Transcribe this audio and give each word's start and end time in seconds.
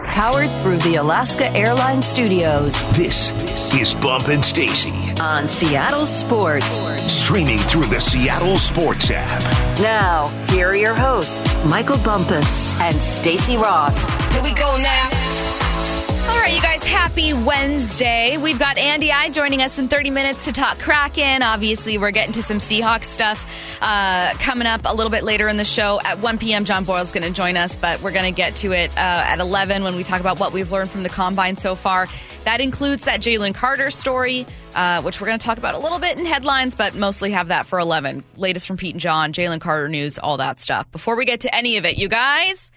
Powered 0.00 0.50
through 0.62 0.78
the 0.78 0.94
Alaska 0.96 1.48
Airlines 1.50 2.06
Studios 2.06 2.72
This 2.96 3.30
is 3.74 3.92
Bump 3.94 4.28
and 4.28 4.42
Stacy. 4.42 4.90
on 5.20 5.46
Seattle 5.46 6.06
Sports. 6.06 6.80
Streaming 7.12 7.58
through 7.58 7.84
the 7.84 8.00
Seattle 8.00 8.58
Sports 8.58 9.10
app. 9.10 9.80
Now, 9.80 10.28
here 10.48 10.68
are 10.70 10.76
your 10.76 10.94
hosts, 10.94 11.54
Michael 11.66 11.98
Bumpus 11.98 12.80
and 12.80 13.00
Stacy 13.02 13.56
Rost. 13.58 14.08
Here 14.32 14.42
we 14.42 14.54
go 14.54 14.78
now. 14.78 15.21
All 16.24 16.38
right, 16.38 16.54
you 16.54 16.62
guys, 16.62 16.84
happy 16.84 17.32
Wednesday. 17.34 18.36
We've 18.36 18.58
got 18.58 18.78
Andy 18.78 19.10
Eide 19.10 19.34
joining 19.34 19.60
us 19.60 19.78
in 19.78 19.88
30 19.88 20.10
minutes 20.10 20.44
to 20.46 20.52
talk 20.52 20.78
Kraken. 20.78 21.42
Obviously, 21.42 21.98
we're 21.98 22.10
getting 22.12 22.32
to 22.34 22.42
some 22.42 22.58
Seahawks 22.58 23.04
stuff 23.04 23.44
uh, 23.80 24.32
coming 24.38 24.66
up 24.66 24.82
a 24.84 24.94
little 24.94 25.10
bit 25.10 25.24
later 25.24 25.48
in 25.48 25.56
the 25.56 25.64
show. 25.64 26.00
At 26.04 26.20
1 26.20 26.38
p.m., 26.38 26.64
John 26.64 26.84
Boyle's 26.84 27.10
going 27.10 27.26
to 27.26 27.32
join 27.32 27.56
us, 27.56 27.76
but 27.76 28.00
we're 28.02 28.12
going 28.12 28.32
to 28.32 28.36
get 28.36 28.56
to 28.56 28.72
it 28.72 28.90
uh, 28.96 29.00
at 29.00 29.40
11 29.40 29.84
when 29.84 29.94
we 29.96 30.02
talk 30.04 30.20
about 30.20 30.40
what 30.40 30.52
we've 30.52 30.70
learned 30.72 30.90
from 30.90 31.02
the 31.02 31.08
combine 31.08 31.56
so 31.56 31.74
far. 31.74 32.08
That 32.44 32.60
includes 32.60 33.04
that 33.04 33.20
Jalen 33.20 33.54
Carter 33.54 33.90
story, 33.92 34.46
uh, 34.74 35.02
which 35.02 35.20
we're 35.20 35.28
going 35.28 35.38
to 35.38 35.46
talk 35.46 35.58
about 35.58 35.74
a 35.74 35.78
little 35.78 36.00
bit 36.00 36.18
in 36.18 36.26
headlines, 36.26 36.74
but 36.74 36.94
mostly 36.94 37.30
have 37.32 37.48
that 37.48 37.66
for 37.66 37.78
11. 37.78 38.24
Latest 38.36 38.66
from 38.66 38.76
Pete 38.76 38.94
and 38.94 39.00
John, 39.00 39.32
Jalen 39.32 39.60
Carter 39.60 39.88
news, 39.88 40.18
all 40.18 40.38
that 40.38 40.58
stuff. 40.58 40.90
Before 40.90 41.14
we 41.14 41.24
get 41.24 41.40
to 41.40 41.54
any 41.54 41.76
of 41.76 41.84
it, 41.84 41.98
you 41.98 42.08
guys. 42.08 42.71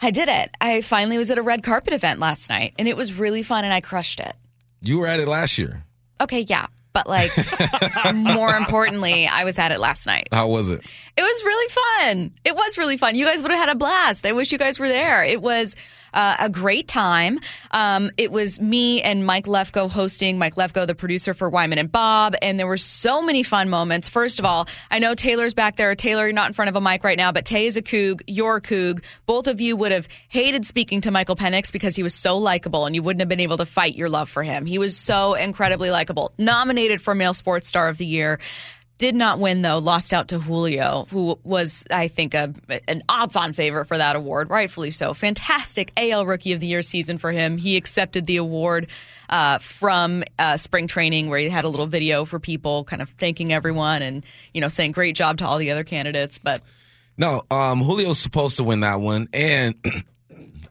I 0.00 0.10
did 0.10 0.28
it. 0.28 0.50
I 0.60 0.80
finally 0.82 1.18
was 1.18 1.30
at 1.30 1.38
a 1.38 1.42
red 1.42 1.62
carpet 1.62 1.92
event 1.92 2.20
last 2.20 2.48
night, 2.50 2.74
and 2.78 2.86
it 2.86 2.96
was 2.96 3.14
really 3.14 3.42
fun, 3.42 3.64
and 3.64 3.72
I 3.72 3.80
crushed 3.80 4.20
it. 4.20 4.34
You 4.82 4.98
were 4.98 5.06
at 5.06 5.20
it 5.20 5.28
last 5.28 5.58
year. 5.58 5.84
Okay, 6.20 6.40
yeah, 6.40 6.66
but 6.92 7.06
like 7.06 7.30
more 8.14 8.54
importantly, 8.56 9.26
I 9.26 9.44
was 9.44 9.58
at 9.58 9.72
it 9.72 9.80
last 9.80 10.06
night. 10.06 10.28
How 10.32 10.48
was 10.48 10.68
it? 10.68 10.82
It 11.16 11.22
was 11.22 11.44
really 11.44 11.72
fun. 11.72 12.32
It 12.44 12.54
was 12.54 12.76
really 12.76 12.98
fun. 12.98 13.14
You 13.14 13.24
guys 13.24 13.40
would 13.40 13.50
have 13.50 13.60
had 13.60 13.68
a 13.70 13.74
blast. 13.74 14.26
I 14.26 14.32
wish 14.32 14.52
you 14.52 14.58
guys 14.58 14.78
were 14.78 14.88
there. 14.88 15.24
It 15.24 15.40
was 15.40 15.74
uh, 16.12 16.36
a 16.40 16.50
great 16.50 16.88
time. 16.88 17.38
Um, 17.70 18.10
it 18.16 18.32
was 18.32 18.60
me 18.60 19.02
and 19.02 19.24
Mike 19.24 19.46
Lefko 19.46 19.90
hosting. 19.90 20.38
Mike 20.38 20.56
Lefko, 20.56 20.86
the 20.86 20.94
producer 20.94 21.34
for 21.34 21.48
Wyman 21.48 21.78
and 21.78 21.90
Bob, 21.90 22.34
and 22.42 22.58
there 22.58 22.66
were 22.66 22.76
so 22.76 23.22
many 23.22 23.42
fun 23.42 23.68
moments. 23.68 24.08
First 24.08 24.38
of 24.38 24.44
all, 24.44 24.68
I 24.90 24.98
know 24.98 25.14
Taylor's 25.14 25.54
back 25.54 25.76
there. 25.76 25.94
Taylor, 25.94 26.24
you're 26.24 26.32
not 26.32 26.48
in 26.48 26.52
front 26.54 26.68
of 26.68 26.76
a 26.76 26.80
mic 26.80 27.04
right 27.04 27.18
now, 27.18 27.32
but 27.32 27.44
Tay 27.44 27.66
is 27.66 27.76
a 27.76 27.82
Coug. 27.82 28.20
You're 28.26 28.56
a 28.56 28.60
Coug. 28.60 29.02
Both 29.26 29.46
of 29.46 29.60
you 29.60 29.76
would 29.76 29.92
have 29.92 30.08
hated 30.28 30.66
speaking 30.66 31.00
to 31.02 31.10
Michael 31.10 31.36
Penix 31.36 31.72
because 31.72 31.96
he 31.96 32.02
was 32.02 32.14
so 32.14 32.36
likable, 32.36 32.86
and 32.86 32.94
you 32.94 33.02
wouldn't 33.02 33.20
have 33.20 33.28
been 33.28 33.40
able 33.40 33.56
to 33.58 33.66
fight 33.66 33.94
your 33.94 34.08
love 34.08 34.28
for 34.28 34.42
him. 34.42 34.66
He 34.66 34.78
was 34.78 34.96
so 34.96 35.34
incredibly 35.34 35.90
likable. 35.90 36.32
Nominated 36.38 37.00
for 37.00 37.14
Male 37.14 37.34
Sports 37.34 37.68
Star 37.68 37.88
of 37.88 37.98
the 37.98 38.06
Year. 38.06 38.38
Did 38.98 39.14
not 39.14 39.38
win 39.38 39.60
though. 39.60 39.76
Lost 39.76 40.14
out 40.14 40.28
to 40.28 40.38
Julio, 40.38 41.06
who 41.10 41.38
was, 41.44 41.84
I 41.90 42.08
think, 42.08 42.32
a, 42.32 42.54
an 42.88 43.02
odds-on 43.08 43.52
favorite 43.52 43.86
for 43.86 43.98
that 43.98 44.16
award, 44.16 44.48
rightfully 44.48 44.90
so. 44.90 45.12
Fantastic 45.12 45.92
AL 45.98 46.24
Rookie 46.24 46.52
of 46.52 46.60
the 46.60 46.66
Year 46.66 46.80
season 46.80 47.18
for 47.18 47.30
him. 47.30 47.58
He 47.58 47.76
accepted 47.76 48.26
the 48.26 48.38
award 48.38 48.86
uh, 49.28 49.58
from 49.58 50.24
uh, 50.38 50.56
spring 50.56 50.86
training, 50.86 51.28
where 51.28 51.38
he 51.38 51.50
had 51.50 51.64
a 51.64 51.68
little 51.68 51.86
video 51.86 52.24
for 52.24 52.38
people, 52.38 52.84
kind 52.84 53.02
of 53.02 53.10
thanking 53.10 53.52
everyone 53.52 54.00
and 54.00 54.24
you 54.54 54.62
know 54.62 54.68
saying 54.68 54.92
great 54.92 55.14
job 55.14 55.38
to 55.38 55.46
all 55.46 55.58
the 55.58 55.70
other 55.72 55.84
candidates. 55.84 56.38
But 56.38 56.62
No, 57.18 57.42
um, 57.50 57.82
Julio's 57.82 58.18
supposed 58.18 58.56
to 58.56 58.64
win 58.64 58.80
that 58.80 59.00
one, 59.00 59.28
and 59.34 59.74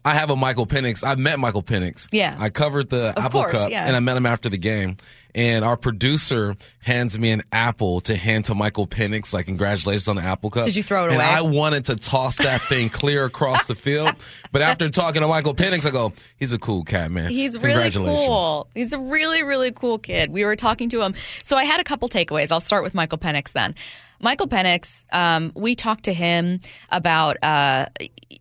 I 0.05 0.13
have 0.13 0.29
a 0.29 0.35
Michael 0.35 0.67
Penix. 0.67 1.03
I 1.05 1.15
met 1.15 1.39
Michael 1.39 1.63
Penix. 1.63 2.07
Yeah. 2.11 2.35
I 2.39 2.49
covered 2.49 2.89
the 2.89 3.13
Apple 3.17 3.41
course, 3.41 3.53
Cup, 3.53 3.71
yeah. 3.71 3.87
and 3.87 3.95
I 3.95 3.99
met 3.99 4.15
him 4.15 4.27
after 4.27 4.49
the 4.49 4.57
game. 4.59 4.97
And 5.33 5.65
our 5.65 5.75
producer 5.75 6.55
hands 6.79 7.19
me 7.19 7.31
an 7.31 7.43
apple 7.51 7.99
to 8.01 8.15
hand 8.15 8.45
to 8.45 8.55
Michael 8.55 8.87
Penix, 8.87 9.33
like 9.33 9.47
congratulations 9.47 10.07
on 10.07 10.15
the 10.15 10.21
Apple 10.21 10.49
Cup. 10.49 10.63
Did 10.63 10.77
you 10.77 10.83
throw 10.83 11.03
it 11.03 11.07
and 11.07 11.15
away? 11.15 11.25
I 11.25 11.41
wanted 11.41 11.85
to 11.85 11.97
toss 11.97 12.37
that 12.37 12.61
thing 12.61 12.87
clear 12.87 13.25
across 13.25 13.67
the 13.67 13.75
field, 13.75 14.15
but 14.53 14.61
after 14.61 14.87
talking 14.87 15.21
to 15.21 15.27
Michael 15.27 15.53
Penix, 15.53 15.85
I 15.85 15.91
go, 15.91 16.13
"He's 16.37 16.53
a 16.53 16.59
cool 16.59 16.85
cat, 16.85 17.11
man. 17.11 17.31
He's 17.31 17.61
really 17.61 17.91
cool. 17.91 18.69
He's 18.73 18.93
a 18.93 18.99
really, 18.99 19.43
really 19.43 19.73
cool 19.73 19.99
kid. 19.99 20.31
We 20.31 20.45
were 20.45 20.55
talking 20.55 20.87
to 20.89 21.01
him. 21.01 21.15
So 21.43 21.57
I 21.57 21.65
had 21.65 21.81
a 21.81 21.83
couple 21.83 22.07
takeaways. 22.07 22.49
I'll 22.53 22.61
start 22.61 22.83
with 22.83 22.93
Michael 22.93 23.17
Penix 23.17 23.51
then. 23.51 23.75
Michael 24.19 24.47
Penix, 24.47 25.03
um, 25.13 25.51
we 25.55 25.75
talked 25.75 26.05
to 26.05 26.13
him 26.13 26.61
about, 26.89 27.37
uh, 27.43 27.87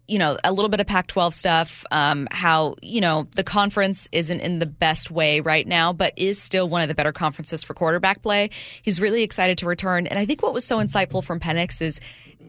you 0.06 0.18
know, 0.18 0.38
a 0.44 0.52
little 0.52 0.68
bit 0.68 0.80
of 0.80 0.86
Pac 0.86 1.06
12 1.08 1.34
stuff, 1.34 1.84
um, 1.90 2.28
how, 2.30 2.76
you 2.80 3.00
know, 3.00 3.26
the 3.34 3.44
conference 3.44 4.08
isn't 4.12 4.40
in 4.40 4.58
the 4.58 4.66
best 4.66 5.10
way 5.10 5.40
right 5.40 5.66
now, 5.66 5.92
but 5.92 6.12
is 6.16 6.40
still 6.40 6.68
one 6.68 6.82
of 6.82 6.88
the 6.88 6.94
better 6.94 7.12
conferences 7.12 7.62
for 7.64 7.74
quarterback 7.74 8.22
play. 8.22 8.50
He's 8.82 9.00
really 9.00 9.22
excited 9.22 9.58
to 9.58 9.66
return. 9.66 10.06
And 10.06 10.18
I 10.18 10.26
think 10.26 10.42
what 10.42 10.54
was 10.54 10.64
so 10.64 10.78
insightful 10.78 11.22
from 11.22 11.40
Penix 11.40 11.82
is, 11.82 12.00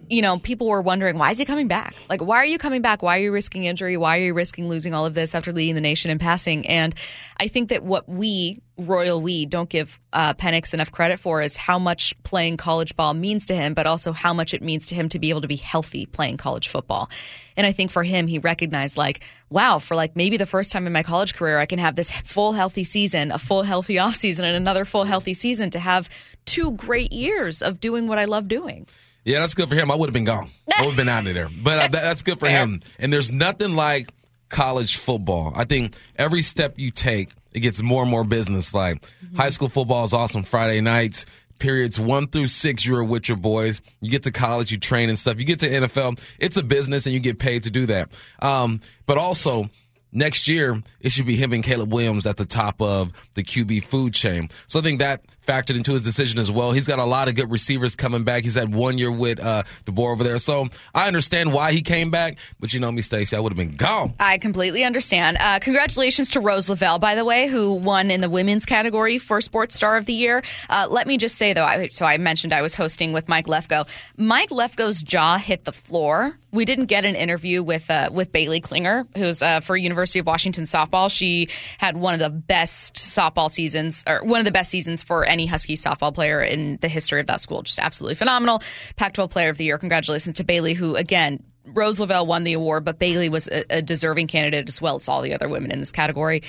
you 0.09 0.21
know, 0.21 0.37
people 0.37 0.67
were 0.67 0.81
wondering, 0.81 1.17
why 1.17 1.31
is 1.31 1.37
he 1.37 1.45
coming 1.45 1.67
back? 1.67 1.95
Like, 2.09 2.21
why 2.21 2.37
are 2.37 2.45
you 2.45 2.57
coming 2.57 2.81
back? 2.81 3.01
Why 3.01 3.17
are 3.17 3.21
you 3.21 3.31
risking 3.31 3.65
injury? 3.65 3.97
Why 3.97 4.17
are 4.17 4.21
you 4.21 4.33
risking 4.33 4.69
losing 4.69 4.93
all 4.93 5.05
of 5.05 5.13
this 5.13 5.33
after 5.33 5.51
leading 5.51 5.75
the 5.75 5.81
nation 5.81 6.11
in 6.11 6.19
passing? 6.19 6.67
And 6.67 6.93
I 7.37 7.47
think 7.47 7.69
that 7.69 7.83
what 7.83 8.07
we, 8.07 8.61
Royal 8.77 9.21
We, 9.21 9.45
don't 9.45 9.69
give 9.69 9.99
uh, 10.13 10.33
Penix 10.33 10.73
enough 10.73 10.91
credit 10.91 11.19
for 11.19 11.41
is 11.41 11.57
how 11.57 11.79
much 11.79 12.13
playing 12.23 12.57
college 12.57 12.95
ball 12.95 13.13
means 13.13 13.47
to 13.47 13.55
him, 13.55 13.73
but 13.73 13.87
also 13.87 14.11
how 14.11 14.33
much 14.33 14.53
it 14.53 14.61
means 14.61 14.87
to 14.87 14.95
him 14.95 15.09
to 15.09 15.19
be 15.19 15.29
able 15.29 15.41
to 15.41 15.47
be 15.47 15.55
healthy 15.55 16.05
playing 16.05 16.37
college 16.37 16.67
football. 16.67 17.09
And 17.57 17.65
I 17.65 17.71
think 17.71 17.89
for 17.89 18.03
him, 18.03 18.27
he 18.27 18.37
recognized, 18.37 18.97
like, 18.97 19.21
wow, 19.49 19.79
for 19.79 19.95
like 19.95 20.15
maybe 20.15 20.37
the 20.37 20.45
first 20.45 20.71
time 20.71 20.85
in 20.85 20.93
my 20.93 21.03
college 21.03 21.33
career, 21.33 21.57
I 21.57 21.65
can 21.65 21.79
have 21.79 21.95
this 21.95 22.11
full 22.11 22.51
healthy 22.51 22.83
season, 22.83 23.31
a 23.31 23.39
full 23.39 23.63
healthy 23.63 23.95
offseason, 23.95 24.43
and 24.43 24.55
another 24.55 24.85
full 24.85 25.05
healthy 25.05 25.33
season 25.33 25.69
to 25.71 25.79
have 25.79 26.09
two 26.43 26.73
great 26.73 27.11
years 27.11 27.61
of 27.61 27.79
doing 27.79 28.07
what 28.07 28.19
I 28.19 28.25
love 28.25 28.47
doing. 28.47 28.87
Yeah, 29.25 29.39
that's 29.39 29.55
good 29.55 29.67
for 29.67 29.75
him. 29.75 29.91
I 29.91 29.95
would 29.95 30.07
have 30.07 30.13
been 30.13 30.23
gone. 30.23 30.49
I 30.77 30.81
would 30.81 30.89
have 30.89 30.97
been 30.97 31.09
out 31.09 31.25
of 31.25 31.33
there. 31.33 31.49
But 31.63 31.79
uh, 31.79 31.81
that, 31.87 31.91
that's 31.91 32.21
good 32.21 32.39
for 32.39 32.47
him. 32.47 32.81
And 32.99 33.11
there's 33.11 33.31
nothing 33.31 33.75
like 33.75 34.11
college 34.49 34.97
football. 34.97 35.51
I 35.55 35.65
think 35.65 35.95
every 36.15 36.43
step 36.43 36.75
you 36.77 36.91
take, 36.91 37.31
it 37.51 37.61
gets 37.61 37.81
more 37.81 38.03
and 38.03 38.11
more 38.11 38.23
business. 38.23 38.73
Like 38.73 39.03
high 39.35 39.49
school 39.49 39.67
football 39.67 40.05
is 40.05 40.13
awesome. 40.13 40.43
Friday 40.43 40.79
nights, 40.79 41.25
periods 41.57 41.99
one 41.99 42.27
through 42.27 42.47
six, 42.47 42.85
you're 42.85 43.03
with 43.03 43.27
your 43.27 43.37
boys. 43.37 43.81
You 43.99 44.11
get 44.11 44.23
to 44.23 44.31
college, 44.31 44.71
you 44.71 44.77
train 44.77 45.09
and 45.09 45.17
stuff. 45.17 45.39
You 45.39 45.45
get 45.45 45.59
to 45.61 45.69
NFL, 45.69 46.23
it's 46.39 46.57
a 46.57 46.63
business 46.63 47.05
and 47.07 47.13
you 47.13 47.19
get 47.19 47.39
paid 47.39 47.63
to 47.63 47.71
do 47.71 47.87
that. 47.87 48.11
Um, 48.41 48.79
but 49.07 49.17
also, 49.17 49.69
next 50.11 50.47
year 50.47 50.81
it 51.01 51.11
should 51.11 51.25
be 51.25 51.35
him 51.35 51.51
and 51.51 51.63
Caleb 51.63 51.91
Williams 51.93 52.25
at 52.25 52.37
the 52.37 52.45
top 52.45 52.81
of 52.81 53.11
the 53.33 53.43
QB 53.43 53.83
food 53.83 54.13
chain. 54.13 54.49
So 54.67 54.79
I 54.79 54.83
think 54.83 54.99
that 54.99 55.21
factored 55.45 55.75
into 55.75 55.93
his 55.93 56.01
decision 56.01 56.39
as 56.39 56.51
well. 56.51 56.71
He's 56.71 56.87
got 56.87 56.99
a 56.99 57.05
lot 57.05 57.27
of 57.27 57.35
good 57.35 57.51
receivers 57.51 57.95
coming 57.95 58.23
back. 58.23 58.43
He's 58.43 58.55
had 58.55 58.73
one 58.73 58.97
year 58.97 59.11
with 59.11 59.39
uh, 59.39 59.63
DeBoer 59.85 60.11
over 60.11 60.23
there. 60.23 60.37
So 60.37 60.67
I 60.93 61.07
understand 61.07 61.53
why 61.53 61.71
he 61.71 61.81
came 61.81 62.11
back, 62.11 62.37
but 62.59 62.73
you 62.73 62.79
know 62.79 62.91
me, 62.91 63.01
Stacey, 63.01 63.35
I 63.35 63.39
would 63.39 63.51
have 63.51 63.57
been 63.57 63.75
gone. 63.75 64.13
I 64.19 64.37
completely 64.37 64.83
understand. 64.83 65.37
Uh, 65.39 65.59
congratulations 65.59 66.31
to 66.31 66.39
Rose 66.39 66.69
Lavelle, 66.69 66.99
by 66.99 67.15
the 67.15 67.25
way, 67.25 67.47
who 67.47 67.73
won 67.73 68.11
in 68.11 68.21
the 68.21 68.29
women's 68.29 68.65
category 68.65 69.19
for 69.19 69.41
Sports 69.41 69.75
Star 69.75 69.97
of 69.97 70.05
the 70.05 70.13
Year. 70.13 70.43
Uh, 70.69 70.87
let 70.89 71.07
me 71.07 71.17
just 71.17 71.35
say, 71.35 71.53
though, 71.53 71.65
I, 71.65 71.87
so 71.87 72.05
I 72.05 72.17
mentioned 72.17 72.53
I 72.53 72.61
was 72.61 72.75
hosting 72.75 73.13
with 73.13 73.27
Mike 73.27 73.45
Lefko. 73.45 73.87
Mike 74.17 74.49
Lefko's 74.49 75.03
jaw 75.03 75.37
hit 75.37 75.65
the 75.65 75.71
floor. 75.71 76.37
We 76.51 76.63
didn't 76.63 76.85
get 76.85 77.03
an 77.03 77.15
interview 77.15 77.61
with 77.61 77.89
uh, 77.91 78.09
with 78.13 78.31
Baylee 78.31 78.61
Klingler, 78.61 79.05
who's 79.17 79.43
uh, 79.43 79.59
for 79.59 79.75
University 79.75 80.19
of 80.19 80.25
Washington 80.25 80.63
softball. 80.63 81.11
She 81.11 81.49
had 81.77 81.97
one 81.97 82.13
of 82.13 82.21
the 82.21 82.29
best 82.29 82.95
softball 82.95 83.51
seasons, 83.51 84.05
or 84.07 84.21
one 84.23 84.39
of 84.39 84.45
the 84.45 84.51
best 84.51 84.71
seasons 84.71 85.03
for 85.03 85.25
any 85.35 85.45
Husky 85.45 85.75
softball 85.75 86.13
player 86.13 86.41
in 86.41 86.77
the 86.81 86.87
history 86.87 87.19
of 87.19 87.27
that 87.27 87.41
school. 87.41 87.61
Just 87.61 87.77
absolutely 87.77 88.15
phenomenal. 88.15 88.61
Pac-12 88.95 89.29
Player 89.29 89.49
of 89.49 89.57
the 89.57 89.65
Year. 89.65 89.77
Congratulations 89.77 90.37
to 90.37 90.45
Baylee, 90.45 90.75
who 90.75 90.95
again 90.95 91.43
Rose 91.65 91.99
Lavelle 91.99 92.25
won 92.25 92.45
the 92.45 92.53
award, 92.53 92.85
but 92.85 92.99
Baylee 92.99 93.29
was 93.29 93.47
a, 93.47 93.65
a 93.69 93.81
deserving 93.81 94.27
candidate 94.27 94.69
as 94.69 94.81
well 94.81 94.95
as 94.95 95.09
all 95.09 95.21
the 95.21 95.33
other 95.33 95.49
women 95.49 95.71
in 95.71 95.79
this 95.79 95.91
category. 95.91 96.41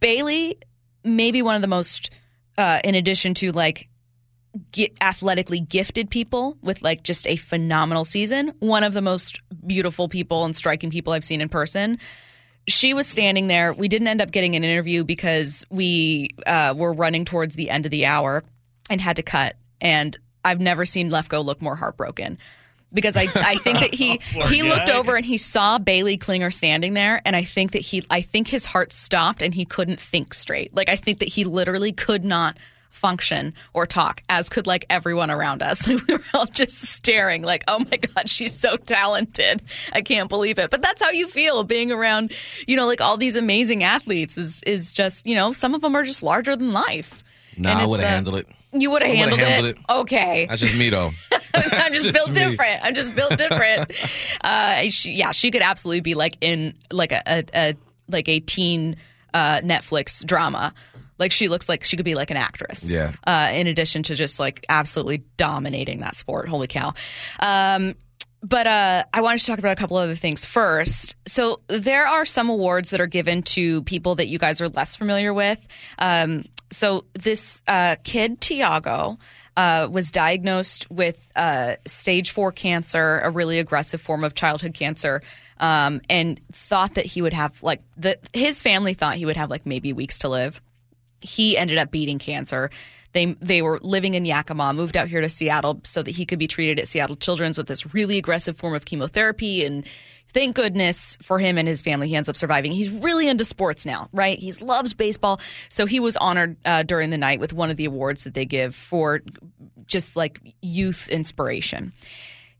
Baylee, 0.00 0.60
maybe 1.04 1.42
one 1.42 1.54
of 1.54 1.62
the 1.62 1.68
most, 1.68 2.10
uh, 2.56 2.80
in 2.82 2.96
addition 2.96 3.34
to 3.34 3.52
like 3.52 3.88
athletically 5.00 5.60
gifted 5.60 6.10
people 6.10 6.58
with 6.62 6.82
like 6.82 7.04
just 7.04 7.28
a 7.28 7.36
phenomenal 7.36 8.04
season, 8.04 8.52
one 8.58 8.82
of 8.82 8.94
the 8.94 9.02
most 9.02 9.40
beautiful 9.66 10.08
people 10.08 10.44
and 10.44 10.56
striking 10.56 10.90
people 10.90 11.12
I've 11.12 11.24
seen 11.24 11.40
in 11.40 11.48
person. 11.48 11.98
She 12.68 12.94
was 12.94 13.06
standing 13.06 13.46
there. 13.46 13.72
We 13.72 13.88
didn't 13.88 14.08
end 14.08 14.20
up 14.20 14.30
getting 14.30 14.54
an 14.54 14.64
interview 14.64 15.04
because 15.04 15.64
we 15.70 16.30
uh, 16.46 16.74
were 16.76 16.92
running 16.92 17.24
towards 17.24 17.54
the 17.54 17.70
end 17.70 17.86
of 17.86 17.90
the 17.90 18.06
hour 18.06 18.44
and 18.88 19.00
had 19.00 19.16
to 19.16 19.22
cut. 19.22 19.56
And 19.80 20.16
I've 20.44 20.60
never 20.60 20.86
seen 20.86 21.10
Lefko 21.10 21.44
look 21.44 21.60
more 21.60 21.76
heartbroken 21.76 22.38
because 22.92 23.16
I, 23.16 23.28
I 23.34 23.56
think 23.56 23.80
that 23.80 23.94
he 23.94 24.18
he 24.48 24.62
looked 24.62 24.90
over 24.90 25.16
and 25.16 25.24
he 25.24 25.36
saw 25.36 25.78
Baylee 25.78 26.18
Klingler 26.18 26.52
standing 26.52 26.94
there 26.94 27.20
and 27.24 27.36
I 27.36 27.44
think 27.44 27.72
that 27.72 27.82
he 27.82 28.04
I 28.10 28.22
think 28.22 28.48
his 28.48 28.64
heart 28.64 28.92
stopped 28.92 29.42
and 29.42 29.54
he 29.54 29.64
couldn't 29.64 30.00
think 30.00 30.32
straight. 30.34 30.74
Like 30.74 30.88
I 30.88 30.96
think 30.96 31.18
that 31.18 31.28
he 31.28 31.44
literally 31.44 31.92
could 31.92 32.24
not 32.24 32.56
function 32.98 33.54
or 33.72 33.86
talk 33.86 34.22
as 34.28 34.48
could 34.48 34.66
like 34.66 34.84
everyone 34.90 35.30
around 35.30 35.62
us. 35.62 35.86
we 35.88 35.96
were 36.08 36.20
all 36.34 36.46
just 36.46 36.76
staring 36.82 37.42
like, 37.42 37.64
"Oh 37.68 37.78
my 37.90 37.96
god, 37.96 38.28
she's 38.28 38.58
so 38.58 38.76
talented. 38.76 39.62
I 39.92 40.02
can't 40.02 40.28
believe 40.28 40.58
it." 40.58 40.70
But 40.70 40.82
that's 40.82 41.00
how 41.02 41.10
you 41.10 41.26
feel 41.26 41.64
being 41.64 41.92
around, 41.92 42.32
you 42.66 42.76
know, 42.76 42.86
like 42.86 43.00
all 43.00 43.16
these 43.16 43.36
amazing 43.36 43.84
athletes 43.84 44.36
is 44.36 44.62
is 44.64 44.92
just, 44.92 45.26
you 45.26 45.34
know, 45.34 45.52
some 45.52 45.74
of 45.74 45.80
them 45.80 45.94
are 45.94 46.04
just 46.04 46.22
larger 46.22 46.56
than 46.56 46.72
life. 46.72 47.22
Nah, 47.56 47.78
I 47.80 47.86
would 47.86 48.00
have 48.00 48.08
uh, 48.08 48.12
handled 48.12 48.36
it. 48.36 48.46
You 48.72 48.90
would 48.90 49.02
have 49.02 49.14
handled, 49.14 49.40
handled 49.40 49.76
it. 49.76 49.82
Okay. 49.90 50.46
That's 50.48 50.60
just 50.60 50.76
me, 50.76 50.90
though. 50.90 51.10
I'm 51.54 51.92
just 51.92 52.04
Just 52.08 52.12
built 52.12 52.28
me. 52.28 52.34
different. 52.34 52.84
I'm 52.84 52.94
just 52.94 53.14
built 53.16 53.36
different. 53.36 53.92
uh, 54.42 54.90
she, 54.90 55.12
yeah, 55.12 55.32
she 55.32 55.50
could 55.50 55.62
absolutely 55.62 56.00
be 56.02 56.14
like 56.14 56.36
in 56.40 56.74
like 56.92 57.10
a, 57.12 57.22
a, 57.26 57.44
a 57.54 57.74
like 58.08 58.28
a 58.28 58.40
teen 58.40 58.96
uh, 59.34 59.60
Netflix 59.60 60.24
drama. 60.24 60.74
Like 61.18 61.32
she 61.32 61.48
looks 61.48 61.68
like 61.68 61.84
she 61.84 61.96
could 61.96 62.04
be 62.04 62.14
like 62.14 62.30
an 62.30 62.36
actress. 62.36 62.90
Yeah. 62.90 63.12
Uh, 63.24 63.50
in 63.52 63.66
addition 63.66 64.02
to 64.04 64.14
just 64.14 64.38
like 64.38 64.64
absolutely 64.68 65.24
dominating 65.36 66.00
that 66.00 66.14
sport. 66.14 66.48
Holy 66.48 66.66
cow. 66.66 66.94
Um, 67.40 67.94
but 68.42 68.66
uh, 68.66 69.04
I 69.12 69.20
wanted 69.20 69.40
to 69.40 69.46
talk 69.46 69.58
about 69.58 69.72
a 69.72 69.76
couple 69.76 69.96
other 69.96 70.14
things 70.14 70.44
first. 70.44 71.16
So 71.26 71.60
there 71.66 72.06
are 72.06 72.24
some 72.24 72.48
awards 72.48 72.90
that 72.90 73.00
are 73.00 73.06
given 73.06 73.42
to 73.42 73.82
people 73.82 74.14
that 74.16 74.28
you 74.28 74.38
guys 74.38 74.60
are 74.60 74.68
less 74.68 74.94
familiar 74.94 75.34
with. 75.34 75.66
Um, 75.98 76.44
so 76.70 77.04
this 77.14 77.62
uh, 77.66 77.96
kid 78.04 78.40
Tiago 78.40 79.18
uh, 79.56 79.88
was 79.90 80.12
diagnosed 80.12 80.88
with 80.90 81.28
uh, 81.34 81.76
stage 81.84 82.30
four 82.30 82.52
cancer, 82.52 83.18
a 83.24 83.30
really 83.30 83.58
aggressive 83.58 84.00
form 84.00 84.22
of 84.22 84.34
childhood 84.34 84.74
cancer, 84.74 85.20
um, 85.58 86.00
and 86.08 86.40
thought 86.52 86.94
that 86.94 87.06
he 87.06 87.22
would 87.22 87.32
have 87.32 87.60
like 87.62 87.82
the 87.96 88.16
his 88.32 88.62
family 88.62 88.94
thought 88.94 89.16
he 89.16 89.26
would 89.26 89.36
have 89.36 89.50
like 89.50 89.66
maybe 89.66 89.92
weeks 89.92 90.18
to 90.20 90.28
live 90.28 90.60
he 91.20 91.56
ended 91.56 91.78
up 91.78 91.90
beating 91.90 92.18
cancer. 92.18 92.70
They 93.12 93.34
they 93.40 93.62
were 93.62 93.78
living 93.82 94.14
in 94.14 94.24
Yakima, 94.24 94.72
moved 94.72 94.96
out 94.96 95.08
here 95.08 95.20
to 95.20 95.28
Seattle 95.28 95.80
so 95.84 96.02
that 96.02 96.10
he 96.10 96.26
could 96.26 96.38
be 96.38 96.46
treated 96.46 96.78
at 96.78 96.88
Seattle 96.88 97.16
Children's 97.16 97.58
with 97.58 97.66
this 97.66 97.94
really 97.94 98.18
aggressive 98.18 98.56
form 98.56 98.74
of 98.74 98.84
chemotherapy. 98.84 99.64
And 99.64 99.86
thank 100.32 100.56
goodness 100.56 101.16
for 101.22 101.38
him 101.38 101.56
and 101.58 101.66
his 101.66 101.80
family, 101.80 102.08
he 102.08 102.16
ends 102.16 102.28
up 102.28 102.36
surviving. 102.36 102.72
He's 102.72 102.90
really 102.90 103.28
into 103.28 103.44
sports 103.44 103.86
now, 103.86 104.08
right? 104.12 104.38
He 104.38 104.52
loves 104.52 104.94
baseball, 104.94 105.40
so 105.68 105.86
he 105.86 106.00
was 106.00 106.16
honored 106.16 106.56
uh, 106.64 106.82
during 106.82 107.10
the 107.10 107.18
night 107.18 107.40
with 107.40 107.52
one 107.52 107.70
of 107.70 107.76
the 107.76 107.86
awards 107.86 108.24
that 108.24 108.34
they 108.34 108.44
give 108.44 108.74
for 108.74 109.22
just 109.86 110.14
like 110.14 110.40
youth 110.60 111.08
inspiration. 111.08 111.92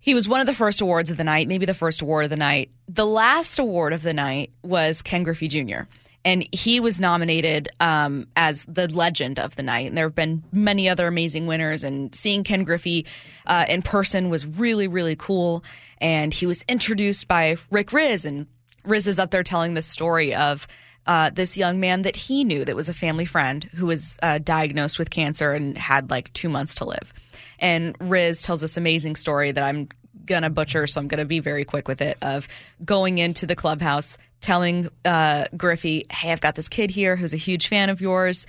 He 0.01 0.15
was 0.15 0.29
one 0.29 0.41
of 0.41 0.47
the 0.47 0.55
first 0.55 0.81
awards 0.81 1.11
of 1.11 1.17
the 1.17 1.25
night, 1.25 1.49
maybe 1.49 1.67
the 1.67 1.75
first 1.75 2.01
award 2.01 2.25
of 2.25 2.31
the 2.31 2.37
night. 2.37 2.71
The 2.89 3.05
last 3.05 3.59
award 3.59 3.93
of 3.93 4.03
the 4.03 4.15
night 4.15 4.53
was 4.63 5.03
Ken 5.03 5.23
Griffey 5.23 5.49
Jr. 5.49 5.83
And 6.25 6.47
he 6.53 6.81
was 6.81 7.01
nominated 7.01 7.69
um, 7.81 8.27
as 8.37 8.65
the 8.65 8.89
legend 8.89 9.39
of 9.39 9.57
the 9.57 9.63
night. 9.63 9.89
And 9.89 9.97
there 9.97 10.07
have 10.07 10.15
been 10.15 10.43
many 10.53 10.89
other 10.89 11.07
amazing 11.07 11.47
winners. 11.47 11.85
And 11.85 12.15
seeing 12.15 12.45
Ken 12.45 12.65
Griffey 12.65 13.07
uh, 13.47 13.65
in 13.69 13.83
person 13.83 14.29
was 14.29 14.47
really, 14.47 14.89
really 14.89 15.17
cool. 15.17 15.65
And 16.01 16.35
he 16.35 16.47
was 16.47 16.65
introduced 16.69 17.29
by 17.29 17.57
Rick 17.71 17.89
Rizzs. 17.89 18.27
And 18.27 18.47
Riz 18.85 19.07
is 19.07 19.19
up 19.19 19.31
there 19.31 19.43
telling 19.43 19.75
the 19.75 19.83
story 19.83 20.35
of 20.35 20.67
uh, 21.07 21.31
this 21.31 21.57
young 21.57 21.81
man 21.81 22.03
that 22.03 22.15
he 22.15 22.45
knew 22.45 22.65
that 22.65 22.77
was 22.77 22.91
a 22.91 22.95
family 22.95 23.25
friend 23.25 23.65
who 23.65 23.87
was 23.87 24.19
uh, 24.23 24.39
diagnosed 24.39 24.99
with 24.99 25.09
cancer 25.09 25.55
and 25.55 25.77
had 25.79 26.11
like 26.11 26.31
two 26.35 26.51
months 26.51 26.75
to 26.77 26.85
live. 26.85 27.15
And 27.59 27.97
Riz 27.99 28.43
tells 28.43 28.61
this 28.61 28.77
amazing 28.77 29.17
story 29.17 29.51
that 29.51 29.65
I'm 29.65 29.89
gonna 30.27 30.51
butcher, 30.51 30.87
so 30.87 31.01
I'm 31.01 31.09
gonna 31.09 31.25
be 31.25 31.41
very 31.41 31.65
quick 31.65 31.89
with 31.89 32.03
it. 32.03 32.19
Of 32.21 32.47
going 32.85 33.19
into 33.19 33.47
the 33.47 33.57
clubhouse, 33.57 34.19
telling 34.41 34.89
uh, 35.05 35.47
Griffey, 35.57 36.07
"Hey, 36.11 36.33
I've 36.33 36.41
got 36.41 36.55
this 36.55 36.69
kid 36.69 36.91
here 36.91 37.17
who's 37.17 37.35
a 37.35 37.39
huge 37.39 37.69
fan 37.69 37.91
of 37.91 38.01
yours. 38.01 38.47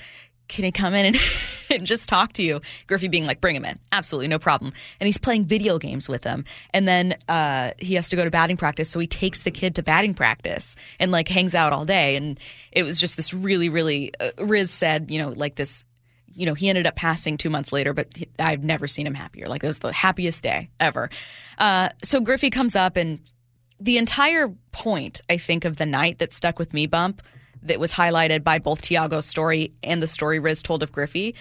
Can 0.48 0.66
he 0.66 0.72
come 0.72 0.96
in 0.96 1.06
and, 1.08 1.18
and 1.70 1.86
just 1.86 2.10
talk 2.10 2.34
to 2.34 2.44
you?" 2.44 2.62
Griffey 2.88 3.08
being 3.08 3.26
like, 3.26 3.42
"Bring 3.42 3.56
him 3.56 3.66
in, 3.66 3.80
absolutely 3.92 4.28
no 4.28 4.40
problem." 4.40 4.74
And 5.00 5.06
he's 5.06 5.18
playing 5.18 5.46
video 5.46 5.80
games 5.80 6.08
with 6.10 6.24
him, 6.24 6.46
and 6.74 6.88
then 6.88 7.18
uh, 7.28 7.72
he 7.80 7.96
has 7.96 8.10
to 8.10 8.16
go 8.16 8.24
to 8.24 8.32
batting 8.32 8.58
practice, 8.58 8.90
so 8.90 9.00
he 9.00 9.08
takes 9.08 9.44
the 9.44 9.52
kid 9.52 9.76
to 9.76 9.84
batting 9.84 10.14
practice 10.14 10.76
and 11.00 11.12
like 11.12 11.28
hangs 11.28 11.56
out 11.56 11.74
all 11.74 11.86
day. 11.86 12.16
And 12.16 12.40
it 12.72 12.84
was 12.84 13.00
just 13.00 13.18
this 13.18 13.34
really, 13.34 13.70
really. 13.70 14.12
Uh, 14.20 14.32
Riz 14.40 14.72
said, 14.72 15.12
you 15.12 15.20
know, 15.20 15.30
like 15.30 15.56
this 15.56 15.86
you 16.36 16.46
know, 16.46 16.54
he 16.54 16.70
ended 16.70 16.88
up 16.88 16.96
passing 16.96 17.36
two 17.38 17.50
months 17.50 17.74
later, 17.74 17.94
but 17.94 18.16
he- 18.16 18.30
I've 18.40 18.64
never 18.64 18.88
seen 18.88 19.06
him 19.06 19.14
happier. 19.14 19.48
Like, 19.48 19.62
it 19.62 19.68
was 19.68 19.80
the 19.80 19.92
happiest 19.92 20.42
day 20.42 20.70
ever. 20.80 21.10
Uh, 21.58 21.90
so 22.02 22.22
Griffey 22.22 22.50
comes 22.50 22.78
up, 22.78 22.96
and 22.96 23.20
the 23.80 23.98
entire 23.98 24.50
point, 24.72 25.22
I 25.30 25.38
think, 25.38 25.66
of 25.66 25.78
the 25.78 25.86
night 25.86 26.20
that 26.20 26.34
stuck 26.34 26.60
with 26.60 26.74
me, 26.74 26.88
Bump, 26.88 27.22
that 27.64 27.80
was 27.80 27.94
highlighted 27.94 28.44
by 28.44 28.60
both 28.60 28.82
Tiago's 28.82 29.26
story 29.26 29.74
and 29.84 30.02
the 30.02 30.08
story 30.08 30.40
Riz 30.40 30.62
told 30.62 30.84
of 30.84 30.92
Griffey, 30.92 31.36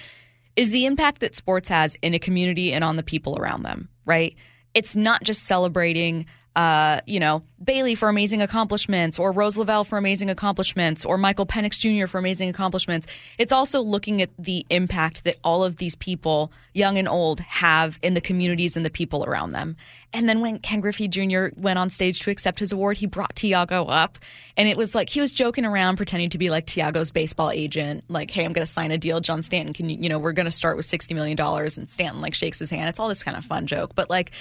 is 0.56 0.70
the 0.70 0.86
impact 0.86 1.20
that 1.20 1.36
sports 1.36 1.68
has 1.68 1.96
in 2.02 2.14
a 2.14 2.18
community 2.18 2.72
and 2.72 2.82
on 2.82 2.96
the 2.96 3.02
people 3.02 3.38
around 3.38 3.62
them, 3.62 3.88
right? 4.04 4.34
It's 4.74 4.96
not 4.96 5.22
just 5.22 5.44
celebrating, 5.44 6.26
uh, 6.58 7.00
you 7.06 7.20
know, 7.20 7.40
Baylee 7.64 7.96
for 7.96 8.08
amazing 8.08 8.42
accomplishments 8.42 9.16
or 9.16 9.30
Rose 9.30 9.56
Lavelle 9.56 9.84
for 9.84 9.96
amazing 9.96 10.28
accomplishments 10.28 11.04
or 11.04 11.16
Michael 11.16 11.46
Penix 11.46 11.78
Jr. 11.78 12.08
for 12.08 12.18
amazing 12.18 12.48
accomplishments. 12.48 13.06
It's 13.38 13.52
also 13.52 13.80
looking 13.80 14.20
at 14.22 14.30
the 14.40 14.66
impact 14.68 15.22
that 15.22 15.36
all 15.44 15.62
of 15.62 15.76
these 15.76 15.94
people, 15.94 16.50
young 16.74 16.98
and 16.98 17.06
old, 17.06 17.38
have 17.38 18.00
in 18.02 18.14
the 18.14 18.20
communities 18.20 18.76
and 18.76 18.84
the 18.84 18.90
people 18.90 19.24
around 19.24 19.50
them. 19.50 19.76
And 20.12 20.28
then 20.28 20.40
when 20.40 20.58
Ken 20.58 20.80
Griffey 20.80 21.06
Jr. 21.06 21.50
went 21.54 21.78
on 21.78 21.90
stage 21.90 22.22
to 22.22 22.30
accept 22.32 22.58
his 22.58 22.72
award, 22.72 22.96
he 22.96 23.06
brought 23.06 23.36
Tiago 23.36 23.84
up. 23.84 24.18
And 24.56 24.68
it 24.68 24.76
was 24.76 24.96
like 24.96 25.08
he 25.08 25.20
was 25.20 25.30
joking 25.30 25.64
around, 25.64 25.94
pretending 25.94 26.30
to 26.30 26.38
be 26.38 26.50
like 26.50 26.66
Tiago's 26.66 27.12
baseball 27.12 27.52
agent. 27.52 28.02
Like, 28.08 28.32
hey, 28.32 28.44
I'm 28.44 28.52
going 28.52 28.66
to 28.66 28.72
sign 28.72 28.90
a 28.90 28.98
deal. 28.98 29.20
John 29.20 29.44
Stanton, 29.44 29.74
can 29.74 29.88
you, 29.88 29.96
you 29.96 30.08
know, 30.08 30.18
we're 30.18 30.32
going 30.32 30.46
to 30.46 30.50
start 30.50 30.76
with 30.76 30.86
$60 30.86 31.14
million. 31.14 31.38
And 31.38 31.88
Stanton 31.88 32.20
like 32.20 32.34
shakes 32.34 32.58
his 32.58 32.70
hand. 32.70 32.88
It's 32.88 32.98
all 32.98 33.08
this 33.08 33.22
kind 33.22 33.36
of 33.36 33.44
fun 33.44 33.68
joke. 33.68 33.94
But 33.94 34.10
like, 34.10 34.32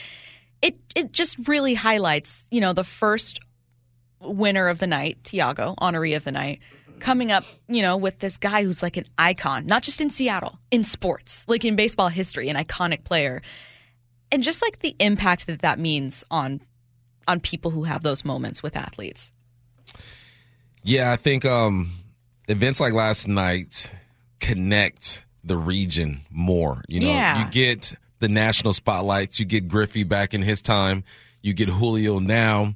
it, 0.62 0.78
it 0.96 1.12
just 1.12 1.48
really 1.48 1.74
highlights, 1.74 2.48
you 2.52 2.62
know, 2.62 2.74
the 2.74 2.84
first 2.84 3.40
winner 4.20 4.68
of 4.68 4.80
the 4.80 4.88
night, 4.88 5.18
Tiago, 5.24 5.76
honoree 5.80 6.16
of 6.16 6.24
the 6.24 6.32
night, 6.32 6.60
coming 7.00 7.32
up, 7.32 7.44
you 7.68 7.82
know, 7.84 7.98
with 7.98 8.20
this 8.20 8.38
guy 8.38 8.64
who's 8.64 8.82
like 8.82 8.98
an 8.98 9.06
icon, 9.18 9.66
not 9.68 9.84
just 9.84 10.02
in 10.02 10.10
Seattle, 10.10 10.58
in 10.72 10.84
sports, 10.84 11.46
like 11.48 11.64
in 11.64 11.76
baseball 11.76 12.10
history, 12.10 12.50
an 12.50 12.56
iconic 12.56 13.04
player. 13.04 13.42
And 14.32 14.42
just 14.44 14.62
like 14.62 14.80
the 14.80 14.96
impact 15.00 15.48
that 15.48 15.62
that 15.62 15.80
means 15.80 16.24
on 16.32 16.62
on 17.28 17.40
people 17.42 17.72
who 17.72 17.84
have 17.84 18.04
those 18.04 18.24
moments 18.26 18.64
with 18.64 18.76
athletes. 18.76 19.32
Yeah, 20.84 21.12
I 21.12 21.18
think 21.18 21.44
um, 21.46 21.92
events 22.48 22.80
like 22.80 22.94
last 22.94 23.28
night 23.28 23.92
connect 24.40 25.24
the 25.44 25.58
region 25.58 26.22
more. 26.30 26.84
You 26.88 27.02
know, 27.02 27.08
Yeah. 27.08 27.46
you 27.46 27.52
get 27.52 27.94
the 28.20 28.28
national 28.28 28.74
spotlights. 28.74 29.40
You 29.40 29.46
get 29.46 29.68
Griffey 29.68 30.04
back 30.04 30.34
in 30.34 30.42
his 30.42 30.62
time. 30.62 31.04
You 31.42 31.54
get 31.54 31.70
Julio 31.70 32.20
now. 32.20 32.74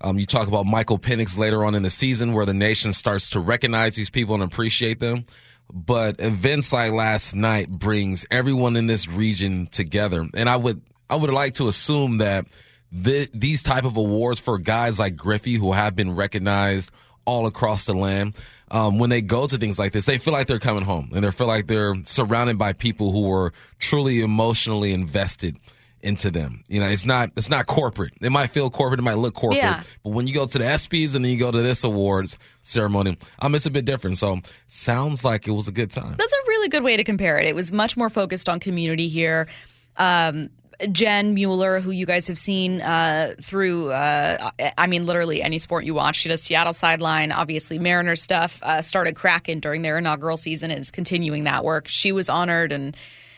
Um, 0.00 0.18
you 0.18 0.26
talk 0.26 0.48
about 0.48 0.66
Michael 0.66 0.98
Penix 0.98 1.38
later 1.38 1.64
on 1.64 1.74
in 1.74 1.82
the 1.82 1.90
season, 1.90 2.32
where 2.32 2.46
the 2.46 2.54
nation 2.54 2.92
starts 2.92 3.30
to 3.30 3.40
recognize 3.40 3.96
these 3.96 4.10
people 4.10 4.34
and 4.34 4.42
appreciate 4.42 5.00
them. 5.00 5.24
But 5.72 6.20
events 6.20 6.72
like 6.72 6.92
last 6.92 7.34
night 7.34 7.70
brings 7.70 8.26
everyone 8.30 8.76
in 8.76 8.86
this 8.86 9.08
region 9.08 9.66
together, 9.66 10.26
and 10.34 10.48
I 10.48 10.56
would 10.56 10.82
I 11.08 11.16
would 11.16 11.30
like 11.30 11.54
to 11.54 11.68
assume 11.68 12.18
that 12.18 12.46
the, 12.92 13.28
these 13.34 13.62
type 13.62 13.84
of 13.84 13.96
awards 13.96 14.40
for 14.40 14.58
guys 14.58 14.98
like 14.98 15.16
Griffey, 15.16 15.54
who 15.54 15.72
have 15.72 15.96
been 15.96 16.14
recognized 16.14 16.90
all 17.24 17.46
across 17.46 17.86
the 17.86 17.94
land, 17.94 18.34
um, 18.70 18.98
when 18.98 19.10
they 19.10 19.20
go 19.22 19.46
to 19.46 19.56
things 19.58 19.78
like 19.78 19.92
this, 19.92 20.06
they 20.06 20.18
feel 20.18 20.32
like 20.32 20.46
they're 20.46 20.58
coming 20.58 20.84
home 20.84 21.10
and 21.14 21.24
they 21.24 21.30
feel 21.30 21.46
like 21.46 21.66
they're 21.66 21.94
surrounded 22.04 22.58
by 22.58 22.72
people 22.72 23.12
who 23.12 23.30
are 23.32 23.52
truly 23.78 24.20
emotionally 24.20 24.92
invested 24.92 25.56
into 26.02 26.30
them. 26.30 26.62
You 26.68 26.80
know, 26.80 26.86
it's 26.88 27.06
not 27.06 27.30
it's 27.36 27.48
not 27.48 27.64
corporate. 27.66 28.12
It 28.20 28.30
might 28.30 28.48
feel 28.50 28.68
corporate, 28.68 29.00
it 29.00 29.04
might 29.04 29.16
look 29.16 29.32
corporate, 29.34 29.62
Yeah. 29.62 29.82
but 30.02 30.10
when 30.10 30.26
you 30.26 30.34
go 30.34 30.44
to 30.44 30.58
the 30.58 30.64
ESPYS 30.64 31.14
and 31.14 31.24
then 31.24 31.32
you 31.32 31.38
go 31.38 31.50
to 31.50 31.62
this 31.62 31.82
awards 31.82 32.36
ceremony, 32.62 33.16
um, 33.38 33.54
it's 33.54 33.64
a 33.64 33.70
bit 33.70 33.84
different. 33.86 34.18
So 34.18 34.40
sounds 34.66 35.24
like 35.24 35.48
it 35.48 35.52
was 35.52 35.66
a 35.68 35.72
good 35.72 35.90
time. 35.90 36.14
That's 36.18 36.32
a 36.32 36.48
really 36.48 36.68
good 36.68 36.82
way 36.82 36.96
to 36.98 37.04
compare 37.04 37.38
it. 37.38 37.46
It 37.46 37.54
was 37.54 37.72
much 37.72 37.96
more 37.96 38.10
focused 38.10 38.48
on 38.50 38.60
community 38.60 39.08
here. 39.08 39.48
Um, 39.96 40.50
Jen 40.90 41.34
Mueller, 41.34 41.80
who 41.80 41.90
you 41.90 42.06
guys 42.06 42.26
have 42.28 42.38
seen 42.38 42.80
uh, 42.80 43.34
through, 43.42 43.92
uh, 43.92 44.50
I 44.76 44.86
mean, 44.86 45.06
literally 45.06 45.42
any 45.42 45.58
sport 45.58 45.84
you 45.84 45.94
watch. 45.94 46.16
She 46.16 46.28
does 46.28 46.42
Seattle 46.42 46.72
sideline, 46.72 47.32
obviously 47.32 47.78
Mariners 47.78 48.22
stuff. 48.22 48.60
Uh, 48.62 48.82
started 48.82 49.14
Kraken 49.14 49.60
during 49.60 49.82
their 49.82 49.98
inaugural 49.98 50.36
season 50.36 50.70
and 50.70 50.80
is 50.80 50.90
continuing 50.90 51.44
that 51.44 51.64
work. 51.64 51.88
She 51.88 52.12
was 52.12 52.28
honored, 52.28 52.72
and 52.72 52.96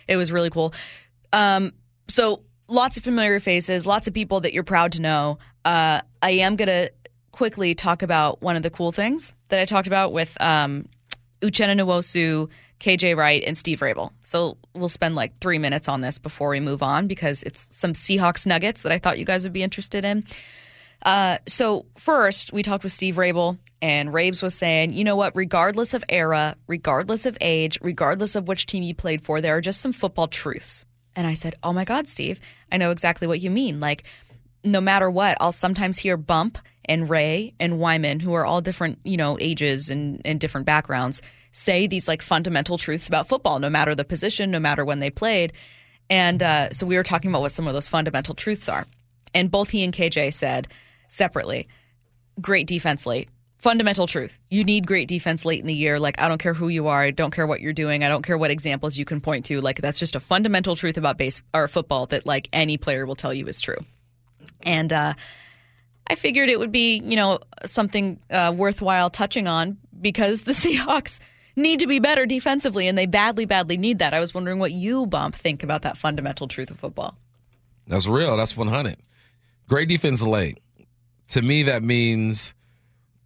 it 0.09 0.17
was 0.17 0.33
really 0.33 0.51
cool. 0.51 0.75
Um, 1.33 1.73
so 2.09 2.43
lots 2.69 2.97
of 2.97 3.05
familiar 3.05 3.41
faces, 3.41 3.87
lots 3.87 4.09
of 4.09 4.15
people 4.15 4.41
that 4.41 4.53
you're 4.53 4.65
proud 4.65 4.93
to 4.93 5.03
know. 5.03 5.39
Uh, 5.65 6.01
I 6.23 6.31
am 6.31 6.57
going 6.57 6.69
to 6.69 6.93
quickly 7.33 7.75
talk 7.75 8.03
about 8.03 8.43
one 8.43 8.57
of 8.57 8.63
the 8.63 8.71
cool 8.71 8.93
things 8.93 9.33
that 9.49 9.61
I 9.61 9.65
talked 9.65 9.87
about 9.87 10.13
with 10.13 10.37
um, 10.41 10.89
Uchenna 11.43 11.79
Nwosu, 11.79 12.49
KJ 12.81 13.17
Wright, 13.17 13.43
and 13.47 13.57
Steve 13.57 13.81
Raible. 13.81 14.13
So 14.23 14.59
we'll 14.75 14.89
spend 14.89 15.15
like 15.15 15.39
three 15.39 15.59
minutes 15.59 15.89
on 15.89 16.01
this 16.01 16.19
before 16.19 16.51
we 16.51 16.61
move 16.61 16.83
on 16.83 17.07
because 17.07 17.43
it's 17.43 17.75
some 17.75 17.93
Seahawks 17.93 18.47
nuggets 18.47 18.83
that 18.83 18.93
I 18.93 18.99
thought 18.99 19.19
you 19.19 19.25
guys 19.25 19.45
would 19.45 19.53
be 19.53 19.63
interested 19.63 20.05
in. 20.05 20.25
Uh, 21.03 21.39
so 21.47 21.87
first, 21.97 22.53
we 22.53 22.63
talked 22.63 22.85
with 22.85 22.93
Steve 22.93 23.17
Raible, 23.17 23.59
and 23.83 24.13
Rabes 24.13 24.43
was 24.43 24.55
saying, 24.55 24.93
you 24.93 25.05
know 25.05 25.17
what? 25.17 25.37
Regardless 25.37 25.95
of 25.95 26.05
era, 26.09 26.57
regardless 26.67 27.27
of 27.27 27.37
age, 27.41 27.79
regardless 27.83 28.35
of 28.35 28.49
which 28.49 28.67
team 28.67 28.83
you 28.83 28.95
played 28.95 29.23
for, 29.23 29.41
there 29.41 29.57
are 29.57 29.61
just 29.61 29.81
some 29.81 29.93
football 29.93 30.29
truths. 30.29 30.85
And 31.15 31.27
I 31.27 31.35
said, 31.35 31.55
oh 31.63 31.73
my 31.73 31.85
God, 31.85 32.09
Steve, 32.09 32.41
I 32.71 32.77
know 32.77 32.91
exactly 32.91 33.27
what 33.27 33.41
you 33.41 33.51
mean. 33.51 33.81
Like, 33.81 34.05
no 34.65 34.81
matter 34.81 35.11
what, 35.11 35.37
I'll 35.41 35.53
sometimes 35.53 35.99
hear 35.99 36.17
Bump 36.17 36.59
and 36.85 37.09
Ray 37.09 37.55
and 37.59 37.79
Wyman, 37.79 38.21
who 38.21 38.35
are 38.35 38.45
all 38.45 38.61
different, 38.61 38.99
you 39.05 39.17
know, 39.17 39.39
ages 39.41 39.91
and, 39.91 40.21
and 40.25 40.41
different 40.41 40.67
backgrounds, 40.67 41.23
say 41.57 41.87
these 41.87 42.07
like 42.07 42.21
fundamental 42.21 42.77
truths 42.77 43.09
about 43.09 43.27
football, 43.27 43.59
no 43.59 43.71
matter 43.71 43.95
the 43.95 44.05
position, 44.05 44.51
no 44.51 44.61
matter 44.61 44.85
when 44.85 44.99
they 44.99 45.11
played. 45.11 45.55
And 46.11 46.43
uh, 46.43 46.71
so 46.71 46.87
we 46.87 46.97
were 46.97 47.03
talking 47.03 47.31
about 47.31 47.41
what 47.41 47.51
some 47.51 47.67
of 47.67 47.73
those 47.73 47.89
fundamental 47.89 48.35
truths 48.35 48.69
are. 48.69 48.87
And 49.35 49.51
both 49.51 49.71
he 49.71 49.83
and 49.83 49.93
KJ 49.93 50.35
said 50.35 50.69
separately 51.09 51.67
great 52.41 52.67
defense 52.67 53.07
late. 53.07 53.31
Fundamental 53.57 54.07
truth. 54.07 54.39
You 54.51 54.65
need 54.65 54.87
great 54.87 55.09
defense 55.09 55.47
late 55.47 55.61
in 55.61 55.67
the 55.67 55.75
year. 55.75 55.99
Like, 55.99 56.21
I 56.21 56.29
don't 56.29 56.39
care 56.39 56.53
who 56.53 56.69
you 56.69 56.89
are. 56.89 57.03
I 57.03 57.11
don't 57.11 57.33
care 57.33 57.47
what 57.47 57.63
you're 57.63 57.73
doing. 57.73 58.05
I 58.05 58.09
don't 58.09 58.23
care 58.23 58.37
what 58.37 58.51
examples 58.51 58.99
you 58.99 59.07
can 59.07 59.23
point 59.23 59.47
to. 59.47 59.63
Like, 59.63 59.81
that's 59.81 59.99
just 59.99 60.15
a 60.15 60.21
fundamental 60.21 60.77
truth 60.77 60.99
about 60.99 61.17
base 61.17 61.41
or 61.55 61.67
football 61.67 62.07
that, 62.09 62.27
like, 62.27 62.51
any 62.53 62.77
player 62.77 63.07
will 63.07 63.17
tell 63.17 63.33
you 63.33 63.47
is 63.47 63.61
true. 63.61 63.79
And 64.63 64.93
uh, 64.93 65.15
I 66.07 66.15
figured 66.17 66.51
it 66.51 66.59
would 66.59 66.71
be, 66.71 67.01
you 67.03 67.17
know, 67.17 67.41
something 67.65 68.21
uh, 68.31 68.53
worthwhile 68.55 69.09
touching 69.09 69.49
on 69.49 69.79
because 70.01 70.43
the 70.43 70.53
Seahawks 70.53 71.19
need 71.57 71.81
to 71.81 71.87
be 71.87 71.99
better 71.99 72.27
defensively, 72.27 72.87
and 72.87 72.97
they 72.97 73.07
badly, 73.07 73.47
badly 73.47 73.77
need 73.77 73.99
that. 73.99 74.15
I 74.15 74.21
was 74.21 74.35
wondering 74.35 74.59
what 74.59 74.73
you, 74.73 75.07
Bump, 75.07 75.35
think 75.35 75.63
about 75.63 75.83
that 75.83 75.97
fundamental 75.97 76.47
truth 76.47 76.71
of 76.71 76.79
football. 76.79 77.17
That's 77.87 78.07
real. 78.07 78.37
That's 78.37 78.57
100. 78.57 78.97
Great 79.69 79.89
defense 79.89 80.23
late. 80.23 80.59
To 81.29 81.43
me, 81.43 81.65
that 81.65 81.83
means 81.83 82.55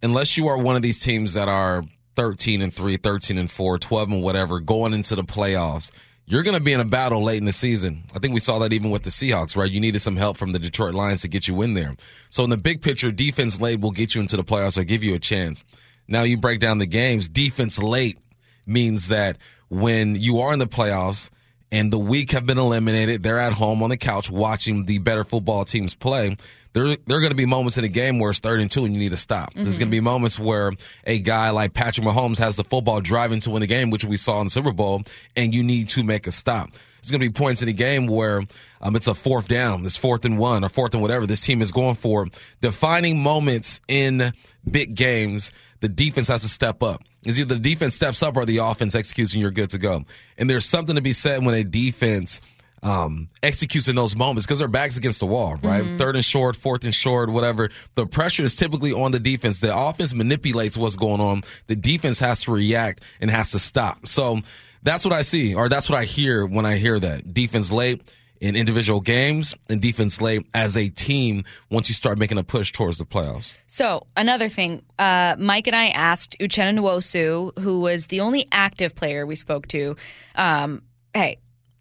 unless 0.01 0.37
you 0.37 0.47
are 0.47 0.57
one 0.57 0.75
of 0.75 0.81
these 0.81 0.99
teams 0.99 1.33
that 1.33 1.47
are 1.47 1.83
13 2.15 2.61
and 2.61 2.73
3, 2.73 2.97
13 2.97 3.37
and 3.37 3.49
4, 3.49 3.77
12 3.77 4.11
and 4.11 4.23
whatever, 4.23 4.59
going 4.59 4.93
into 4.93 5.15
the 5.15 5.23
playoffs, 5.23 5.91
you're 6.25 6.43
going 6.43 6.57
to 6.57 6.63
be 6.63 6.73
in 6.73 6.79
a 6.79 6.85
battle 6.85 7.23
late 7.23 7.37
in 7.37 7.45
the 7.45 7.51
season. 7.51 8.03
I 8.15 8.19
think 8.19 8.33
we 8.33 8.39
saw 8.39 8.59
that 8.59 8.73
even 8.73 8.89
with 8.89 9.03
the 9.03 9.09
Seahawks, 9.09 9.55
right? 9.55 9.69
You 9.69 9.79
needed 9.79 9.99
some 9.99 10.15
help 10.15 10.37
from 10.37 10.51
the 10.51 10.59
Detroit 10.59 10.93
Lions 10.93 11.21
to 11.21 11.27
get 11.27 11.47
you 11.47 11.61
in 11.61 11.73
there. 11.73 11.95
So 12.29 12.43
in 12.43 12.49
the 12.49 12.57
big 12.57 12.81
picture, 12.81 13.11
defense 13.11 13.59
late 13.59 13.81
will 13.81 13.91
get 13.91 14.15
you 14.15 14.21
into 14.21 14.37
the 14.37 14.43
playoffs 14.43 14.77
or 14.77 14.83
give 14.83 15.03
you 15.03 15.13
a 15.13 15.19
chance. 15.19 15.63
Now 16.07 16.23
you 16.23 16.37
break 16.37 16.59
down 16.59 16.77
the 16.77 16.85
games. 16.85 17.27
Defense 17.27 17.81
late 17.81 18.17
means 18.65 19.07
that 19.09 19.37
when 19.69 20.15
you 20.15 20.39
are 20.41 20.53
in 20.53 20.59
the 20.59 20.67
playoffs 20.67 21.29
and 21.71 21.91
the 21.91 21.99
weak 21.99 22.31
have 22.31 22.45
been 22.45 22.57
eliminated, 22.57 23.23
they're 23.23 23.39
at 23.39 23.53
home 23.53 23.81
on 23.81 23.89
the 23.89 23.97
couch 23.97 24.29
watching 24.29 24.85
the 24.85 24.97
better 24.97 25.23
football 25.23 25.63
teams 25.63 25.95
play. 25.95 26.35
There, 26.73 26.95
there 27.05 27.17
are 27.17 27.21
going 27.21 27.31
to 27.31 27.35
be 27.35 27.45
moments 27.45 27.77
in 27.77 27.83
the 27.83 27.89
game 27.89 28.19
where 28.19 28.29
it's 28.29 28.39
third 28.39 28.61
and 28.61 28.71
two 28.71 28.85
and 28.85 28.93
you 28.93 28.99
need 28.99 29.09
to 29.09 29.17
stop. 29.17 29.51
Mm-hmm. 29.51 29.63
There's 29.63 29.77
going 29.77 29.89
to 29.89 29.91
be 29.91 30.01
moments 30.01 30.39
where 30.39 30.71
a 31.05 31.19
guy 31.19 31.49
like 31.49 31.73
Patrick 31.73 32.05
Mahomes 32.05 32.37
has 32.39 32.55
the 32.55 32.63
football 32.63 33.01
driving 33.01 33.39
to 33.41 33.49
win 33.49 33.61
the 33.61 33.67
game, 33.67 33.89
which 33.89 34.05
we 34.05 34.17
saw 34.17 34.39
in 34.39 34.47
the 34.47 34.51
Super 34.51 34.71
Bowl, 34.71 35.03
and 35.35 35.53
you 35.53 35.63
need 35.63 35.89
to 35.89 36.03
make 36.03 36.27
a 36.27 36.31
stop. 36.31 36.71
There's 37.01 37.11
going 37.11 37.21
to 37.21 37.29
be 37.29 37.33
points 37.33 37.61
in 37.61 37.65
the 37.65 37.73
game 37.73 38.07
where 38.07 38.43
um, 38.81 38.95
it's 38.95 39.07
a 39.07 39.13
fourth 39.13 39.47
down, 39.47 39.85
it's 39.85 39.97
fourth 39.97 40.23
and 40.23 40.37
one 40.37 40.63
or 40.63 40.69
fourth 40.69 40.93
and 40.93 41.01
whatever 41.01 41.25
this 41.25 41.41
team 41.41 41.61
is 41.61 41.71
going 41.71 41.95
for. 41.95 42.27
Defining 42.61 43.21
moments 43.21 43.81
in 43.87 44.31
big 44.69 44.95
games 44.95 45.51
the 45.81 45.89
defense 45.89 46.27
has 46.29 46.41
to 46.41 46.47
step 46.47 46.81
up. 46.81 47.03
Is 47.25 47.39
either 47.39 47.55
the 47.55 47.59
defense 47.59 47.95
steps 47.95 48.23
up 48.23 48.37
or 48.37 48.45
the 48.45 48.57
offense 48.57 48.95
executes 48.95 49.33
and 49.33 49.41
you're 49.41 49.51
good 49.51 49.71
to 49.71 49.77
go. 49.77 50.05
And 50.37 50.49
there's 50.49 50.65
something 50.65 50.95
to 50.95 51.01
be 51.01 51.13
said 51.13 51.45
when 51.45 51.53
a 51.53 51.63
defense 51.63 52.41
um, 52.83 53.27
executes 53.43 53.87
in 53.87 53.95
those 53.95 54.15
moments 54.15 54.45
because 54.45 54.59
their 54.59 54.67
back's 54.67 54.97
against 54.97 55.19
the 55.19 55.27
wall, 55.27 55.55
right? 55.63 55.83
Mm-hmm. 55.83 55.97
Third 55.97 56.15
and 56.15 56.25
short, 56.25 56.55
fourth 56.55 56.83
and 56.83 56.95
short, 56.95 57.29
whatever. 57.29 57.69
The 57.95 58.07
pressure 58.07 58.43
is 58.43 58.55
typically 58.55 58.91
on 58.91 59.11
the 59.11 59.19
defense. 59.19 59.59
The 59.59 59.75
offense 59.75 60.13
manipulates 60.13 60.77
what's 60.77 60.95
going 60.95 61.21
on. 61.21 61.43
The 61.67 61.75
defense 61.75 62.19
has 62.19 62.43
to 62.43 62.51
react 62.51 63.03
and 63.19 63.29
has 63.29 63.51
to 63.51 63.59
stop. 63.59 64.07
So 64.07 64.39
that's 64.81 65.05
what 65.05 65.13
I 65.13 65.21
see, 65.21 65.53
or 65.53 65.69
that's 65.69 65.89
what 65.89 65.99
I 65.99 66.05
hear 66.05 66.45
when 66.45 66.65
I 66.65 66.77
hear 66.77 66.99
that 66.99 67.33
defense 67.33 67.71
late 67.71 68.01
in 68.41 68.55
individual 68.55 68.99
games 68.99 69.55
and 69.69 69.81
defense 69.81 70.19
late 70.19 70.45
as 70.53 70.75
a 70.75 70.89
team 70.89 71.45
once 71.69 71.87
you 71.87 71.95
start 71.95 72.17
making 72.17 72.39
a 72.39 72.43
push 72.43 72.71
towards 72.71 72.97
the 72.97 73.05
playoffs. 73.05 73.57
So 73.67 74.07
another 74.17 74.49
thing, 74.49 74.83
uh, 74.97 75.35
Mike 75.37 75.67
and 75.67 75.75
I 75.75 75.89
asked 75.89 76.35
Uchenna 76.39 76.77
Nwosu, 76.77 77.57
who 77.59 77.79
was 77.79 78.07
the 78.07 78.19
only 78.19 78.47
active 78.51 78.95
player 78.95 79.25
we 79.25 79.35
spoke 79.35 79.67
to, 79.67 79.95
um, 80.35 80.81
hey, 81.13 81.37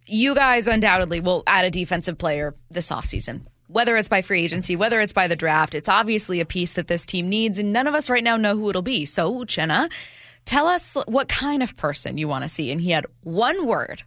you 0.07 0.35
guys 0.35 0.69
undoubtedly 0.69 1.21
will 1.21 1.43
add 1.47 1.64
a 1.64 1.71
defensive 1.71 2.19
player 2.19 2.55
this 2.71 2.90
offseason. 2.90 3.43
Whether 3.69 3.97
it's 3.97 4.09
by 4.09 4.21
free 4.21 4.43
agency, 4.43 4.76
whether 4.76 5.00
it's 5.00 5.12
by 5.12 5.29
the 5.29 5.37
draft, 5.37 5.75
it's 5.75 5.88
obviously 5.88 6.40
a 6.40 6.45
piece 6.45 6.73
that 6.75 6.88
this 6.88 7.07
team 7.07 7.29
needs, 7.29 7.59
and 7.59 7.73
none 7.73 7.87
of 7.87 7.95
us 7.95 8.11
right 8.11 8.25
now 8.25 8.37
know 8.37 8.57
who 8.57 8.69
it'll 8.69 8.83
be. 8.83 9.07
So, 9.07 9.33
Uchenna, 9.33 9.90
tell 10.45 10.67
us 10.67 10.97
what 11.07 11.29
kind 11.29 11.62
of 11.62 11.76
person 11.76 12.19
you 12.19 12.26
want 12.26 12.43
to 12.43 12.49
see. 12.49 12.73
And 12.73 12.81
he 12.81 12.90
had 12.90 13.07
one 13.23 13.67
word, 13.67 14.02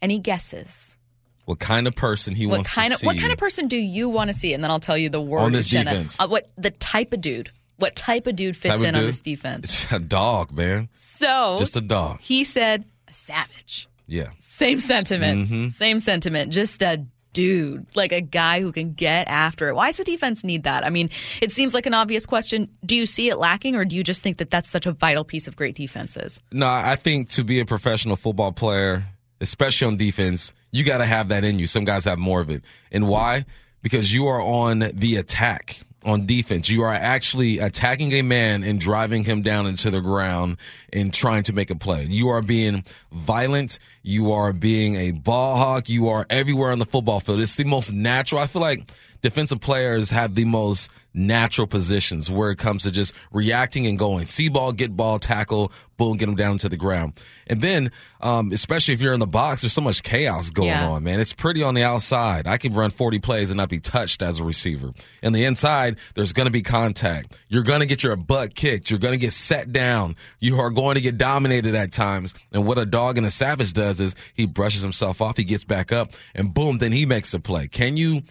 and 0.00 0.10
he 0.10 0.18
guesses 0.18 0.96
what 1.44 1.58
kind 1.58 1.86
of 1.86 1.96
person 1.96 2.34
he 2.34 2.46
what 2.46 2.58
wants 2.58 2.74
kind 2.74 2.88
to 2.88 2.94
of, 2.94 3.00
see. 3.00 3.06
What 3.06 3.18
kind 3.18 3.32
of 3.32 3.38
person 3.38 3.68
do 3.68 3.76
you 3.76 4.08
want 4.08 4.28
to 4.28 4.34
see? 4.34 4.54
And 4.54 4.62
then 4.62 4.70
I'll 4.70 4.80
tell 4.80 4.98
you 4.98 5.08
the 5.08 5.20
word 5.20 5.40
on 5.40 5.52
this 5.52 5.66
defense. 5.66 6.20
Uh, 6.20 6.28
what 6.28 6.46
the 6.56 6.70
type 6.70 7.12
of 7.12 7.20
dude? 7.20 7.50
What 7.78 7.96
type 7.96 8.26
of 8.26 8.36
dude 8.36 8.56
fits 8.56 8.76
type 8.76 8.86
in 8.86 8.94
dude? 8.94 9.02
on 9.02 9.06
this 9.06 9.20
defense? 9.20 9.84
It's 9.84 9.92
a 9.92 9.98
dog, 9.98 10.52
man. 10.52 10.88
So 10.94 11.56
just 11.58 11.76
a 11.76 11.80
dog. 11.80 12.20
He 12.20 12.44
said 12.44 12.84
a 13.08 13.14
savage. 13.14 13.88
Yeah. 14.06 14.28
Same 14.38 14.78
sentiment. 14.78 15.48
Mm-hmm. 15.48 15.68
Same 15.68 15.98
sentiment. 15.98 16.52
Just 16.52 16.82
a 16.82 17.04
dude, 17.32 17.86
like 17.94 18.12
a 18.12 18.20
guy 18.20 18.60
who 18.60 18.72
can 18.72 18.92
get 18.92 19.26
after 19.28 19.68
it. 19.68 19.74
Why 19.74 19.88
does 19.88 19.96
the 19.96 20.04
defense 20.04 20.44
need 20.44 20.64
that? 20.64 20.84
I 20.84 20.90
mean, 20.90 21.10
it 21.40 21.50
seems 21.50 21.74
like 21.74 21.86
an 21.86 21.94
obvious 21.94 22.26
question. 22.26 22.68
Do 22.84 22.96
you 22.96 23.06
see 23.06 23.30
it 23.30 23.36
lacking, 23.36 23.74
or 23.74 23.84
do 23.84 23.96
you 23.96 24.04
just 24.04 24.22
think 24.22 24.38
that 24.38 24.50
that's 24.50 24.70
such 24.70 24.86
a 24.86 24.92
vital 24.92 25.24
piece 25.24 25.48
of 25.48 25.56
great 25.56 25.74
defenses? 25.74 26.40
No, 26.52 26.68
I 26.68 26.96
think 26.96 27.30
to 27.30 27.44
be 27.44 27.60
a 27.60 27.64
professional 27.64 28.16
football 28.16 28.52
player, 28.52 29.04
especially 29.42 29.88
on 29.88 29.96
defense, 29.98 30.54
you 30.70 30.84
got 30.84 30.98
to 30.98 31.04
have 31.04 31.28
that 31.28 31.44
in 31.44 31.58
you. 31.58 31.66
Some 31.66 31.84
guys 31.84 32.06
have 32.06 32.18
more 32.18 32.40
of 32.40 32.48
it. 32.48 32.62
And 32.90 33.08
why? 33.08 33.44
Because 33.82 34.14
you 34.14 34.28
are 34.28 34.40
on 34.40 34.84
the 34.94 35.16
attack 35.16 35.82
on 36.04 36.26
defense. 36.26 36.68
You 36.68 36.82
are 36.82 36.92
actually 36.92 37.58
attacking 37.58 38.12
a 38.12 38.22
man 38.22 38.64
and 38.64 38.80
driving 38.80 39.24
him 39.24 39.42
down 39.42 39.66
into 39.66 39.90
the 39.90 40.00
ground 40.00 40.56
and 40.92 41.12
trying 41.12 41.42
to 41.44 41.52
make 41.52 41.70
a 41.70 41.76
play. 41.76 42.04
You 42.04 42.28
are 42.28 42.42
being 42.42 42.84
violent. 43.12 43.78
You 44.02 44.32
are 44.32 44.52
being 44.52 44.96
a 44.96 45.10
ball 45.12 45.56
hawk. 45.56 45.88
You 45.88 46.08
are 46.08 46.26
everywhere 46.30 46.72
on 46.72 46.78
the 46.78 46.86
football 46.86 47.20
field. 47.20 47.40
It's 47.40 47.56
the 47.56 47.64
most 47.64 47.92
natural. 47.92 48.40
I 48.40 48.46
feel 48.46 48.62
like 48.62 48.90
defensive 49.20 49.60
players 49.60 50.10
have 50.10 50.34
the 50.34 50.44
most 50.44 50.88
natural 51.14 51.66
positions 51.66 52.30
where 52.30 52.50
it 52.50 52.56
comes 52.56 52.84
to 52.84 52.90
just 52.90 53.12
reacting 53.32 53.86
and 53.86 53.98
going. 53.98 54.24
See 54.26 54.48
ball, 54.48 54.72
get 54.72 54.96
ball, 54.96 55.18
tackle, 55.18 55.72
boom, 55.96 56.16
get 56.16 56.26
them 56.26 56.34
down 56.34 56.58
to 56.58 56.68
the 56.68 56.76
ground. 56.76 57.12
And 57.46 57.60
then, 57.60 57.90
um, 58.20 58.50
especially 58.52 58.94
if 58.94 59.00
you're 59.00 59.12
in 59.12 59.20
the 59.20 59.26
box, 59.26 59.60
there's 59.62 59.72
so 59.72 59.80
much 59.82 60.02
chaos 60.02 60.50
going 60.50 60.68
Yeah. 60.68 60.88
on, 60.88 61.04
man. 61.04 61.20
It's 61.20 61.32
pretty 61.32 61.62
on 61.62 61.74
the 61.74 61.82
outside. 61.82 62.46
I 62.46 62.56
can 62.56 62.72
run 62.72 62.90
40 62.90 63.18
plays 63.18 63.50
and 63.50 63.56
not 63.58 63.68
be 63.68 63.78
touched 63.78 64.22
as 64.22 64.40
a 64.40 64.44
receiver. 64.44 64.90
In 65.22 65.32
the 65.32 65.44
inside, 65.44 65.98
there's 66.14 66.32
going 66.32 66.46
to 66.46 66.50
be 66.50 66.62
contact. 66.62 67.34
You're 67.48 67.62
going 67.62 67.80
to 67.80 67.86
get 67.86 68.02
your 68.02 68.16
butt 68.16 68.54
kicked. 68.54 68.90
You're 68.90 68.98
going 68.98 69.12
to 69.12 69.18
get 69.18 69.32
set 69.32 69.72
down. 69.72 70.16
You 70.40 70.58
are 70.60 70.70
going 70.70 70.94
to 70.94 71.00
get 71.00 71.18
dominated 71.18 71.74
at 71.74 71.92
times. 71.92 72.34
And 72.52 72.66
what 72.66 72.78
a 72.78 72.86
dog 72.86 73.18
and 73.18 73.26
a 73.26 73.30
savage 73.30 73.72
does 73.74 74.00
is 74.00 74.14
he 74.34 74.46
brushes 74.46 74.82
himself 74.82 75.20
off, 75.20 75.36
he 75.36 75.44
gets 75.44 75.64
back 75.64 75.92
up, 75.92 76.12
and 76.34 76.52
boom, 76.54 76.78
then 76.78 76.92
he 76.92 77.06
makes 77.06 77.34
a 77.34 77.40
play. 77.40 77.68
Can 77.68 77.96
you 77.96 78.22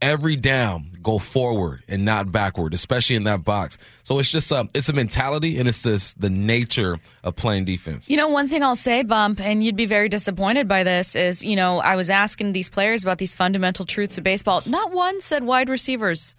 every 0.00 0.36
down 0.36 0.90
go 1.02 1.18
forward 1.18 1.82
and 1.88 2.04
not 2.04 2.30
backward, 2.30 2.74
especially 2.74 3.16
in 3.16 3.24
that 3.24 3.44
box. 3.44 3.78
So 4.02 4.18
it's 4.18 4.30
just 4.30 4.50
a 4.52 4.68
it's 4.74 4.88
a 4.88 4.92
mentality 4.92 5.58
and 5.58 5.68
it's 5.68 5.82
this 5.82 6.12
the 6.14 6.30
nature 6.30 6.98
of 7.24 7.36
playing 7.36 7.64
defense. 7.64 8.10
You 8.10 8.16
know, 8.16 8.28
one 8.28 8.48
thing 8.48 8.62
I'll 8.62 8.76
say, 8.76 9.02
Bump, 9.02 9.40
and 9.40 9.62
you'd 9.62 9.76
be 9.76 9.86
very 9.86 10.08
disappointed 10.08 10.68
by 10.68 10.84
this, 10.84 11.14
is, 11.14 11.44
you 11.44 11.56
know, 11.56 11.78
I 11.78 11.96
was 11.96 12.10
asking 12.10 12.52
these 12.52 12.70
players 12.70 13.02
about 13.02 13.18
these 13.18 13.34
fundamental 13.34 13.86
truths 13.86 14.18
of 14.18 14.24
baseball. 14.24 14.62
Not 14.66 14.92
one 14.92 15.20
said 15.20 15.44
wide 15.44 15.68
receivers. 15.68 16.36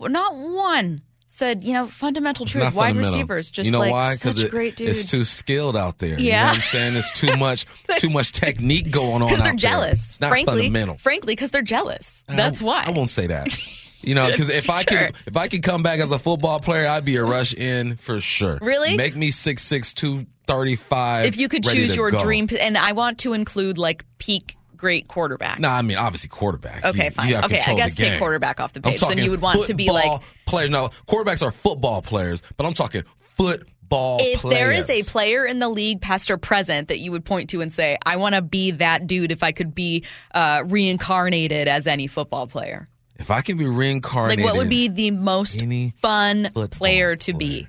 Not 0.00 0.36
one 0.36 1.02
said, 1.28 1.62
you 1.62 1.72
know, 1.72 1.86
fundamental 1.86 2.46
truth. 2.46 2.64
wide 2.74 2.88
fundamental. 2.88 3.12
receivers, 3.12 3.50
just 3.50 3.66
you 3.66 3.72
know 3.72 3.78
like 3.80 3.92
why? 3.92 4.14
such 4.14 4.40
it- 4.40 4.50
great 4.50 4.76
dudes. 4.76 4.98
it's 5.00 5.10
too 5.10 5.24
skilled 5.24 5.76
out 5.76 5.98
there. 5.98 6.10
You 6.10 6.16
know 6.16 6.22
Yeah. 6.24 6.46
what 6.48 6.56
I'm 6.56 6.62
saying? 6.62 6.96
It's 6.96 7.12
too 7.12 7.36
much 7.38 7.66
too 7.98 8.10
much 8.10 8.32
technique 8.32 8.90
going 8.90 9.22
on 9.22 9.28
Because 9.28 9.38
they're 9.38 9.48
there. 9.52 9.56
jealous. 9.56 10.08
It's 10.10 10.20
not 10.20 10.30
frankly, 10.30 10.54
fundamental. 10.62 10.96
frankly, 10.98 11.32
because 11.34 11.50
they're 11.50 11.62
jealous. 11.62 12.24
That's 12.28 12.60
I, 12.62 12.64
why. 12.64 12.84
I 12.86 12.90
won't 12.90 13.10
say 13.10 13.26
that. 13.28 13.56
You 14.00 14.14
know, 14.14 14.30
because 14.30 14.48
if 14.48 14.70
I 14.70 14.82
Sure. 14.82 15.06
could, 15.06 15.16
if 15.26 15.36
I 15.36 15.48
could 15.48 15.64
come 15.64 15.82
back 15.82 15.98
as 15.98 16.12
a 16.12 16.20
football 16.20 16.60
player, 16.60 16.86
I'd 16.86 17.04
be 17.04 17.16
a 17.16 17.24
rush 17.24 17.52
in 17.52 17.96
for 17.96 18.20
sure. 18.20 18.56
Really? 18.62 18.96
Make 18.96 19.16
me 19.16 19.32
six 19.32 19.64
six 19.64 19.92
two 19.92 20.24
thirty 20.46 20.76
five. 20.76 21.26
if 21.26 21.36
you 21.36 21.48
could 21.48 21.64
choose 21.64 21.96
your 21.96 22.12
dream, 22.12 22.48
and 22.60 22.78
I 22.78 22.92
want 22.92 23.18
to 23.18 23.32
include 23.32 23.76
like 23.76 24.04
peak 24.18 24.54
great 24.78 25.08
quarterback. 25.08 25.58
No, 25.60 25.68
I 25.68 25.82
mean 25.82 25.98
obviously 25.98 26.28
quarterback. 26.28 26.84
Okay, 26.84 27.04
You- 27.06 27.10
fine. 27.10 27.28
you 27.28 27.36
Okay, 27.36 27.60
I 27.66 27.74
guess 27.74 27.94
take 27.94 28.18
quarterback 28.18 28.60
off 28.60 28.72
the 28.72 28.80
page. 28.80 29.00
Then 29.00 29.18
you 29.18 29.30
would 29.30 29.42
want 29.42 29.66
to 29.66 29.74
be 29.74 29.86
football 29.88 30.12
like- 30.12 30.22
players. 30.46 30.70
No, 30.70 30.90
quarterbacks 31.06 31.42
are 31.46 31.50
football 31.50 32.00
players, 32.00 32.42
but 32.56 32.64
I'm 32.66 32.72
talking 32.74 33.02
football. 33.36 34.18
if 34.20 34.42
there 34.42 34.70
is 34.72 34.88
a 34.90 35.02
player 35.02 35.44
in 35.46 35.58
the 35.58 35.68
league, 35.68 36.00
past 36.00 36.30
or 36.30 36.36
present, 36.38 36.88
that 36.88 36.98
you 36.98 37.10
would 37.12 37.24
point 37.24 37.50
to 37.50 37.60
and 37.60 37.72
say, 37.72 37.98
"I 38.04 38.16
want 38.16 38.34
to 38.34 38.42
be 38.42 38.70
that 38.72 39.06
dude 39.06 39.32
if 39.32 39.42
I 39.42 39.52
could 39.52 39.74
be 39.74 40.04
uh, 40.34 40.62
reincarnated 40.66 41.68
as 41.68 41.86
any 41.86 42.06
football 42.06 42.46
player." 42.46 42.88
if 43.20 43.32
I 43.32 43.40
can 43.40 43.58
be 43.58 43.66
reincarnated, 43.66 44.44
Like, 44.44 44.52
what 44.54 44.58
would 44.58 44.68
be 44.70 44.86
the 44.86 45.10
most 45.10 45.60
fun 46.00 46.52
player 46.70 47.16
to 47.16 47.34
be? 47.34 47.66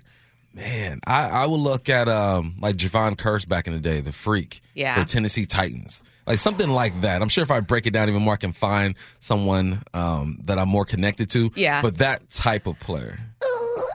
Man, 0.53 0.99
I, 1.07 1.27
I 1.27 1.45
would 1.47 1.59
look 1.59 1.89
at 1.89 2.07
um 2.07 2.55
like 2.59 2.75
Jevon 2.75 3.15
Kearse 3.15 3.47
back 3.47 3.65
in 3.67 3.73
the 3.73 3.79
day, 3.79 4.01
the 4.01 4.11
freak 4.11 4.61
Yeah. 4.75 5.01
for 5.01 5.09
Tennessee 5.09 5.45
Titans. 5.47 6.03
Like 6.29 6.37
something 6.37 6.69
like 6.69 7.01
that. 7.01 7.21
I'm 7.23 7.27
sure 7.29 7.41
if 7.43 7.49
I 7.49 7.59
break 7.59 7.87
it 7.87 7.91
down 7.91 8.07
even 8.07 8.21
more, 8.21 8.35
I 8.35 8.37
can 8.37 8.53
find 8.53 8.95
someone 9.19 9.81
um, 9.95 10.39
that 10.45 10.59
I'm 10.59 10.69
more 10.69 10.85
connected 10.85 11.29
to. 11.31 11.51
Yeah. 11.55 11.81
But 11.81 11.97
that 11.97 12.29
type 12.29 12.67
of 12.67 12.79
player. 12.79 13.19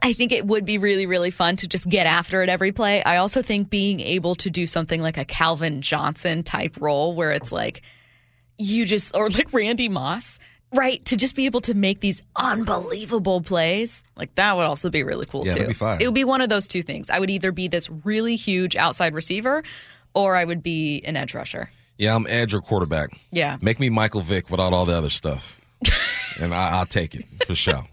I 0.03 0.12
think 0.12 0.33
it 0.33 0.45
would 0.45 0.64
be 0.67 0.79
really, 0.79 1.07
really 1.07 1.31
fun 1.31 1.57
to 1.57 1.69
just 1.69 1.88
get 1.88 2.07
after 2.07 2.43
it 2.43 2.49
every 2.50 2.73
play. 2.73 3.03
I 3.05 3.19
also 3.19 3.41
think 3.41 3.71
being 3.71 4.00
able 4.00 4.35
to 4.37 4.50
do 4.50 4.67
something 4.67 5.00
like 5.00 5.17
a 5.17 5.25
Calvin 5.25 5.81
Johnson 5.81 6.43
type 6.43 6.76
role 6.81 7.14
where 7.14 7.31
it's 7.33 7.53
like 7.53 7.83
you 8.59 8.85
just, 8.85 9.17
or 9.17 9.31
like 9.31 9.53
Randy 9.53 9.88
Moss, 9.88 10.38
right? 10.75 11.05
To 11.07 11.17
just 11.17 11.37
be 11.37 11.47
able 11.47 11.61
to 11.62 11.75
make 11.75 12.00
these 12.00 12.21
unbelievable 12.37 13.43
plays, 13.43 14.03
like 14.17 14.35
that 14.35 14.57
would 14.57 14.67
also 14.67 14.91
be 14.91 15.05
really 15.05 15.25
cool 15.25 15.45
Yeah, 15.45 15.53
too. 15.53 15.59
that'd 15.61 15.69
be 15.69 15.75
fine. 15.75 16.00
It 16.03 16.07
would 16.07 16.14
be 16.14 16.25
one 16.25 16.41
of 16.41 16.49
those 16.49 16.67
two 16.69 16.83
things. 16.83 17.11
I 17.11 17.19
would 17.21 17.31
either 17.31 17.53
be 17.53 17.69
this 17.69 17.88
really 18.05 18.37
huge 18.37 18.75
outside 18.76 19.14
receiver 19.14 19.62
or 20.14 20.37
I 20.37 20.45
would 20.45 20.62
be 20.62 21.00
an 21.05 21.17
edge 21.17 21.33
rusher. 21.35 21.71
Yeah, 21.99 22.15
I'm 22.15 22.27
edge 22.29 22.55
or 22.55 22.61
quarterback. 22.61 23.11
Yeah. 23.31 23.59
Make 23.61 23.79
me 23.79 23.89
Michael 23.89 24.21
Vick 24.21 24.51
without 24.51 24.73
all 24.73 24.85
the 24.85 24.95
other 24.95 25.11
stuff. 25.11 25.61
and 26.41 26.55
I, 26.55 26.71
I'll 26.79 26.87
take 26.87 27.15
it 27.15 27.25
for 27.47 27.55
sure. 27.55 27.77
All 27.77 27.85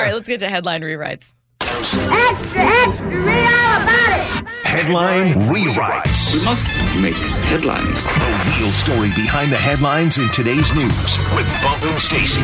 right, 0.00 0.14
let's 0.14 0.28
get 0.28 0.40
to 0.40 0.48
headline 0.48 0.82
rewrites. 0.82 1.32
Extra, 1.60 2.00
extra, 2.00 3.06
read 3.08 3.46
all 3.46 3.82
about 3.82 4.40
it. 4.40 4.48
Headline 4.64 5.34
rewrites. 5.48 6.34
We 6.34 6.44
must 6.44 6.64
make 7.00 7.14
headlines. 7.44 8.02
The 8.04 8.56
real 8.58 8.70
story 8.70 9.08
behind 9.08 9.52
the 9.52 9.56
headlines 9.56 10.18
in 10.18 10.28
today's 10.30 10.72
news 10.74 11.18
with 11.34 11.46
Bump 11.62 11.82
and 11.84 12.00
Stacy. 12.00 12.42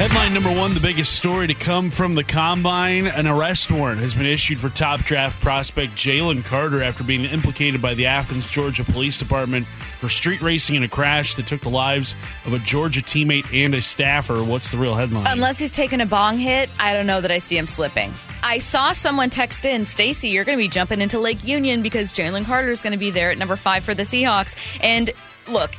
Headline 0.00 0.32
number 0.32 0.50
one 0.50 0.72
the 0.72 0.80
biggest 0.80 1.12
story 1.12 1.46
to 1.46 1.52
come 1.52 1.90
from 1.90 2.14
the 2.14 2.24
combine. 2.24 3.06
An 3.06 3.26
arrest 3.26 3.70
warrant 3.70 4.00
has 4.00 4.14
been 4.14 4.24
issued 4.24 4.58
for 4.58 4.70
top 4.70 5.00
draft 5.00 5.38
prospect 5.42 5.92
Jalen 5.92 6.42
Carter 6.42 6.82
after 6.82 7.04
being 7.04 7.26
implicated 7.26 7.82
by 7.82 7.92
the 7.92 8.06
Athens, 8.06 8.50
Georgia 8.50 8.82
Police 8.82 9.18
Department 9.18 9.66
for 9.66 10.08
street 10.08 10.40
racing 10.40 10.76
in 10.76 10.84
a 10.84 10.88
crash 10.88 11.34
that 11.34 11.46
took 11.46 11.60
the 11.60 11.68
lives 11.68 12.14
of 12.46 12.54
a 12.54 12.58
Georgia 12.60 13.02
teammate 13.02 13.44
and 13.54 13.74
a 13.74 13.82
staffer. 13.82 14.42
What's 14.42 14.70
the 14.70 14.78
real 14.78 14.94
headline? 14.94 15.26
Unless 15.28 15.58
he's 15.58 15.76
taking 15.76 16.00
a 16.00 16.06
bong 16.06 16.38
hit, 16.38 16.72
I 16.80 16.94
don't 16.94 17.06
know 17.06 17.20
that 17.20 17.30
I 17.30 17.36
see 17.36 17.58
him 17.58 17.66
slipping. 17.66 18.10
I 18.42 18.56
saw 18.56 18.92
someone 18.94 19.28
text 19.28 19.66
in, 19.66 19.84
Stacy, 19.84 20.30
you're 20.30 20.46
going 20.46 20.56
to 20.56 20.64
be 20.64 20.70
jumping 20.70 21.02
into 21.02 21.18
Lake 21.18 21.46
Union 21.46 21.82
because 21.82 22.14
Jalen 22.14 22.46
Carter 22.46 22.70
is 22.70 22.80
going 22.80 22.94
to 22.94 22.98
be 22.98 23.10
there 23.10 23.32
at 23.32 23.36
number 23.36 23.56
five 23.56 23.84
for 23.84 23.92
the 23.92 24.04
Seahawks. 24.04 24.56
And 24.80 25.10
look, 25.46 25.72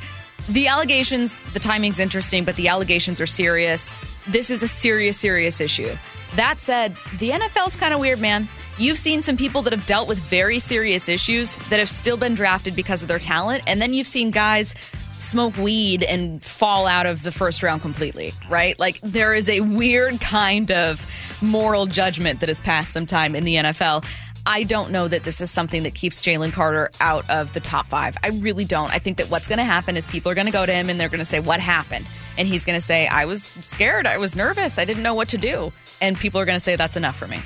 the 0.48 0.66
allegations, 0.66 1.38
the 1.52 1.60
timing's 1.60 1.98
interesting, 1.98 2.44
but 2.44 2.56
the 2.56 2.68
allegations 2.68 3.20
are 3.20 3.26
serious. 3.26 3.94
This 4.28 4.50
is 4.50 4.62
a 4.62 4.68
serious, 4.68 5.16
serious 5.16 5.60
issue. 5.60 5.96
That 6.36 6.60
said, 6.60 6.96
the 7.18 7.30
NFL's 7.30 7.76
kind 7.76 7.92
of 7.92 8.00
weird, 8.00 8.20
man. 8.20 8.48
You've 8.78 8.98
seen 8.98 9.22
some 9.22 9.36
people 9.36 9.62
that 9.62 9.72
have 9.72 9.84
dealt 9.86 10.08
with 10.08 10.18
very 10.18 10.58
serious 10.58 11.08
issues 11.08 11.56
that 11.68 11.78
have 11.78 11.90
still 11.90 12.16
been 12.16 12.34
drafted 12.34 12.74
because 12.74 13.02
of 13.02 13.08
their 13.08 13.18
talent, 13.18 13.62
and 13.66 13.80
then 13.80 13.92
you've 13.92 14.06
seen 14.06 14.30
guys 14.30 14.74
smoke 15.12 15.56
weed 15.56 16.02
and 16.02 16.42
fall 16.42 16.86
out 16.86 17.06
of 17.06 17.22
the 17.22 17.30
first 17.30 17.62
round 17.62 17.80
completely, 17.80 18.32
right? 18.50 18.78
Like 18.78 18.98
there 19.02 19.34
is 19.34 19.48
a 19.48 19.60
weird 19.60 20.20
kind 20.20 20.70
of 20.70 21.06
moral 21.40 21.86
judgment 21.86 22.40
that 22.40 22.48
has 22.48 22.60
passed 22.60 22.92
some 22.92 23.06
time 23.06 23.36
in 23.36 23.44
the 23.44 23.56
NFL. 23.56 24.04
I 24.44 24.64
don't 24.64 24.90
know 24.90 25.06
that 25.06 25.22
this 25.22 25.40
is 25.40 25.50
something 25.50 25.84
that 25.84 25.94
keeps 25.94 26.20
Jalen 26.20 26.52
Carter 26.52 26.90
out 27.00 27.28
of 27.30 27.52
the 27.52 27.60
top 27.60 27.86
five. 27.86 28.16
I 28.24 28.28
really 28.30 28.64
don't. 28.64 28.90
I 28.92 28.98
think 28.98 29.18
that 29.18 29.30
what's 29.30 29.46
going 29.46 29.58
to 29.58 29.64
happen 29.64 29.96
is 29.96 30.06
people 30.06 30.32
are 30.32 30.34
going 30.34 30.46
to 30.46 30.52
go 30.52 30.66
to 30.66 30.72
him 30.72 30.90
and 30.90 30.98
they're 30.98 31.08
going 31.08 31.20
to 31.20 31.24
say, 31.24 31.38
What 31.40 31.60
happened? 31.60 32.06
And 32.36 32.48
he's 32.48 32.64
going 32.64 32.78
to 32.78 32.84
say, 32.84 33.06
I 33.06 33.26
was 33.26 33.44
scared. 33.60 34.06
I 34.06 34.18
was 34.18 34.34
nervous. 34.34 34.78
I 34.78 34.84
didn't 34.84 35.02
know 35.04 35.14
what 35.14 35.28
to 35.28 35.38
do. 35.38 35.72
And 36.00 36.18
people 36.18 36.40
are 36.40 36.44
going 36.44 36.56
to 36.56 36.60
say, 36.60 36.74
That's 36.76 36.96
enough 36.96 37.16
for 37.16 37.28
me. 37.28 37.38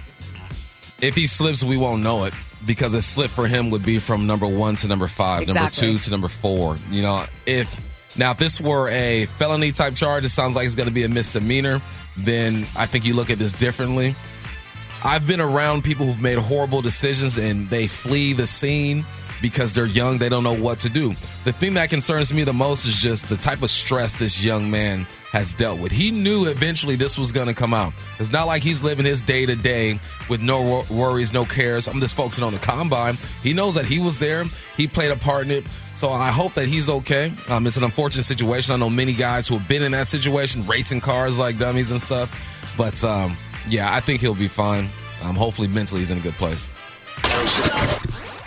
if 1.02 1.14
he 1.14 1.26
slips, 1.26 1.62
we 1.62 1.76
won't 1.76 2.02
know 2.02 2.24
it 2.24 2.32
because 2.64 2.94
a 2.94 3.02
slip 3.02 3.30
for 3.30 3.46
him 3.46 3.70
would 3.70 3.84
be 3.84 3.98
from 3.98 4.26
number 4.26 4.46
one 4.46 4.76
to 4.76 4.88
number 4.88 5.06
five, 5.06 5.42
Exactly. 5.42 5.86
number 5.86 5.98
two 5.98 6.04
to 6.04 6.10
number 6.10 6.28
four. 6.28 6.76
You 6.90 7.02
know, 7.02 7.26
if 7.44 7.78
now 8.16 8.30
if 8.30 8.38
this 8.38 8.58
were 8.60 8.88
a 8.88 9.26
felony 9.26 9.72
type 9.72 9.94
charge, 9.94 10.24
it 10.24 10.30
sounds 10.30 10.56
like 10.56 10.64
it's 10.64 10.74
going 10.74 10.88
to 10.88 10.94
be 10.94 11.04
a 11.04 11.08
misdemeanor. 11.10 11.82
Then 12.16 12.66
I 12.74 12.86
think 12.86 13.04
you 13.04 13.12
look 13.14 13.28
at 13.28 13.36
this 13.38 13.52
differently. 13.52 14.14
I've 15.04 15.26
been 15.26 15.40
around 15.40 15.84
people 15.84 16.06
who've 16.06 16.20
made 16.20 16.38
horrible 16.38 16.82
decisions 16.82 17.38
and 17.38 17.68
they 17.70 17.86
flee 17.86 18.32
the 18.32 18.46
scene 18.46 19.04
because 19.42 19.74
they're 19.74 19.86
young, 19.86 20.18
they 20.18 20.28
don't 20.28 20.42
know 20.42 20.54
what 20.54 20.78
to 20.80 20.88
do. 20.88 21.14
The 21.44 21.52
thing 21.52 21.74
that 21.74 21.90
concerns 21.90 22.32
me 22.32 22.44
the 22.44 22.52
most 22.52 22.86
is 22.86 22.94
just 22.96 23.28
the 23.28 23.36
type 23.36 23.62
of 23.62 23.70
stress 23.70 24.16
this 24.16 24.42
young 24.42 24.70
man 24.70 25.06
has 25.32 25.52
dealt 25.52 25.78
with. 25.78 25.92
He 25.92 26.10
knew 26.10 26.46
eventually 26.46 26.96
this 26.96 27.18
was 27.18 27.32
going 27.32 27.48
to 27.48 27.54
come 27.54 27.74
out. 27.74 27.92
It's 28.18 28.32
not 28.32 28.46
like 28.46 28.62
he's 28.62 28.82
living 28.82 29.04
his 29.04 29.20
day 29.20 29.44
to 29.44 29.54
day 29.54 30.00
with 30.28 30.40
no 30.40 30.84
worries, 30.90 31.32
no 31.32 31.44
cares. 31.44 31.88
I'm 31.88 32.00
just 32.00 32.16
focusing 32.16 32.44
on 32.44 32.52
the 32.52 32.58
combine. 32.58 33.18
He 33.42 33.52
knows 33.52 33.74
that 33.74 33.84
he 33.84 33.98
was 33.98 34.18
there, 34.18 34.44
he 34.76 34.86
played 34.86 35.10
a 35.10 35.16
part 35.16 35.44
in 35.44 35.50
it. 35.50 35.64
So 35.96 36.10
I 36.10 36.30
hope 36.30 36.54
that 36.54 36.68
he's 36.68 36.90
okay. 36.90 37.32
Um, 37.48 37.66
it's 37.66 37.78
an 37.78 37.84
unfortunate 37.84 38.24
situation. 38.24 38.74
I 38.74 38.76
know 38.76 38.90
many 38.90 39.14
guys 39.14 39.48
who 39.48 39.58
have 39.58 39.66
been 39.66 39.82
in 39.82 39.92
that 39.92 40.06
situation, 40.06 40.66
racing 40.66 41.00
cars 41.00 41.38
like 41.38 41.58
dummies 41.58 41.90
and 41.90 42.00
stuff. 42.00 42.30
But 42.76 43.02
um, 43.02 43.34
yeah, 43.68 43.94
I 43.94 44.00
think 44.00 44.20
he'll 44.20 44.34
be 44.34 44.48
fine. 44.48 44.90
Um, 45.22 45.36
hopefully, 45.36 45.68
mentally, 45.68 46.00
he's 46.00 46.10
in 46.10 46.18
a 46.18 46.20
good 46.20 46.34
place. 46.34 46.70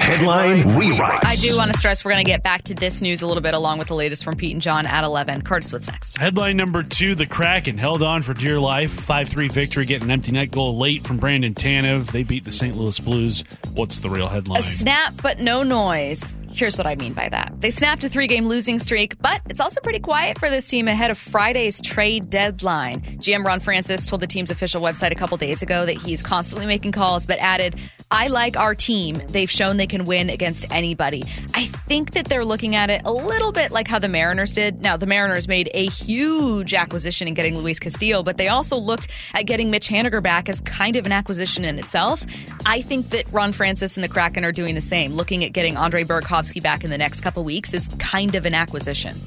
Headline 0.10 0.63
rewrites. 0.63 1.24
I 1.24 1.36
do 1.36 1.56
want 1.56 1.72
to 1.72 1.78
stress 1.78 2.04
we're 2.04 2.10
going 2.10 2.26
to 2.26 2.28
get 2.28 2.41
back 2.41 2.63
to 2.63 2.74
this 2.74 3.00
news 3.00 3.22
a 3.22 3.28
little 3.28 3.43
bit 3.43 3.54
along 3.54 3.78
with 3.78 3.89
the 3.89 3.93
latest 3.93 4.24
from 4.24 4.36
Pete 4.36 4.54
and 4.54 4.62
John 4.62 4.88
at 4.88 5.04
11. 5.04 5.43
Curtis, 5.43 5.72
what's 5.72 5.88
next? 5.88 6.17
Headline 6.17 6.58
number 6.58 6.82
two 6.82 7.13
The 7.13 7.28
Kraken 7.28 7.78
held 7.78 8.02
on 8.02 8.24
for 8.24 8.34
dear 8.34 8.60
life. 8.60 8.89
5 8.91 9.30
3 9.30 9.48
victory, 9.50 9.86
getting 9.86 10.06
an 10.06 10.12
empty 10.12 10.32
net 10.32 10.50
goal 10.50 10.80
late 10.80 11.06
from 11.06 11.17
Brandon 11.17 11.54
Tanev. 11.54 12.12
They 12.12 12.24
beat 12.24 12.43
the 12.43 12.52
St. 12.52 12.76
Louis 12.76 13.00
Blues. 13.00 13.43
What's 13.74 14.00
the 14.00 14.10
real 14.10 14.28
headline? 14.28 14.60
A 14.60 14.63
snap, 14.63 15.13
but 15.22 15.39
no 15.39 15.62
noise. 15.62 16.36
Here's 16.50 16.76
what 16.76 16.88
I 16.88 16.95
mean 16.95 17.13
by 17.13 17.30
that. 17.30 17.54
They 17.60 17.69
snapped 17.69 18.04
a 18.04 18.10
three 18.10 18.26
game 18.26 18.48
losing 18.48 18.80
streak, 18.80 19.22
but 19.22 19.41
it's 19.48 19.62
also 19.62 19.80
pretty 19.82 20.00
quiet 20.00 20.39
for 20.39 20.50
this 20.50 20.67
team 20.67 20.88
ahead 20.88 21.12
of 21.12 21.19
Friday's 21.19 21.80
trade 21.80 22.32
deadline. 22.32 23.02
GM 23.19 23.45
Ron 23.45 23.60
Francis 23.60 24.08
told 24.08 24.24
the 24.24 24.28
team's 24.28 24.50
official 24.50 24.82
website 24.82 25.12
a 25.12 25.15
couple 25.15 25.38
days 25.38 25.62
ago 25.62 25.86
that 25.86 25.93
he's 25.98 26.24
constantly 26.24 26.65
making 26.65 26.93
calls, 26.93 27.28
but 27.28 27.38
added, 27.38 27.80
I 28.12 28.28
like 28.28 28.58
our 28.58 28.74
team. 28.74 29.22
They've 29.28 29.50
shown 29.50 29.78
they 29.78 29.86
can 29.86 30.06
win 30.06 30.32
against 30.32 30.65
anybody. 30.72 31.24
I 31.54 31.65
think 31.65 32.12
that 32.13 32.26
they're 32.26 32.43
looking 32.43 32.76
at 32.76 32.89
it 32.89 33.04
a 33.06 33.13
little 33.13 33.52
bit 33.52 33.72
like 33.72 33.88
how 33.88 34.00
the 34.00 34.08
Mariners 34.08 34.56
did. 34.56 34.82
Now, 34.82 34.98
the 34.98 35.06
Mariners 35.06 35.48
made 35.48 35.69
a 35.76 35.86
huge 35.86 36.74
acquisition 36.74 37.28
in 37.28 37.36
getting 37.36 37.56
Luis 37.56 37.78
Castillo, 37.78 38.24
but 38.24 38.38
they 38.38 38.48
also 38.48 38.78
looked 38.78 39.10
at 39.36 39.43
getting 39.43 39.69
Mitch 39.69 39.88
Haniger 39.89 40.24
back 40.24 40.50
as 40.50 40.60
kind 40.62 40.95
of 40.95 41.06
an 41.06 41.12
acquisition 41.12 41.63
in 41.63 41.78
itself. 41.78 42.26
I 42.65 42.82
think 42.82 43.10
that 43.12 43.32
Ron 43.32 43.52
Francis 43.52 43.95
and 43.95 44.04
the 44.04 44.10
Kraken 44.10 44.43
are 44.43 44.52
doing 44.52 44.74
the 44.74 44.82
same. 44.82 45.13
Looking 45.13 45.43
at 45.43 45.54
getting 45.54 45.78
Andre 45.78 46.04
Burakovsky 46.04 46.63
back 46.63 46.84
in 46.84 46.89
the 46.89 46.98
next 46.98 47.22
couple 47.22 47.43
weeks 47.43 47.76
is 47.76 47.89
kind 48.00 48.34
of 48.34 48.48
an 48.48 48.56
acquisition. 48.56 49.22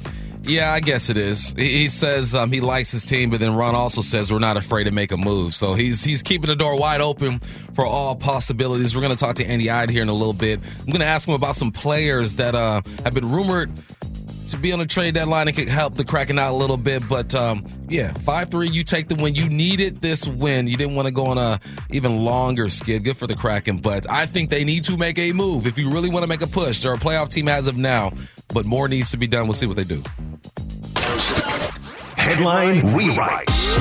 Yeah, 0.44 0.72
I 0.72 0.80
guess 0.80 1.08
it 1.08 1.16
is. 1.16 1.54
He 1.56 1.86
says 1.88 2.34
um, 2.34 2.50
he 2.50 2.60
likes 2.60 2.90
his 2.90 3.04
team, 3.04 3.30
but 3.30 3.38
then 3.38 3.54
Ron 3.54 3.76
also 3.76 4.00
says 4.00 4.32
we're 4.32 4.40
not 4.40 4.56
afraid 4.56 4.84
to 4.84 4.90
make 4.90 5.12
a 5.12 5.16
move. 5.16 5.54
So 5.54 5.74
he's 5.74 6.02
he's 6.02 6.20
keeping 6.20 6.48
the 6.48 6.56
door 6.56 6.76
wide 6.76 7.00
open 7.00 7.38
for 7.74 7.86
all 7.86 8.16
possibilities. 8.16 8.94
We're 8.96 9.02
going 9.02 9.16
to 9.16 9.24
talk 9.24 9.36
to 9.36 9.46
Andy 9.46 9.70
Eide 9.70 9.90
here 9.90 10.02
in 10.02 10.08
a 10.08 10.14
little 10.14 10.32
bit. 10.32 10.60
I'm 10.80 10.86
going 10.86 11.00
to 11.00 11.06
ask 11.06 11.28
him 11.28 11.34
about 11.34 11.54
some 11.54 11.70
players 11.70 12.34
that 12.34 12.54
uh, 12.54 12.82
have 13.04 13.14
been 13.14 13.30
rumored 13.30 13.70
to 14.48 14.58
be 14.58 14.72
on 14.72 14.78
the 14.78 14.86
trade 14.86 15.14
deadline 15.14 15.48
and 15.48 15.56
could 15.56 15.68
help 15.68 15.94
the 15.94 16.04
Kraken 16.04 16.38
out 16.38 16.52
a 16.52 16.56
little 16.56 16.76
bit. 16.76 17.08
But 17.08 17.34
um, 17.34 17.64
yeah, 17.88 18.12
five 18.12 18.50
three, 18.50 18.68
you 18.68 18.84
take 18.84 19.08
the 19.08 19.14
win. 19.14 19.34
You 19.34 19.48
needed 19.48 20.02
this 20.02 20.26
win. 20.26 20.66
You 20.66 20.76
didn't 20.76 20.94
want 20.94 21.06
to 21.06 21.12
go 21.12 21.26
on 21.26 21.38
a 21.38 21.60
even 21.90 22.24
longer 22.24 22.68
skid. 22.68 23.04
Good 23.04 23.16
for 23.16 23.26
the 23.26 23.36
Kraken, 23.36 23.78
but 23.78 24.10
I 24.10 24.26
think 24.26 24.50
they 24.50 24.64
need 24.64 24.84
to 24.84 24.96
make 24.96 25.18
a 25.18 25.32
move 25.32 25.66
if 25.66 25.78
you 25.78 25.90
really 25.90 26.10
want 26.10 26.24
to 26.24 26.28
make 26.28 26.42
a 26.42 26.46
push. 26.46 26.82
They're 26.82 26.92
a 26.92 26.98
playoff 26.98 27.30
team 27.30 27.48
as 27.48 27.66
of 27.66 27.76
now, 27.78 28.12
but 28.52 28.64
more 28.64 28.88
needs 28.88 29.10
to 29.12 29.16
be 29.16 29.26
done. 29.26 29.46
We'll 29.46 29.54
see 29.54 29.66
what 29.66 29.76
they 29.76 29.84
do. 29.84 30.02
Headline 32.16 32.80
rewrites. 32.80 33.76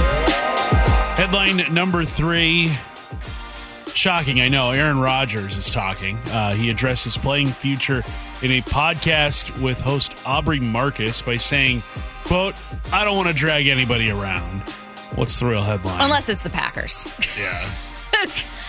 Headline 1.16 1.74
number 1.74 2.06
three. 2.06 2.72
Shocking, 3.94 4.40
I 4.42 4.48
know. 4.48 4.72
Aaron 4.72 5.00
Rodgers 5.00 5.58
is 5.58 5.70
talking. 5.70 6.18
Uh, 6.30 6.54
he 6.56 6.70
addressed 6.70 7.04
his 7.04 7.18
playing 7.18 7.50
future 7.50 8.04
in 8.42 8.52
a 8.52 8.62
podcast 8.62 9.62
with 9.62 9.80
host 9.80 10.16
Aubrey 10.26 10.60
Marcus 10.60 11.22
by 11.22 11.38
saying, 11.38 11.84
quote, 12.24 12.56
I 12.92 13.04
don't 13.04 13.16
want 13.18 13.28
to 13.28 13.34
drag 13.34 13.68
anybody 13.68 14.10
around. 14.10 14.62
What's 15.16 15.40
the 15.40 15.46
real 15.46 15.62
headline? 15.62 16.00
Unless 16.02 16.30
it's 16.30 16.42
the 16.42 16.50
Packers. 16.50 17.08
yeah. 17.38 17.70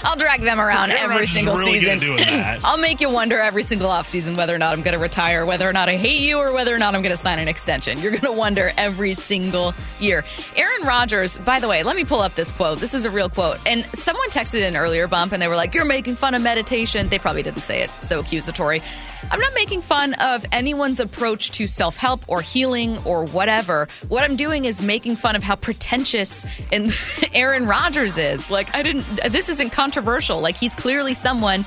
I'll 0.05 0.17
drag 0.17 0.41
them 0.41 0.61
around 0.61 0.91
every 0.91 1.27
single 1.27 1.57
really 1.57 1.81
season. 1.81 1.99
good 1.99 2.03
at 2.03 2.17
doing 2.17 2.27
that. 2.27 2.61
I'll 2.65 2.79
make 2.79 3.01
you 3.01 3.09
wonder 3.09 3.38
every 3.41 3.62
single 3.62 3.88
offseason 3.88 4.37
whether 4.37 4.55
or 4.55 4.59
not 4.59 4.73
I'm 4.73 4.83
going 4.83 4.95
to 4.95 4.99
retire, 4.99 5.47
whether 5.47 5.69
or 5.69 5.73
not 5.73 5.88
I 5.88 5.97
hate 5.97 6.21
you, 6.21 6.38
or 6.38 6.53
whether 6.53 6.75
or 6.75 6.79
not 6.79 6.95
I'm 6.95 7.03
going 7.03 7.15
to 7.15 7.17
sign 7.17 7.38
an 7.38 7.49
extension. 7.49 8.01
You're 8.01 8.11
going 8.11 8.23
to 8.23 8.33
wonder 8.33 8.73
every 8.77 9.15
single 9.15 9.75
year. 10.01 10.25
Aaron 10.57 10.83
Rodgers, 10.87 11.38
by 11.38 11.61
the 11.61 11.69
way, 11.69 11.83
let 11.83 11.95
me 11.97 12.05
pull 12.05 12.21
up 12.21 12.35
this 12.35 12.51
quote. 12.51 12.79
This 12.81 12.95
is 12.95 13.05
a 13.05 13.11
real 13.11 13.29
quote. 13.29 13.59
And 13.67 13.87
someone 13.95 14.29
texted 14.31 14.67
in 14.67 14.77
earlier, 14.77 15.07
Bump, 15.07 15.33
and 15.33 15.41
they 15.41 15.49
were 15.49 15.57
like, 15.57 15.75
You're 15.75 15.85
making 15.85 16.17
fun 16.17 16.35
of 16.35 16.43
meditation. 16.43 17.09
They 17.09 17.19
probably 17.19 17.43
didn't 17.43 17.62
say 17.62 17.83
it 17.83 17.91
so 18.01 18.21
accusatory. 18.21 18.83
I'm 19.31 19.41
not 19.41 19.55
making 19.55 19.83
fun 19.83 20.15
of 20.15 20.45
anyone's 20.51 20.99
approach 20.99 21.53
to 21.53 21.67
self 21.67 21.97
help 21.97 22.25
or 22.27 22.43
healing 22.43 22.99
or 23.05 23.25
whatever. 23.25 23.88
What 24.09 24.25
I'm 24.25 24.37
doing 24.37 24.65
is 24.65 24.83
making 24.83 25.17
fun 25.17 25.37
of 25.37 25.43
how 25.43 25.55
pretentious 25.57 26.45
and 26.73 26.93
Aaron 27.35 27.67
Rodgers 27.67 28.19
is. 28.19 28.51
Like, 28.51 28.75
I 28.75 28.83
didn't, 28.83 29.05
this 29.31 29.42
isn't 29.49 29.71
controversial. 29.71 30.41
Like, 30.41 30.57
he's 30.57 30.75
clearly 30.75 31.15
someone 31.15 31.65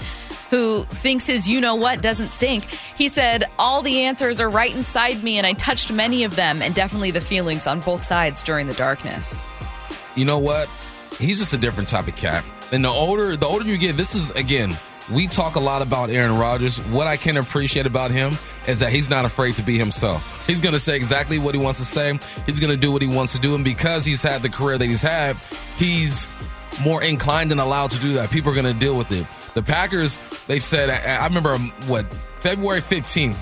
who 0.49 0.83
thinks 0.85 1.25
his 1.25 1.47
you 1.47 1.59
know 1.59 1.75
what 1.75 2.01
doesn't 2.01 2.29
stink. 2.29 2.65
He 2.65 3.09
said, 3.09 3.45
All 3.57 3.81
the 3.81 4.01
answers 4.01 4.39
are 4.39 4.49
right 4.49 4.73
inside 4.73 5.23
me, 5.23 5.37
and 5.37 5.47
I 5.47 5.53
touched 5.53 5.91
many 5.91 6.23
of 6.23 6.35
them, 6.35 6.61
and 6.61 6.73
definitely 6.75 7.11
the 7.11 7.21
feelings 7.21 7.67
on 7.67 7.79
both 7.81 8.03
sides 8.03 8.43
during 8.43 8.67
the 8.67 8.73
darkness. 8.73 9.41
You 10.15 10.25
know 10.25 10.39
what? 10.39 10.69
he's 11.19 11.39
just 11.39 11.53
a 11.53 11.57
different 11.57 11.89
type 11.89 12.07
of 12.07 12.15
cat. 12.15 12.43
And 12.71 12.83
the 12.83 12.89
older 12.89 13.35
the 13.35 13.45
older 13.45 13.65
you 13.65 13.77
get, 13.77 13.97
this 13.97 14.15
is 14.15 14.31
again, 14.31 14.77
we 15.11 15.27
talk 15.27 15.55
a 15.55 15.59
lot 15.59 15.81
about 15.81 16.09
Aaron 16.09 16.37
Rodgers. 16.37 16.77
What 16.77 17.07
I 17.07 17.17
can 17.17 17.37
appreciate 17.37 17.85
about 17.85 18.11
him 18.11 18.37
is 18.67 18.79
that 18.79 18.91
he's 18.91 19.09
not 19.09 19.25
afraid 19.25 19.55
to 19.57 19.61
be 19.61 19.77
himself. 19.77 20.45
He's 20.47 20.61
going 20.61 20.73
to 20.73 20.79
say 20.79 20.95
exactly 20.95 21.37
what 21.37 21.53
he 21.53 21.61
wants 21.61 21.79
to 21.79 21.85
say. 21.85 22.19
He's 22.47 22.59
going 22.59 22.71
to 22.71 22.77
do 22.77 22.91
what 22.91 23.01
he 23.01 23.07
wants 23.07 23.33
to 23.33 23.39
do. 23.39 23.53
And 23.53 23.63
because 23.63 24.03
he's 24.03 24.23
had 24.23 24.41
the 24.41 24.49
career 24.49 24.77
that 24.77 24.85
he's 24.85 25.03
had, 25.03 25.37
he's 25.77 26.27
more 26.81 27.03
inclined 27.03 27.51
and 27.51 27.59
allowed 27.61 27.91
to 27.91 27.99
do 27.99 28.13
that. 28.13 28.29
People 28.31 28.51
are 28.51 28.55
going 28.55 28.71
to 28.71 28.79
deal 28.79 28.97
with 28.97 29.11
it. 29.11 29.25
The 29.53 29.61
Packers, 29.63 30.19
they've 30.47 30.63
said, 30.63 30.89
I 30.89 31.23
I 31.23 31.27
remember 31.27 31.53
um, 31.53 31.69
what, 31.87 32.05
February 32.41 32.81
15th, 32.81 33.35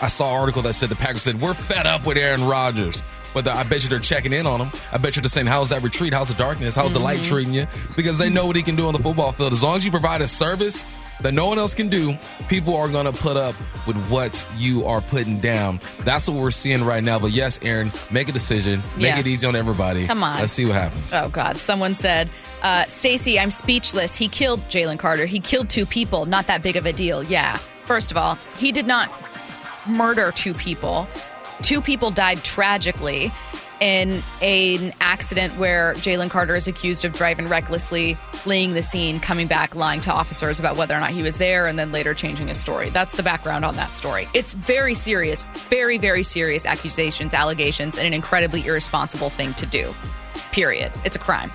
I 0.00 0.08
saw 0.08 0.30
an 0.34 0.40
article 0.40 0.62
that 0.62 0.74
said 0.74 0.88
the 0.88 0.96
Packers 0.96 1.22
said, 1.22 1.40
We're 1.40 1.54
fed 1.54 1.86
up 1.86 2.06
with 2.06 2.16
Aaron 2.16 2.44
Rodgers. 2.44 3.02
But 3.34 3.44
the- 3.44 3.52
I 3.52 3.62
bet 3.64 3.82
you 3.82 3.90
they're 3.90 3.98
checking 3.98 4.32
in 4.32 4.46
on 4.46 4.60
him. 4.60 4.70
I 4.92 4.98
bet 4.98 5.16
you 5.16 5.22
they're 5.22 5.28
saying, 5.28 5.48
How's 5.48 5.70
that 5.70 5.82
retreat? 5.82 6.14
How's 6.14 6.28
the 6.28 6.34
darkness? 6.34 6.76
How's 6.76 6.92
the 6.92 7.00
light 7.00 7.22
treating 7.24 7.52
you? 7.52 7.66
Because 7.96 8.18
they 8.18 8.30
know 8.30 8.46
what 8.46 8.56
he 8.56 8.62
can 8.62 8.76
do 8.76 8.86
on 8.86 8.92
the 8.92 9.00
football 9.02 9.32
field. 9.32 9.52
As 9.52 9.62
long 9.62 9.76
as 9.76 9.84
you 9.84 9.90
provide 9.90 10.22
a 10.22 10.28
service 10.28 10.84
that 11.20 11.34
no 11.34 11.48
one 11.48 11.58
else 11.58 11.74
can 11.74 11.88
do, 11.88 12.16
people 12.48 12.76
are 12.76 12.88
going 12.88 13.06
to 13.06 13.12
put 13.12 13.36
up 13.36 13.56
with 13.88 13.96
what 14.08 14.46
you 14.56 14.84
are 14.86 15.00
putting 15.00 15.40
down. 15.40 15.80
That's 16.04 16.28
what 16.28 16.38
we're 16.40 16.52
seeing 16.52 16.84
right 16.84 17.02
now. 17.02 17.18
But 17.18 17.32
yes, 17.32 17.58
Aaron, 17.62 17.90
make 18.12 18.28
a 18.28 18.32
decision. 18.32 18.80
Make 18.96 19.06
Yeah. 19.06 19.18
it 19.18 19.26
easy 19.26 19.44
on 19.46 19.56
everybody. 19.56 20.06
Come 20.06 20.22
on. 20.22 20.38
Let's 20.38 20.52
see 20.52 20.64
what 20.64 20.76
happens. 20.76 21.10
Oh 21.12 21.28
God! 21.28 21.56
Someone 21.58 21.96
said, 21.96 22.30
uh, 22.62 22.86
"Stacy, 22.86 23.38
I'm 23.38 23.50
speechless. 23.50 24.14
He 24.14 24.28
killed 24.28 24.60
Jalen 24.68 24.98
Carter. 24.98 25.26
He 25.26 25.40
killed 25.40 25.68
two 25.68 25.86
people. 25.86 26.26
Not 26.26 26.46
that 26.46 26.62
big 26.62 26.76
of 26.76 26.86
a 26.86 26.92
deal." 26.92 27.22
Yeah. 27.22 27.56
First 27.86 28.10
of 28.10 28.16
all, 28.16 28.36
he 28.56 28.72
did 28.72 28.86
not 28.86 29.10
murder 29.86 30.32
two 30.32 30.54
people. 30.54 31.08
Two 31.62 31.80
people 31.80 32.10
died 32.10 32.44
tragically 32.44 33.32
in 33.80 34.22
an 34.42 34.92
accident 35.00 35.56
where 35.56 35.94
Jalen 35.94 36.30
Carter 36.30 36.56
is 36.56 36.66
accused 36.66 37.04
of 37.04 37.12
driving 37.12 37.48
recklessly, 37.48 38.14
fleeing 38.32 38.74
the 38.74 38.82
scene, 38.82 39.20
coming 39.20 39.46
back, 39.46 39.74
lying 39.76 40.00
to 40.02 40.12
officers 40.12 40.58
about 40.58 40.76
whether 40.76 40.94
or 40.94 41.00
not 41.00 41.10
he 41.10 41.22
was 41.22 41.38
there, 41.38 41.66
and 41.66 41.78
then 41.78 41.92
later 41.92 42.12
changing 42.14 42.48
his 42.48 42.58
story. 42.58 42.90
That's 42.90 43.14
the 43.14 43.22
background 43.22 43.64
on 43.64 43.76
that 43.76 43.94
story. 43.94 44.28
It's 44.34 44.52
very 44.52 44.94
serious, 44.94 45.42
very, 45.70 45.98
very 45.98 46.22
serious 46.22 46.66
accusations, 46.66 47.34
allegations, 47.34 47.96
and 47.96 48.06
an 48.06 48.14
incredibly 48.14 48.66
irresponsible 48.66 49.30
thing 49.30 49.54
to 49.54 49.66
do. 49.66 49.94
Period. 50.52 50.92
It's 51.04 51.16
a 51.16 51.20
crime. 51.20 51.50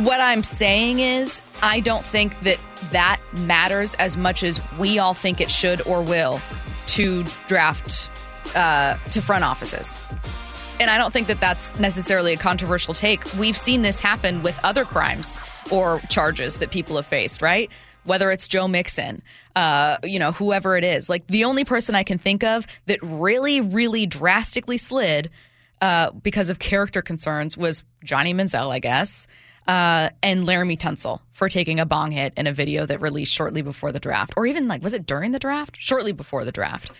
What 0.00 0.18
I'm 0.18 0.42
saying 0.42 1.00
is, 1.00 1.42
I 1.62 1.80
don't 1.80 2.06
think 2.06 2.38
that 2.40 2.58
that 2.90 3.20
matters 3.34 3.92
as 3.96 4.16
much 4.16 4.42
as 4.42 4.58
we 4.78 4.98
all 4.98 5.12
think 5.12 5.42
it 5.42 5.50
should 5.50 5.86
or 5.86 6.00
will 6.00 6.40
to 6.86 7.22
draft 7.48 8.08
uh, 8.54 8.96
to 9.10 9.20
front 9.20 9.44
offices. 9.44 9.98
And 10.80 10.88
I 10.88 10.96
don't 10.96 11.12
think 11.12 11.26
that 11.26 11.38
that's 11.38 11.78
necessarily 11.78 12.32
a 12.32 12.38
controversial 12.38 12.94
take. 12.94 13.22
We've 13.34 13.58
seen 13.58 13.82
this 13.82 14.00
happen 14.00 14.42
with 14.42 14.58
other 14.64 14.86
crimes 14.86 15.38
or 15.70 16.00
charges 16.08 16.56
that 16.58 16.70
people 16.70 16.96
have 16.96 17.04
faced, 17.04 17.42
right? 17.42 17.70
Whether 18.04 18.30
it's 18.30 18.48
Joe 18.48 18.68
Mixon, 18.68 19.22
uh, 19.54 19.98
you 20.02 20.18
know, 20.18 20.32
whoever 20.32 20.78
it 20.78 20.84
is. 20.84 21.10
Like 21.10 21.26
the 21.26 21.44
only 21.44 21.66
person 21.66 21.94
I 21.94 22.04
can 22.04 22.16
think 22.16 22.42
of 22.42 22.66
that 22.86 23.00
really, 23.02 23.60
really 23.60 24.06
drastically 24.06 24.78
slid 24.78 25.28
uh, 25.82 26.12
because 26.12 26.48
of 26.48 26.58
character 26.58 27.02
concerns 27.02 27.58
was 27.58 27.84
Johnny 28.02 28.32
Manziel, 28.32 28.70
I 28.70 28.78
guess, 28.78 29.26
uh, 29.66 30.10
and 30.22 30.44
Laremy 30.44 30.76
Tunsil 30.76 31.20
for 31.32 31.48
taking 31.48 31.80
a 31.80 31.86
bong 31.86 32.10
hit 32.10 32.32
in 32.36 32.46
a 32.46 32.52
video 32.52 32.86
that 32.86 33.00
released 33.00 33.32
shortly 33.32 33.62
before 33.62 33.92
the 33.92 34.00
draft, 34.00 34.34
or 34.36 34.46
even 34.46 34.68
like 34.68 34.82
was 34.82 34.94
it 34.94 35.06
during 35.06 35.32
the 35.32 35.38
draft? 35.38 35.76
Shortly 35.78 36.12
before 36.12 36.44
the 36.44 36.52
draft. 36.52 36.90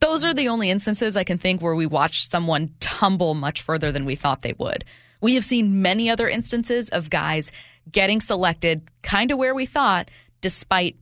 Those 0.00 0.24
are 0.24 0.32
the 0.32 0.48
only 0.48 0.70
instances 0.70 1.16
I 1.16 1.24
can 1.24 1.36
think 1.36 1.60
where 1.60 1.74
we 1.74 1.86
watched 1.86 2.30
someone 2.30 2.74
tumble 2.80 3.34
much 3.34 3.60
further 3.60 3.92
than 3.92 4.06
we 4.06 4.14
thought 4.14 4.40
they 4.40 4.54
would. 4.58 4.84
We 5.20 5.34
have 5.34 5.44
seen 5.44 5.82
many 5.82 6.08
other 6.08 6.28
instances 6.28 6.88
of 6.88 7.10
guys 7.10 7.52
getting 7.90 8.20
selected 8.20 8.88
kind 9.02 9.30
of 9.30 9.36
where 9.36 9.54
we 9.54 9.66
thought, 9.66 10.10
despite 10.40 10.96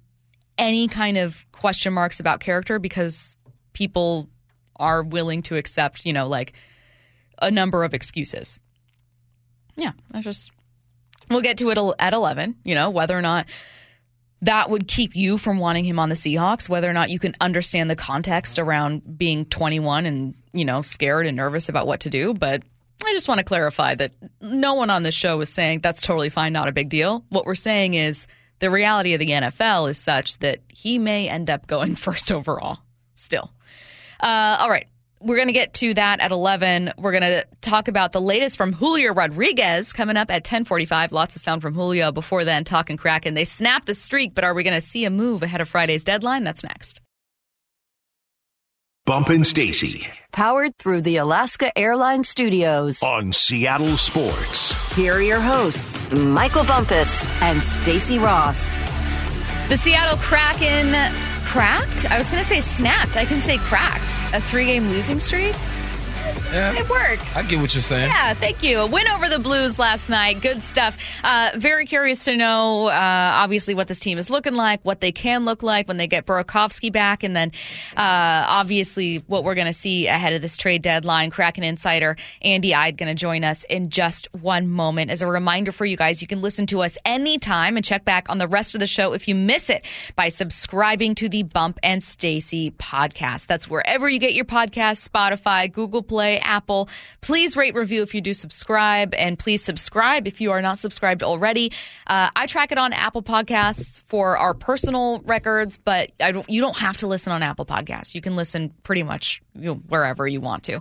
any 0.57 0.89
kind 0.89 1.17
of 1.17 1.47
question 1.53 1.93
marks 1.93 2.19
about 2.19 2.41
character, 2.41 2.81
because 2.81 3.37
people 3.73 4.29
are 4.75 5.05
willing 5.05 5.43
to 5.43 5.57
accept, 5.57 6.05
you 6.05 6.13
know, 6.13 6.27
like 6.27 6.53
a 7.41 7.51
number 7.51 7.85
of 7.85 7.95
excuses. 7.95 8.59
Yeah, 9.77 9.93
I 10.13 10.21
just 10.21 10.51
we'll 11.31 11.41
get 11.41 11.59
to 11.59 11.71
it 11.71 11.79
at 11.99 12.13
11, 12.13 12.57
you 12.65 12.75
know, 12.75 12.91
whether 12.91 13.17
or 13.17 13.23
not 13.23 13.47
that 14.43 14.71
would 14.71 14.87
keep 14.87 15.17
you 15.17 15.37
from 15.37 15.59
wanting 15.59 15.85
him 15.85 15.99
on 15.99 16.09
the 16.09 16.15
Seahawks, 16.15 16.69
whether 16.69 16.89
or 16.89 16.93
not 16.93 17.11
you 17.11 17.19
can 17.19 17.35
understand 17.41 17.91
the 17.91 17.97
context 17.97 18.59
around 18.59 19.19
being 19.19 19.45
21 19.47 20.07
and, 20.07 20.35
you 20.53 20.65
know, 20.65 20.83
scared 20.83 21.27
and 21.27 21.37
nervous 21.37 21.69
about 21.69 21.87
what 21.87 22.01
to 22.01 22.11
do, 22.11 22.35
but 22.35 22.63
I 23.05 23.13
just 23.13 23.29
want 23.29 23.39
to 23.39 23.45
clarify 23.45 23.95
that 23.97 24.13
no 24.41 24.75
one 24.75 24.91
on 24.91 25.03
this 25.03 25.15
show 25.15 25.41
is 25.41 25.49
saying 25.49 25.81
that's 25.81 26.01
totally 26.01 26.31
fine, 26.31 26.53
not 26.53 26.69
a 26.69 26.73
big 26.73 26.89
deal. 26.89 27.25
What 27.29 27.47
we're 27.47 27.55
saying 27.55 27.95
is 27.95 28.27
the 28.59 28.71
reality 28.71 29.15
of 29.15 29.21
the 29.21 29.31
NFL 29.31 29.91
is 29.91 29.99
such 29.99 30.39
that 30.39 30.61
he 30.69 30.99
may 30.99 31.29
end 31.29 31.49
up 31.49 31.67
going 31.67 31.95
first 31.97 32.33
overall 32.33 32.79
still. 33.15 33.53
Uh, 34.21 34.59
all 34.61 34.71
right. 34.71 34.89
We're 35.21 35.37
going 35.37 35.49
to 35.49 35.53
get 35.53 35.75
to 35.75 35.95
that 35.95 36.21
at 36.21 36.31
11. 36.31 36.93
We're 36.99 37.13
going 37.13 37.23
to 37.23 37.45
talk 37.61 37.89
about 37.89 38.13
the 38.13 38.21
latest 38.21 38.57
from 38.57 38.73
Julio 38.73 39.13
Rodriguez 39.13 39.93
coming 39.93 40.17
up 40.17 40.31
at 40.31 40.43
1045. 40.43 41.13
Lots 41.13 41.35
of 41.37 41.43
sound 41.43 41.61
from 41.63 41.75
Julio. 41.75 42.13
Before 42.13 42.45
then, 42.45 42.65
talking 42.65 42.97
Kraken. 42.97 43.35
They 43.35 43.45
snapped 43.45 43.87
the 43.87 43.95
streak, 43.95 44.35
but 44.35 44.45
are 44.45 44.55
we 44.55 44.63
going 44.63 44.75
to 44.75 44.81
see 44.81 45.05
a 45.05 45.11
move 45.11 45.43
ahead 45.43 45.61
of 45.61 45.69
Friday's 45.69 46.05
deadline? 46.05 46.45
That's 46.45 46.63
next. 46.63 47.01
Bumpin' 49.07 49.43
Stacy 49.43 50.07
Powered 50.33 50.77
through 50.77 51.01
the 51.01 51.17
Alaska 51.17 51.77
Airlines 51.79 52.29
Studios. 52.29 53.03
on 53.03 53.33
Seattle 53.33 53.97
Sports. 53.97 54.95
Here 54.95 55.15
are 55.15 55.23
your 55.23 55.41
hosts, 55.41 56.03
Michael 56.13 56.65
Bumpus 56.65 57.27
and 57.41 57.63
Stacy 57.63 58.19
Rost. 58.19 58.71
The 59.69 59.79
Seattle 59.79 60.19
Kraken 60.19 60.93
cracked. 61.49 62.05
I 62.11 62.19
was 62.19 62.29
going 62.29 62.43
to 62.43 62.49
say 62.49 62.61
snapped. 62.61 63.17
I 63.17 63.25
can 63.25 63.41
say 63.41 63.57
cracked. 63.57 64.05
A 64.35 64.41
three 64.41 64.67
game 64.67 64.89
losing 64.91 65.19
streak. 65.19 65.55
Yeah. 66.47 66.79
It 66.79 66.89
works. 66.89 67.37
I 67.37 67.43
get 67.43 67.61
what 67.61 67.75
you're 67.75 67.83
saying. 67.83 68.09
Yeah, 68.09 68.35
thank 68.35 68.63
you. 68.63 68.81
A 68.81 68.87
win 68.87 69.07
over 69.09 69.29
the 69.29 69.39
Blues 69.39 69.79
last 69.79 70.09
night. 70.09 70.41
Good 70.41 70.63
stuff. 70.63 70.97
Uh, 71.23 71.51
very 71.57 71.87
curious 71.87 72.25
to 72.25 72.37
know, 72.37 72.87
uh, 72.87 73.31
obviously, 73.35 73.75
what 73.75 73.89
this 73.89 74.01
team 74.01 74.19
is 74.19 74.31
looking 74.31 74.55
like, 74.55 74.81
what 74.85 75.01
they 75.01 75.13
can 75.13 75.45
look 75.45 75.63
like 75.63 75.89
when 75.89 75.97
they 75.97 76.07
get 76.07 76.27
Burakovsky 76.27 76.93
back, 76.93 77.23
and 77.23 77.35
then 77.35 77.53
uh, 77.97 78.47
obviously 78.49 79.23
what 79.27 79.45
we're 79.45 79.55
going 79.55 79.67
to 79.67 79.73
see 79.73 80.07
ahead 80.07 80.33
of 80.33 80.43
this 80.43 80.57
trade 80.57 80.83
deadline. 80.83 81.31
Kraken 81.31 81.65
insider 81.65 82.17
Andy 82.43 82.75
Eide 82.75 82.97
going 82.97 83.09
to 83.09 83.15
join 83.15 83.45
us 83.45 83.65
in 83.65 83.91
just 83.91 84.29
one 84.33 84.69
moment. 84.69 85.11
As 85.11 85.23
a 85.23 85.27
reminder 85.27 85.73
for 85.73 85.85
you 85.85 85.97
guys, 85.97 86.23
you 86.23 86.29
can 86.29 86.43
listen 86.43 86.67
to 86.67 86.83
us 86.83 86.99
anytime 87.05 87.77
and 87.77 87.85
check 87.85 88.05
back 88.05 88.29
on 88.29 88.39
the 88.39 88.49
rest 88.49 88.75
of 88.75 88.81
the 88.81 88.87
show 88.87 89.13
if 89.13 89.29
you 89.29 89.35
miss 89.35 89.71
it 89.71 89.87
by 90.17 90.29
subscribing 90.29 91.15
to 91.17 91.29
the 91.29 91.43
Bump 91.43 91.79
and 91.83 92.03
Stacy 92.03 92.71
podcast. 92.73 93.47
That's 93.47 93.69
wherever 93.69 94.09
you 94.09 94.19
get 94.19 94.35
your 94.35 94.45
podcasts, 94.45 95.09
Spotify, 95.09 95.71
Google 95.73 96.03
Play, 96.03 96.28
Apple. 96.37 96.89
Please 97.21 97.57
rate, 97.57 97.75
review 97.75 98.03
if 98.03 98.15
you 98.15 98.21
do 98.21 98.35
subscribe, 98.35 99.15
and 99.15 99.39
please 99.39 99.63
subscribe 99.63 100.27
if 100.29 100.41
you 100.41 100.53
are 100.53 100.63
not 100.63 100.79
subscribed 100.79 101.23
already. 101.23 101.73
Uh, 102.07 102.29
I 102.37 102.47
track 102.47 102.71
it 102.71 102.79
on 102.79 102.93
Apple 102.93 103.23
Podcasts 103.23 104.03
for 104.07 104.37
our 104.37 104.55
personal 104.55 105.21
records, 105.25 105.79
but 105.79 106.13
don't, 106.19 106.49
you 106.49 106.61
don't 106.61 106.77
have 106.77 106.99
to 106.99 107.07
listen 107.07 107.33
on 107.33 107.43
Apple 107.43 107.67
Podcasts. 107.67 108.15
You 108.15 108.21
can 108.21 108.37
listen 108.37 108.75
pretty 108.83 109.03
much 109.03 109.41
you 109.55 109.71
know, 109.71 109.75
wherever 109.75 110.27
you 110.27 110.41
want 110.41 110.65
to. 110.65 110.81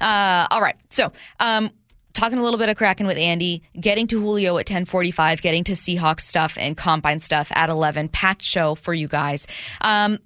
Uh, 0.00 0.46
all 0.50 0.60
right, 0.60 0.76
so. 0.90 1.12
Um, 1.40 1.70
talking 2.18 2.38
a 2.38 2.42
little 2.42 2.58
bit 2.58 2.68
of 2.68 2.76
Kraken 2.76 3.06
with 3.06 3.16
Andy, 3.16 3.62
getting 3.78 4.08
to 4.08 4.20
Julio 4.20 4.52
at 4.52 4.68
1045, 4.68 5.40
getting 5.40 5.62
to 5.64 5.72
Seahawks 5.72 6.22
stuff 6.22 6.58
and 6.58 6.76
Combine 6.76 7.20
stuff 7.20 7.52
at 7.54 7.70
11. 7.70 8.08
Packed 8.08 8.42
show 8.42 8.74
for 8.74 8.92
you 8.92 9.06
guys. 9.06 9.46
Um, 9.80 10.18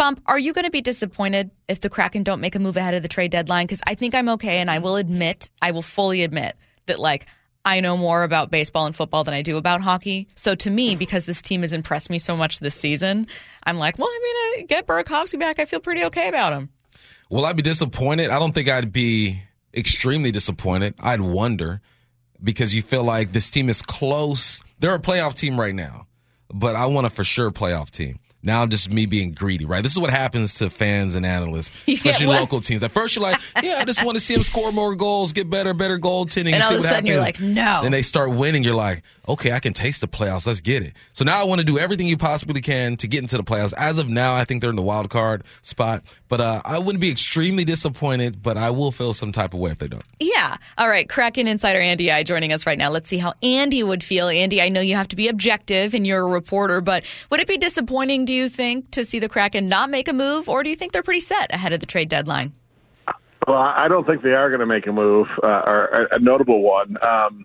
Bump, 0.00 0.22
are 0.24 0.38
you 0.38 0.54
going 0.54 0.64
to 0.64 0.70
be 0.70 0.80
disappointed 0.80 1.50
if 1.68 1.82
the 1.82 1.90
Kraken 1.90 2.22
don't 2.22 2.40
make 2.40 2.54
a 2.54 2.58
move 2.58 2.78
ahead 2.78 2.94
of 2.94 3.02
the 3.02 3.08
trade 3.08 3.30
deadline? 3.30 3.66
Because 3.66 3.82
I 3.86 3.94
think 3.94 4.14
I'm 4.14 4.30
okay, 4.30 4.56
and 4.56 4.70
I 4.70 4.78
will 4.78 4.96
admit, 4.96 5.50
I 5.60 5.72
will 5.72 5.82
fully 5.82 6.22
admit 6.22 6.56
that, 6.86 6.98
like, 6.98 7.26
I 7.66 7.80
know 7.80 7.98
more 7.98 8.22
about 8.22 8.50
baseball 8.50 8.86
and 8.86 8.96
football 8.96 9.24
than 9.24 9.34
I 9.34 9.42
do 9.42 9.58
about 9.58 9.82
hockey. 9.82 10.26
So 10.36 10.54
to 10.54 10.70
me, 10.70 10.96
because 10.96 11.26
this 11.26 11.42
team 11.42 11.60
has 11.60 11.74
impressed 11.74 12.08
me 12.08 12.18
so 12.18 12.34
much 12.34 12.60
this 12.60 12.74
season, 12.74 13.26
I'm 13.64 13.76
like, 13.76 13.98
well, 13.98 14.08
I 14.08 14.20
mean, 14.22 14.62
I 14.62 14.66
get 14.66 14.86
Burakovsky 14.86 15.38
back. 15.38 15.58
I 15.58 15.66
feel 15.66 15.80
pretty 15.80 16.02
okay 16.04 16.28
about 16.28 16.54
him. 16.54 16.70
Will 17.28 17.44
I 17.44 17.52
be 17.52 17.60
disappointed? 17.60 18.30
I 18.30 18.38
don't 18.38 18.52
think 18.52 18.70
I'd 18.70 18.92
be 18.92 19.42
extremely 19.74 20.30
disappointed. 20.30 20.94
I'd 20.98 21.20
wonder 21.20 21.82
because 22.42 22.74
you 22.74 22.80
feel 22.80 23.04
like 23.04 23.32
this 23.32 23.50
team 23.50 23.68
is 23.68 23.82
close. 23.82 24.62
They're 24.78 24.94
a 24.94 24.98
playoff 24.98 25.34
team 25.34 25.60
right 25.60 25.74
now, 25.74 26.06
but 26.48 26.74
I 26.74 26.86
want 26.86 27.06
a 27.06 27.10
for 27.10 27.22
sure 27.22 27.50
playoff 27.50 27.90
team. 27.90 28.18
Now 28.42 28.64
just 28.66 28.90
me 28.90 29.06
being 29.06 29.32
greedy, 29.32 29.66
right? 29.66 29.82
This 29.82 29.92
is 29.92 29.98
what 29.98 30.10
happens 30.10 30.54
to 30.54 30.70
fans 30.70 31.14
and 31.14 31.26
analysts, 31.26 31.72
especially 31.88 32.26
what? 32.26 32.40
local 32.40 32.60
teams. 32.60 32.82
At 32.82 32.90
first, 32.90 33.16
you're 33.16 33.22
like, 33.22 33.40
yeah, 33.62 33.76
I 33.78 33.84
just 33.84 34.04
want 34.04 34.16
to 34.16 34.20
see 34.20 34.34
them 34.34 34.42
score 34.42 34.72
more 34.72 34.94
goals, 34.94 35.32
get 35.32 35.50
better, 35.50 35.74
better 35.74 35.98
goaltending. 35.98 36.54
And 36.54 36.62
all 36.62 36.70
see 36.70 36.74
of 36.76 36.84
a 36.84 36.88
sudden 36.88 37.06
you're 37.06 37.22
happens. 37.22 37.40
like, 37.40 37.54
no. 37.54 37.82
Then 37.82 37.92
they 37.92 38.02
start 38.02 38.30
winning. 38.30 38.64
You're 38.64 38.74
like, 38.74 39.02
okay, 39.28 39.52
I 39.52 39.60
can 39.60 39.72
taste 39.72 40.00
the 40.00 40.08
playoffs. 40.08 40.46
Let's 40.46 40.60
get 40.60 40.82
it. 40.82 40.94
So 41.12 41.24
now 41.24 41.40
I 41.40 41.44
want 41.44 41.60
to 41.60 41.66
do 41.66 41.78
everything 41.78 42.08
you 42.08 42.16
possibly 42.16 42.60
can 42.60 42.96
to 42.98 43.08
get 43.08 43.20
into 43.22 43.36
the 43.36 43.44
playoffs. 43.44 43.74
As 43.76 43.98
of 43.98 44.08
now, 44.08 44.34
I 44.34 44.44
think 44.44 44.60
they're 44.60 44.70
in 44.70 44.76
the 44.76 44.82
wild 44.82 45.10
card 45.10 45.44
spot, 45.62 46.02
but 46.30 46.40
uh, 46.40 46.62
I 46.64 46.78
wouldn't 46.78 47.02
be 47.02 47.10
extremely 47.10 47.64
disappointed, 47.64 48.40
but 48.40 48.56
I 48.56 48.70
will 48.70 48.92
feel 48.92 49.12
some 49.12 49.32
type 49.32 49.52
of 49.52 49.60
way 49.60 49.72
if 49.72 49.78
they 49.78 49.88
don't. 49.88 50.04
Yeah. 50.20 50.56
All 50.78 50.88
right. 50.88 51.08
Kraken 51.08 51.48
insider 51.48 51.80
Andy 51.80 52.10
Eide 52.10 52.24
joining 52.24 52.52
us 52.52 52.64
right 52.64 52.78
now. 52.78 52.88
Let's 52.88 53.10
see 53.10 53.18
how 53.18 53.34
Andy 53.42 53.82
would 53.82 54.02
feel. 54.02 54.28
Andy, 54.28 54.62
I 54.62 54.68
know 54.68 54.80
you 54.80 54.94
have 54.94 55.08
to 55.08 55.16
be 55.16 55.26
objective 55.26 55.92
and 55.92 56.06
you're 56.06 56.22
a 56.22 56.26
reporter, 56.26 56.80
but 56.80 57.04
would 57.30 57.40
it 57.40 57.48
be 57.48 57.58
disappointing, 57.58 58.24
do 58.24 58.32
you 58.32 58.48
think, 58.48 58.92
to 58.92 59.04
see 59.04 59.18
the 59.18 59.28
Kraken 59.28 59.68
not 59.68 59.90
make 59.90 60.06
a 60.06 60.12
move, 60.12 60.48
or 60.48 60.62
do 60.62 60.70
you 60.70 60.76
think 60.76 60.92
they're 60.92 61.02
pretty 61.02 61.20
set 61.20 61.52
ahead 61.52 61.72
of 61.72 61.80
the 61.80 61.86
trade 61.86 62.08
deadline? 62.08 62.52
Well, 63.46 63.58
I 63.58 63.88
don't 63.88 64.06
think 64.06 64.22
they 64.22 64.34
are 64.34 64.48
going 64.50 64.60
to 64.60 64.66
make 64.66 64.86
a 64.86 64.92
move 64.92 65.26
uh, 65.42 65.62
or 65.66 65.84
a, 65.86 66.16
a 66.16 66.18
notable 66.20 66.62
one. 66.62 66.96
Um, 67.02 67.44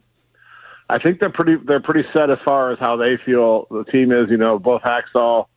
I 0.87 0.99
think 0.99 1.19
they're 1.19 1.31
pretty 1.31 1.55
they're 1.65 1.81
pretty 1.81 2.07
set 2.13 2.29
as 2.29 2.37
far 2.45 2.71
as 2.71 2.77
how 2.77 2.97
they 2.97 3.17
feel 3.25 3.65
the 3.71 3.85
team 3.85 4.11
is. 4.11 4.29
You 4.29 4.37
know, 4.37 4.59
both 4.59 4.83
Hakstol 4.83 5.47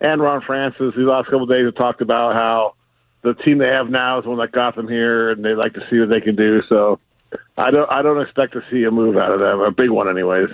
and 0.00 0.22
Ron 0.22 0.42
Francis 0.42 0.94
these 0.96 1.06
last 1.06 1.24
couple 1.24 1.42
of 1.42 1.48
days 1.48 1.64
have 1.64 1.74
talked 1.74 2.02
about 2.02 2.34
how 2.34 2.74
the 3.26 3.42
team 3.42 3.58
they 3.58 3.68
have 3.68 3.90
now 3.90 4.18
is 4.18 4.24
the 4.24 4.30
one 4.30 4.38
that 4.38 4.52
got 4.52 4.74
them 4.74 4.88
here, 4.88 5.30
and 5.30 5.44
they 5.44 5.54
like 5.54 5.74
to 5.74 5.86
see 5.90 5.98
what 5.98 6.08
they 6.08 6.20
can 6.20 6.36
do. 6.36 6.62
So, 6.68 6.98
I 7.58 7.70
don't 7.70 7.90
I 7.90 8.02
don't 8.02 8.20
expect 8.20 8.52
to 8.52 8.62
see 8.70 8.84
a 8.84 8.90
move 8.90 9.16
out 9.16 9.32
of 9.32 9.40
them, 9.40 9.60
a 9.60 9.70
big 9.70 9.90
one, 9.90 10.08
anyways. 10.08 10.50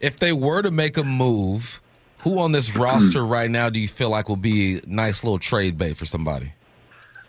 If 0.00 0.18
they 0.18 0.32
were 0.32 0.62
to 0.62 0.70
make 0.70 0.96
a 0.96 1.04
move, 1.04 1.80
who 2.18 2.38
on 2.38 2.52
this 2.52 2.74
roster 2.76 3.24
right 3.24 3.50
now 3.50 3.70
do 3.70 3.80
you 3.80 3.88
feel 3.88 4.10
like 4.10 4.28
will 4.28 4.36
be 4.36 4.78
a 4.78 4.80
nice 4.86 5.24
little 5.24 5.38
trade 5.38 5.78
bait 5.78 5.96
for 5.96 6.04
somebody? 6.04 6.52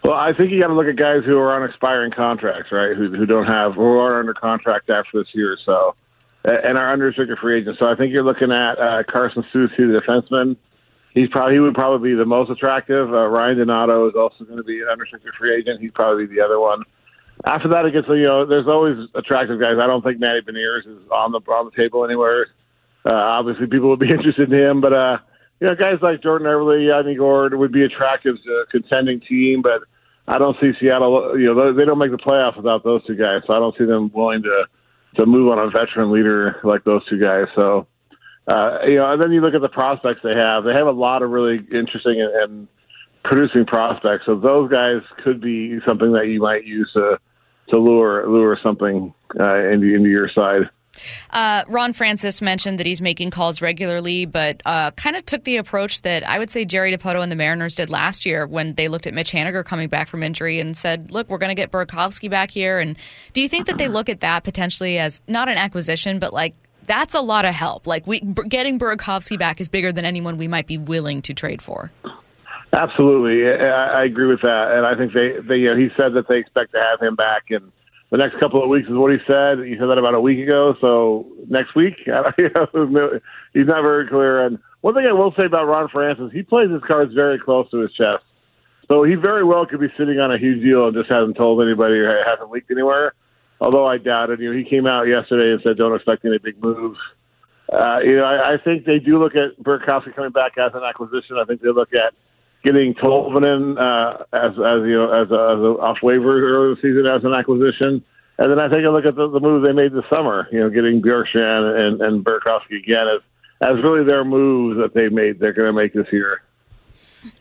Well, 0.03 0.13
I 0.13 0.33
think 0.33 0.51
you 0.51 0.61
got 0.61 0.67
to 0.67 0.75
look 0.75 0.87
at 0.87 0.95
guys 0.95 1.23
who 1.25 1.37
are 1.37 1.55
on 1.55 1.67
expiring 1.67 2.11
contracts, 2.11 2.71
right? 2.71 2.95
Who 2.95 3.09
who 3.15 3.25
don't 3.25 3.47
have 3.47 3.73
who 3.75 3.97
are 3.97 4.19
under 4.19 4.33
contract 4.33 4.89
after 4.89 5.19
this 5.19 5.27
year, 5.33 5.53
or 5.53 5.57
so 5.65 5.95
and 6.43 6.77
are 6.77 6.93
unrestricted 6.93 7.37
free 7.39 7.59
agents. 7.59 7.79
So 7.79 7.87
I 7.87 7.95
think 7.95 8.13
you're 8.13 8.23
looking 8.23 8.51
at 8.51 8.79
uh, 8.79 9.03
Carson 9.03 9.43
Soucy, 9.53 9.77
the 9.77 10.01
defenseman. 10.05 10.55
He's 11.13 11.29
probably 11.29 11.55
he 11.55 11.59
would 11.59 11.73
probably 11.73 12.11
be 12.11 12.15
the 12.15 12.25
most 12.25 12.51
attractive. 12.51 13.11
Uh, 13.11 13.27
Ryan 13.27 13.57
Donato 13.57 14.07
is 14.07 14.15
also 14.15 14.45
going 14.45 14.57
to 14.57 14.63
be 14.63 14.79
an 14.81 14.87
unrestricted 14.91 15.33
free 15.33 15.55
agent. 15.55 15.81
He's 15.81 15.91
probably 15.91 16.27
the 16.27 16.41
other 16.41 16.59
one. 16.59 16.83
After 17.45 17.69
that, 17.69 17.85
it 17.85 17.93
gets 17.93 18.07
you 18.07 18.23
know 18.23 18.45
there's 18.45 18.67
always 18.67 18.97
attractive 19.15 19.59
guys. 19.59 19.77
I 19.81 19.87
don't 19.87 20.03
think 20.03 20.19
Matty 20.19 20.41
Beniers 20.41 20.85
is 20.85 21.09
on 21.11 21.31
the 21.31 21.39
on 21.51 21.65
the 21.65 21.71
table 21.71 22.05
anywhere. 22.05 22.47
Uh, 23.05 23.13
obviously, 23.13 23.67
people 23.67 23.89
would 23.89 23.99
be 23.99 24.09
interested 24.11 24.51
in 24.51 24.59
him, 24.59 24.81
but 24.81 24.93
uh, 24.93 25.17
you 25.59 25.67
know, 25.67 25.75
guys 25.75 25.99
like 26.01 26.21
Jordan 26.21 26.47
Eberle, 26.47 26.85
Yanni 26.85 27.15
Gourde 27.15 27.55
would 27.55 27.71
be 27.71 27.83
attractive 27.83 28.41
to 28.43 28.49
a 28.51 28.65
contending 28.67 29.19
team, 29.21 29.61
but 29.61 29.83
I 30.27 30.37
don't 30.37 30.55
see 30.61 30.71
Seattle. 30.79 31.37
You 31.39 31.53
know, 31.53 31.73
they 31.73 31.85
don't 31.85 31.97
make 31.97 32.11
the 32.11 32.17
playoffs 32.17 32.55
without 32.55 32.83
those 32.83 33.03
two 33.05 33.15
guys, 33.15 33.41
so 33.47 33.53
I 33.53 33.59
don't 33.59 33.75
see 33.77 33.85
them 33.85 34.11
willing 34.13 34.43
to 34.43 34.65
to 35.15 35.25
move 35.25 35.51
on 35.51 35.59
a 35.59 35.69
veteran 35.69 36.11
leader 36.11 36.59
like 36.63 36.83
those 36.83 37.03
two 37.07 37.19
guys. 37.19 37.47
So, 37.55 37.87
uh, 38.49 38.79
you 38.85 38.95
know, 38.95 39.11
and 39.11 39.21
then 39.21 39.31
you 39.31 39.41
look 39.41 39.53
at 39.53 39.61
the 39.61 39.69
prospects 39.69 40.21
they 40.23 40.33
have. 40.33 40.63
They 40.63 40.73
have 40.73 40.87
a 40.87 40.91
lot 40.91 41.21
of 41.21 41.29
really 41.29 41.57
interesting 41.71 42.19
and, 42.19 42.33
and 42.43 42.67
producing 43.23 43.65
prospects. 43.65 44.25
So 44.25 44.35
those 44.35 44.71
guys 44.71 45.01
could 45.23 45.39
be 45.39 45.79
something 45.85 46.13
that 46.13 46.27
you 46.27 46.41
might 46.41 46.65
use 46.65 46.89
to 46.93 47.19
to 47.69 47.77
lure 47.77 48.27
lure 48.27 48.57
something 48.63 49.13
uh, 49.39 49.69
into 49.69 49.93
into 49.93 50.09
your 50.09 50.29
side. 50.33 50.63
Uh, 51.29 51.63
Ron 51.67 51.93
Francis 51.93 52.41
mentioned 52.41 52.79
that 52.79 52.87
he's 52.87 53.01
making 53.01 53.29
calls 53.29 53.61
regularly, 53.61 54.25
but 54.25 54.61
uh, 54.65 54.91
kind 54.91 55.15
of 55.15 55.23
took 55.25 55.43
the 55.43 55.57
approach 55.57 56.01
that 56.01 56.27
I 56.27 56.39
would 56.39 56.49
say 56.49 56.65
Jerry 56.65 56.95
Dipoto 56.95 57.21
and 57.21 57.31
the 57.31 57.35
Mariners 57.35 57.75
did 57.75 57.89
last 57.89 58.25
year 58.25 58.47
when 58.47 58.73
they 58.73 58.87
looked 58.87 59.07
at 59.07 59.13
Mitch 59.13 59.31
Haniger 59.31 59.63
coming 59.63 59.87
back 59.87 60.07
from 60.07 60.23
injury 60.23 60.59
and 60.59 60.75
said, 60.75 61.11
"Look, 61.11 61.29
we're 61.29 61.37
going 61.37 61.55
to 61.55 61.61
get 61.61 61.71
Burakovsky 61.71 62.31
back 62.31 62.49
here." 62.49 62.79
And 62.79 62.97
do 63.33 63.41
you 63.41 63.47
think 63.47 63.67
that 63.67 63.77
they 63.77 63.87
look 63.87 64.09
at 64.09 64.21
that 64.21 64.43
potentially 64.43 64.97
as 64.97 65.21
not 65.27 65.47
an 65.47 65.57
acquisition, 65.57 66.17
but 66.17 66.33
like 66.33 66.55
that's 66.89 67.13
a 67.13 67.21
lot 67.21 67.45
of 67.45 67.53
help? 67.53 67.87
Like 67.87 68.05
we 68.05 68.19
getting 68.19 68.79
Burakovsky 68.79 69.37
back 69.37 69.61
is 69.61 69.69
bigger 69.69 69.93
than 69.93 70.03
anyone 70.03 70.37
we 70.37 70.47
might 70.47 70.67
be 70.67 70.77
willing 70.77 71.21
to 71.21 71.33
trade 71.33 71.61
for. 71.61 71.91
Absolutely, 72.73 73.47
I, 73.47 74.01
I 74.01 74.03
agree 74.03 74.27
with 74.27 74.41
that, 74.41 74.71
and 74.73 74.85
I 74.85 74.95
think 74.95 75.13
they, 75.13 75.39
they, 75.47 75.55
you 75.57 75.69
know, 75.69 75.77
he 75.77 75.89
said 75.95 76.13
that 76.13 76.27
they 76.27 76.37
expect 76.37 76.71
to 76.73 76.79
have 76.79 77.01
him 77.01 77.15
back 77.15 77.43
in 77.49 77.71
the 78.11 78.17
next 78.17 78.39
couple 78.39 78.61
of 78.61 78.69
weeks. 78.69 78.87
Is 78.89 78.95
what 78.95 79.11
he 79.11 79.19
said. 79.25 79.59
He 79.65 79.75
said 79.79 79.87
that 79.87 79.97
about 79.97 80.15
a 80.15 80.21
week 80.21 80.39
ago. 80.39 80.75
So 80.81 81.25
next 81.47 81.75
week, 81.75 81.93
you 82.05 82.49
know, 82.53 83.19
he's 83.53 83.67
not 83.67 83.81
very 83.81 84.07
clear. 84.07 84.45
And 84.45 84.59
one 84.81 84.93
thing 84.93 85.05
I 85.07 85.13
will 85.13 85.33
say 85.37 85.45
about 85.45 85.65
Ron 85.65 85.89
Francis, 85.89 86.31
he 86.33 86.41
plays 86.41 86.69
his 86.69 86.81
cards 86.85 87.13
very 87.13 87.39
close 87.39 87.69
to 87.71 87.77
his 87.77 87.91
chest. 87.93 88.23
So 88.87 89.03
he 89.03 89.13
very 89.13 89.43
well 89.43 89.65
could 89.67 89.79
be 89.79 89.93
sitting 89.97 90.19
on 90.19 90.31
a 90.31 90.39
huge 90.39 90.63
deal 90.63 90.87
and 90.87 90.95
just 90.95 91.09
hasn't 91.09 91.37
told 91.37 91.61
anybody 91.61 91.95
or 91.95 92.23
hasn't 92.25 92.49
leaked 92.49 92.71
anywhere. 92.71 93.13
Although 93.61 93.87
I 93.87 93.97
doubt 93.97 94.29
it. 94.29 94.39
You 94.39 94.51
know, 94.51 94.57
he 94.57 94.63
came 94.63 94.87
out 94.87 95.03
yesterday 95.03 95.51
and 95.51 95.61
said 95.63 95.77
don't 95.77 95.95
expect 95.95 96.25
any 96.25 96.37
big 96.37 96.61
moves. 96.61 96.97
Uh, 97.71 97.99
you 97.99 98.15
know, 98.15 98.23
I, 98.23 98.53
I 98.53 98.57
think 98.57 98.85
they 98.85 98.99
do 98.99 99.19
look 99.19 99.35
at 99.35 99.61
Burakovsky 99.63 100.15
coming 100.15 100.31
back 100.31 100.57
as 100.57 100.71
an 100.73 100.83
acquisition. 100.83 101.37
I 101.39 101.45
think 101.45 101.61
they 101.61 101.69
look 101.69 101.93
at 101.93 102.13
getting 102.63 102.93
Tolvanen 102.95 103.77
uh, 103.77 104.23
as 104.33 104.51
as 104.51 104.81
you 104.87 104.97
know 104.97 105.11
as 105.11 105.29
a, 105.29 105.39
as 105.53 105.59
a 105.59 105.71
off 105.79 105.97
waiver 106.01 106.39
earlier 106.39 106.75
this 106.75 106.81
season 106.81 107.05
as 107.05 107.23
an 107.23 107.33
acquisition, 107.33 108.03
and 108.37 108.51
then 108.51 108.59
I 108.59 108.67
take 108.67 108.85
a 108.85 108.89
look 108.89 109.05
at 109.05 109.15
the, 109.15 109.29
the 109.29 109.39
moves 109.39 109.65
they 109.65 109.73
made 109.73 109.93
this 109.93 110.07
summer. 110.09 110.47
You 110.51 110.61
know, 110.61 110.69
getting 110.69 111.01
Bjorkstrand 111.01 111.77
and 111.77 112.01
and 112.01 112.25
Burakovsky 112.25 112.79
again 112.81 113.05
as 113.07 113.21
as 113.61 113.83
really 113.83 114.05
their 114.05 114.23
moves 114.23 114.79
that 114.79 114.93
they 114.93 115.09
made. 115.09 115.39
They're 115.39 115.53
going 115.53 115.67
to 115.67 115.73
make 115.73 115.93
this 115.93 116.07
year. 116.11 116.41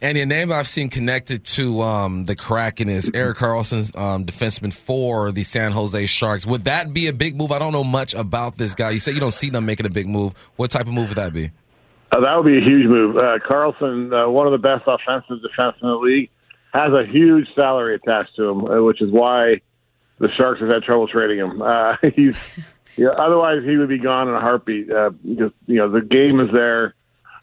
And 0.01 0.17
your 0.17 0.27
name 0.27 0.53
I've 0.53 0.69
seen 0.69 0.89
connected 0.89 1.45
to 1.45 1.83
um, 1.83 2.25
the 2.25 2.35
Kraken 2.35 2.89
is 2.89 3.11
Erik 3.15 3.39
Karlsson, 3.39 3.97
um, 3.97 4.25
defenseman 4.25 4.73
for 4.73 5.33
the 5.33 5.45
San 5.45 5.73
Jose 5.73 6.07
Sharks. 6.07 6.47
Would 6.47 6.65
that 6.65 6.93
be 6.93 7.07
a 7.07 7.13
big 7.13 7.37
move? 7.37 7.53
I 7.53 7.59
don't 7.59 7.73
know 7.73 7.85
much 7.85 8.15
about 8.15 8.57
this 8.57 8.75
guy. 8.75 8.91
You 8.91 9.01
say 9.01 9.13
you 9.13 9.21
don't 9.21 9.33
see 9.33 9.51
them 9.51 9.67
making 9.67 9.87
a 9.87 9.91
big 9.91 10.09
move. 10.09 10.35
What 10.57 10.71
type 10.71 10.87
of 10.87 10.93
move 10.93 11.09
would 11.11 11.19
that 11.19 11.33
be? 11.33 11.51
Uh, 12.11 12.21
that 12.21 12.37
would 12.37 12.47
be 12.47 12.59
a 12.59 12.61
huge 12.61 12.87
move. 12.87 13.17
Uh, 13.17 13.39
Karlsson, 13.49 14.13
uh, 14.13 14.31
one 14.31 14.47
of 14.47 14.53
the 14.53 14.59
best 14.59 14.85
offensive 14.87 15.39
defensemen 15.45 15.83
in 15.83 15.89
the 15.89 15.97
league, 15.97 16.31
has 16.73 16.93
a 16.93 17.07
huge 17.11 17.47
salary 17.55 17.95
attached 17.95 18.35
to 18.37 18.49
him, 18.49 18.65
uh, 18.65 18.83
which 18.83 19.01
is 19.01 19.11
why 19.11 19.61
the 20.19 20.29
Sharks 20.37 20.61
have 20.61 20.69
had 20.69 20.83
trouble 20.83 21.09
trading 21.09 21.39
him. 21.39 21.63
Uh, 21.63 21.97
he's 22.15 22.37
yeah, 22.97 23.09
otherwise 23.11 23.63
he 23.65 23.77
would 23.77 23.89
be 23.89 23.99
gone 23.99 24.29
in 24.29 24.35
a 24.35 24.41
heartbeat. 24.41 24.91
Uh, 24.91 25.11
just 25.25 25.55
you 25.67 25.77
know, 25.77 25.91
the 25.91 26.01
game 26.01 26.41
is 26.41 26.49
there. 26.53 26.95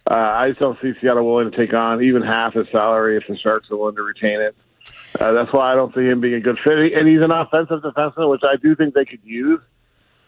Uh, 0.09 0.13
I 0.13 0.49
just 0.49 0.59
don't 0.59 0.77
see 0.81 0.93
Seattle 1.01 1.25
willing 1.25 1.49
to 1.49 1.57
take 1.57 1.73
on 1.73 2.03
even 2.03 2.21
half 2.21 2.53
his 2.53 2.67
salary 2.71 3.17
if 3.17 3.23
the 3.27 3.37
Sharks 3.37 3.71
are 3.71 3.77
willing 3.77 3.95
to 3.95 4.03
retain 4.03 4.39
it. 4.39 4.55
Uh, 5.19 5.31
that's 5.31 5.51
why 5.51 5.71
I 5.71 5.75
don't 5.75 5.93
see 5.95 6.01
him 6.01 6.21
being 6.21 6.35
a 6.35 6.39
good 6.39 6.59
fit. 6.63 6.93
And 6.93 7.07
he's 7.07 7.21
an 7.21 7.31
offensive 7.31 7.81
defenseman, 7.81 8.29
which 8.29 8.43
I 8.43 8.55
do 8.57 8.75
think 8.75 8.93
they 8.93 9.05
could 9.05 9.23
use. 9.23 9.61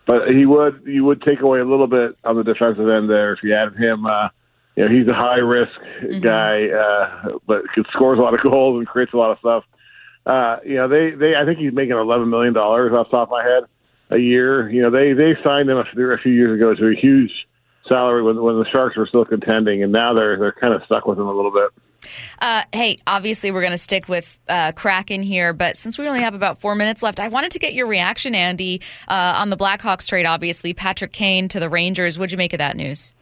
But 0.08 0.30
he 0.30 0.46
would 0.46 0.84
you 0.86 1.04
would 1.04 1.22
take 1.22 1.42
away 1.42 1.60
a 1.60 1.66
little 1.66 1.88
bit 1.88 2.18
on 2.24 2.38
the 2.38 2.44
defensive 2.44 2.88
end 2.88 3.10
there 3.10 3.34
if 3.34 3.44
you 3.44 3.54
added 3.54 3.76
him. 3.78 4.06
Uh, 4.06 4.30
you 4.76 4.86
know, 4.86 4.96
he's 4.96 5.08
a 5.08 5.13
high 5.13 5.40
risk 5.40 5.74
guy, 6.22 6.70
uh, 6.70 7.38
but 7.46 7.63
scores 7.92 8.18
a 8.18 8.22
lot 8.22 8.34
of 8.34 8.42
goals 8.50 8.78
and 8.78 8.88
creates 8.88 9.13
a 9.13 9.18
lot 9.18 9.32
of 9.32 9.40
stuff. 9.40 9.63
Uh, 10.26 10.58
you 10.66 10.76
know, 10.76 10.88
they 10.88 11.12
they 11.12 11.36
I 11.36 11.46
think 11.46 11.60
he's 11.60 11.74
making 11.74 11.96
eleven 11.96 12.30
million 12.30 12.54
dollars 12.54 12.94
off 12.94 13.08
the 13.08 13.18
top 13.18 13.28
of 13.28 13.32
my 13.32 13.44
head 13.44 13.63
a 14.10 14.18
year. 14.18 14.70
You 14.70 14.82
know, 14.82 14.90
they 14.90 15.13
they 15.13 15.36
signed 15.44 15.70
him 15.70 15.78
a 15.78 15.86
few, 15.86 16.12
a 16.12 16.18
few 16.18 16.32
years 16.32 16.56
ago 16.56 16.74
to 16.74 16.88
a 16.88 16.96
huge 16.96 17.32
salary 17.88 18.23
when 18.23 18.41
when 18.41 18.60
the 18.60 18.65
Sharks 18.71 18.97
were 18.97 19.08
still 19.08 19.26
contending, 19.26 19.84
and 19.84 19.91
now 19.91 20.13
they're 20.13 20.38
they're 20.38 20.52
kind 20.54 20.73
of 20.73 20.84
stuck 20.86 21.06
with 21.06 21.17
him 21.17 21.28
a 21.28 21.34
little 21.34 21.52
bit. 21.52 21.69
Uh, 22.39 22.63
hey, 22.71 22.97
obviously 23.08 23.52
we're 23.52 23.62
going 23.62 23.71
to 23.71 23.78
stick 23.78 24.08
with 24.08 24.39
uh, 24.47 24.71
Kraken 24.73 25.23
here, 25.23 25.52
but 25.52 25.76
since 25.76 25.97
we 25.97 26.08
only 26.08 26.21
have 26.21 26.36
about 26.36 26.60
four 26.60 26.76
minutes 26.76 27.02
left, 27.02 27.19
I 27.19 27.28
wanted 27.28 27.52
to 27.52 27.60
get 27.60 27.73
your 27.73 27.88
reaction, 27.88 28.36
Andy, 28.36 28.82
uh, 29.08 29.36
on 29.38 29.50
the 29.50 29.58
Blackhawks 29.58 30.08
trade. 30.08 30.26
Obviously, 30.26 30.73
Patrick 30.73 31.12
Kane 31.12 31.47
to 31.50 31.60
the 31.60 31.69
Rangers. 31.69 32.17
What'd 32.17 32.32
you 32.32 32.38
make 32.38 32.54
of 32.54 32.60
that 32.60 32.78
news? 32.78 33.13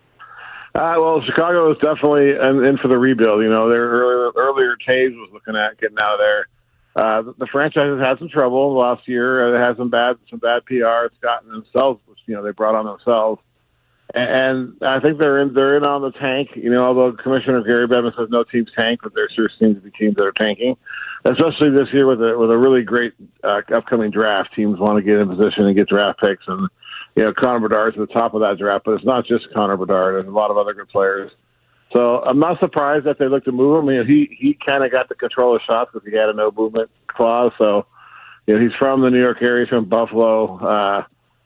Uh, 0.75 0.95
well, 0.99 1.21
Chicago 1.25 1.71
is 1.71 1.77
definitely 1.77 2.31
in, 2.31 2.65
in 2.65 2.77
for 2.77 2.89
the 2.89 2.97
rebuild. 2.97 3.41
You 3.41 3.49
know, 3.49 3.69
their 3.69 3.89
earlier, 3.89 4.31
earlier 4.35 4.75
Toews 4.85 5.15
was 5.15 5.29
looking 5.31 5.55
at 5.55 5.79
getting 5.79 5.97
out 5.97 6.15
of 6.15 6.19
there. 6.19 6.47
Uh, 6.95 7.21
the, 7.37 7.47
franchise 7.51 7.97
has 7.97 7.99
had 7.99 8.19
some 8.19 8.29
trouble 8.29 8.77
last 8.77 9.07
year. 9.07 9.55
It 9.55 9.59
has 9.59 9.77
some 9.77 9.89
bad 9.89 10.17
some 10.29 10.39
bad 10.39 10.65
PR 10.65 11.05
it's 11.05 11.17
gotten 11.21 11.49
themselves, 11.49 12.01
which 12.07 12.19
you 12.25 12.35
know 12.35 12.43
they 12.43 12.51
brought 12.51 12.75
on 12.75 12.85
themselves. 12.85 13.41
And, 14.13 14.77
I 14.81 14.99
think 14.99 15.17
they're 15.17 15.39
in 15.41 15.53
they're 15.53 15.77
in 15.77 15.83
on 15.83 16.01
the 16.01 16.11
tank. 16.11 16.49
You 16.55 16.69
know, 16.69 16.85
although 16.85 17.11
Commissioner 17.11 17.63
Gary 17.63 17.87
Bettman 17.87 18.15
says 18.15 18.27
no 18.29 18.43
teams 18.43 18.69
tank, 18.75 18.99
but 19.03 19.13
there 19.15 19.27
sure 19.35 19.49
seems 19.59 19.75
to 19.75 19.81
be 19.81 19.91
teams 19.91 20.15
that 20.15 20.23
are 20.23 20.31
tanking, 20.31 20.77
especially 21.25 21.71
this 21.71 21.91
year 21.91 22.05
with 22.05 22.21
a 22.21 22.37
with 22.37 22.51
a 22.51 22.57
really 22.57 22.83
great 22.83 23.13
uh, 23.43 23.61
upcoming 23.73 24.11
draft. 24.11 24.53
Teams 24.55 24.79
want 24.79 24.97
to 24.97 25.03
get 25.03 25.19
in 25.19 25.27
position 25.27 25.65
and 25.65 25.75
get 25.75 25.89
draft 25.89 26.19
picks, 26.19 26.43
and 26.47 26.69
you 27.15 27.23
know 27.23 27.33
Connor 27.33 27.67
Bedard's 27.67 27.97
at 27.97 28.07
the 28.07 28.13
top 28.13 28.35
of 28.35 28.41
that 28.41 28.57
draft. 28.59 28.85
But 28.85 28.93
it's 28.93 29.05
not 29.05 29.25
just 29.25 29.51
Connor 29.53 29.77
Bedard. 29.77 30.15
There's 30.15 30.27
a 30.27 30.35
lot 30.37 30.51
of 30.51 30.57
other 30.57 30.73
good 30.73 30.89
players. 30.89 31.31
So 31.91 32.19
I'm 32.19 32.39
not 32.39 32.59
surprised 32.59 33.05
that 33.05 33.19
they 33.19 33.27
looked 33.27 33.45
to 33.45 33.51
move 33.51 33.79
him. 33.79 33.89
I 33.89 34.03
mean, 34.03 34.07
he 34.07 34.37
he 34.37 34.57
kind 34.65 34.83
of 34.83 34.91
got 34.91 35.09
the 35.09 35.15
control 35.15 35.55
of 35.55 35.61
shots 35.65 35.91
because 35.93 36.07
he 36.07 36.15
had 36.15 36.29
a 36.29 36.33
no 36.33 36.51
movement 36.51 36.89
clause. 37.07 37.53
So 37.57 37.85
you 38.47 38.53
know 38.53 38.61
he's 38.61 38.75
from 38.77 39.01
the 39.01 39.09
New 39.09 39.19
York 39.19 39.41
area, 39.41 39.65
he's 39.65 39.69
from 39.69 39.85
Buffalo, 39.85 40.57
uh, 40.59 41.03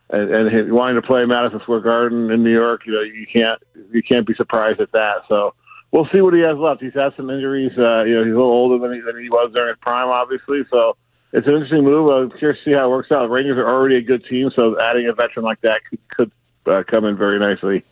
and, 0.09 0.31
and 0.31 0.73
wanting 0.73 1.01
to 1.01 1.05
play 1.05 1.25
Madison 1.25 1.59
Square 1.61 1.81
Garden 1.81 2.31
in 2.31 2.43
New 2.43 2.53
York. 2.53 2.81
You 2.85 2.93
know 2.93 3.01
you 3.01 3.27
can't 3.31 3.61
you 3.91 4.03
can't 4.03 4.25
be 4.25 4.33
surprised 4.35 4.79
at 4.79 4.91
that. 4.91 5.23
So 5.27 5.53
we'll 5.91 6.07
see 6.11 6.21
what 6.21 6.33
he 6.33 6.41
has 6.41 6.57
left. 6.57 6.81
He's 6.81 6.93
had 6.93 7.13
some 7.15 7.29
injuries. 7.29 7.71
Uh, 7.77 8.03
you 8.03 8.15
know, 8.15 8.23
he's 8.23 8.33
a 8.33 8.37
little 8.37 8.51
older 8.51 8.79
than 8.79 8.95
he, 8.95 9.01
than 9.01 9.21
he 9.21 9.29
was 9.29 9.51
during 9.53 9.69
his 9.69 9.79
prime, 9.81 10.09
obviously. 10.09 10.61
So 10.69 10.97
it's 11.33 11.47
an 11.47 11.53
interesting 11.53 11.83
move. 11.83 12.09
I'm 12.09 12.37
curious 12.37 12.59
to 12.63 12.71
see 12.71 12.75
how 12.75 12.87
it 12.87 12.89
works 12.89 13.11
out. 13.11 13.23
The 13.23 13.29
Rangers 13.29 13.57
are 13.57 13.69
already 13.69 13.97
a 13.97 14.01
good 14.01 14.25
team, 14.25 14.49
so 14.55 14.79
adding 14.81 15.07
a 15.07 15.13
veteran 15.13 15.45
like 15.45 15.61
that 15.61 15.81
could, 15.89 15.99
could 16.09 16.31
uh, 16.65 16.83
come 16.89 17.05
in 17.05 17.17
very 17.17 17.39
nicely. 17.39 17.83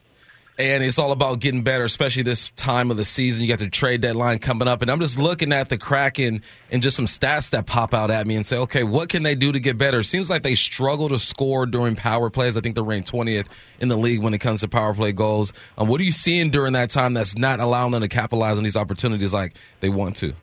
And 0.60 0.84
it's 0.84 0.98
all 0.98 1.12
about 1.12 1.40
getting 1.40 1.62
better, 1.62 1.84
especially 1.84 2.24
this 2.24 2.50
time 2.56 2.90
of 2.90 2.98
the 2.98 3.06
season. 3.06 3.44
You 3.44 3.50
got 3.50 3.60
the 3.60 3.70
trade 3.70 4.02
deadline 4.02 4.40
coming 4.40 4.68
up. 4.68 4.82
And 4.82 4.90
I'm 4.90 5.00
just 5.00 5.20
looking 5.20 5.54
at 5.54 5.70
the 5.70 5.78
Kraken 5.78 6.42
and 6.72 6.82
just 6.82 6.98
some 6.98 7.06
stats 7.06 7.52
that 7.52 7.68
pop 7.68 7.94
out 7.94 8.10
at 8.10 8.26
me 8.26 8.36
and 8.36 8.44
say, 8.44 8.58
okay, 8.58 8.84
what 8.84 9.10
can 9.10 9.22
they 9.22 9.36
do 9.36 9.52
to 9.52 9.60
get 9.60 9.78
better? 9.78 10.00
It 10.00 10.06
seems 10.06 10.32
like 10.32 10.42
they 10.42 10.56
struggle 10.56 11.10
to 11.10 11.20
score 11.20 11.68
during 11.68 11.96
power 11.96 12.32
plays. 12.32 12.58
I 12.58 12.62
think 12.62 12.74
they're 12.74 12.84
ranked 12.84 13.12
20th 13.12 13.46
in 13.80 13.88
the 13.88 13.98
league 13.98 14.24
when 14.24 14.34
it 14.34 14.40
comes 14.40 14.62
to 14.62 14.68
power 14.68 14.96
play 14.96 15.12
goals. 15.12 15.54
Um, 15.78 15.88
what 15.88 16.02
are 16.02 16.06
you 16.06 16.12
seeing 16.12 16.50
during 16.50 16.74
that 16.74 16.90
time 16.90 17.14
that's 17.14 17.38
not 17.38 17.60
allowing 17.60 17.92
them 17.92 18.02
to 18.02 18.08
capitalize 18.08 18.58
on 18.58 18.64
these 18.64 18.76
opportunities 18.76 19.34
like 19.34 19.56
they 19.82 19.90
want 19.90 20.16
to? 20.18 20.34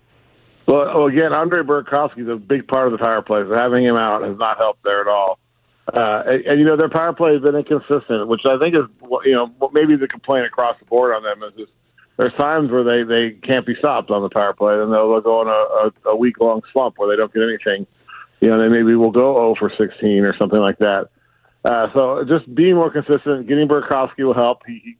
Well, 0.66 1.06
again, 1.06 1.32
Andre 1.32 1.62
Burakovsky 1.62 2.20
is 2.20 2.28
a 2.28 2.36
big 2.36 2.68
part 2.68 2.86
of 2.86 2.92
the 2.92 2.98
power 2.98 3.20
play. 3.20 3.42
So 3.48 3.54
having 3.54 3.84
him 3.84 3.96
out 3.96 4.22
has 4.22 4.38
not 4.38 4.58
helped 4.58 4.84
there 4.84 5.00
at 5.00 5.08
all. 5.08 5.38
Uh, 5.92 6.22
and, 6.26 6.46
and, 6.46 6.60
you 6.60 6.64
know 6.64 6.78
their 6.78 6.88
power 6.88 7.12
play 7.12 7.34
has 7.34 7.42
been 7.42 7.54
inconsistent, 7.54 8.26
which 8.26 8.40
I 8.46 8.58
think 8.58 8.74
is 8.74 8.84
you 9.24 9.34
know 9.34 9.52
maybe 9.72 9.96
the 9.96 10.08
complaint 10.08 10.46
across 10.46 10.78
the 10.78 10.86
board 10.86 11.14
on 11.14 11.22
them 11.22 11.46
is 11.46 11.54
just 11.58 11.72
there's 12.16 12.32
times 12.34 12.70
where 12.70 12.84
they 12.84 13.02
they 13.02 13.36
can't 13.46 13.66
be 13.66 13.74
stopped 13.78 14.10
on 14.10 14.22
the 14.22 14.30
power 14.30 14.54
play, 14.54 14.80
and 14.80 14.92
they'll, 14.92 15.10
they'll 15.10 15.20
go 15.20 15.42
in 15.42 15.48
a, 15.48 15.50
a, 16.10 16.12
a 16.12 16.16
week 16.16 16.40
long 16.40 16.62
slump 16.72 16.94
where 16.96 17.08
they 17.08 17.16
don't 17.16 17.32
get 17.34 17.42
anything. 17.42 17.86
You 18.40 18.48
know, 18.48 18.62
they 18.62 18.68
maybe 18.68 18.94
will 18.94 19.10
go 19.10 19.34
0 19.34 19.56
for 19.58 19.70
16 19.76 20.24
or 20.24 20.36
something 20.36 20.58
like 20.58 20.78
that. 20.78 21.08
Uh, 21.64 21.88
so 21.94 22.24
just 22.28 22.52
being 22.54 22.74
more 22.74 22.90
consistent, 22.90 23.48
getting 23.48 23.66
Burakovsky 23.66 24.24
will 24.24 24.34
help. 24.34 24.62
He, 24.66 24.80
he 24.84 24.96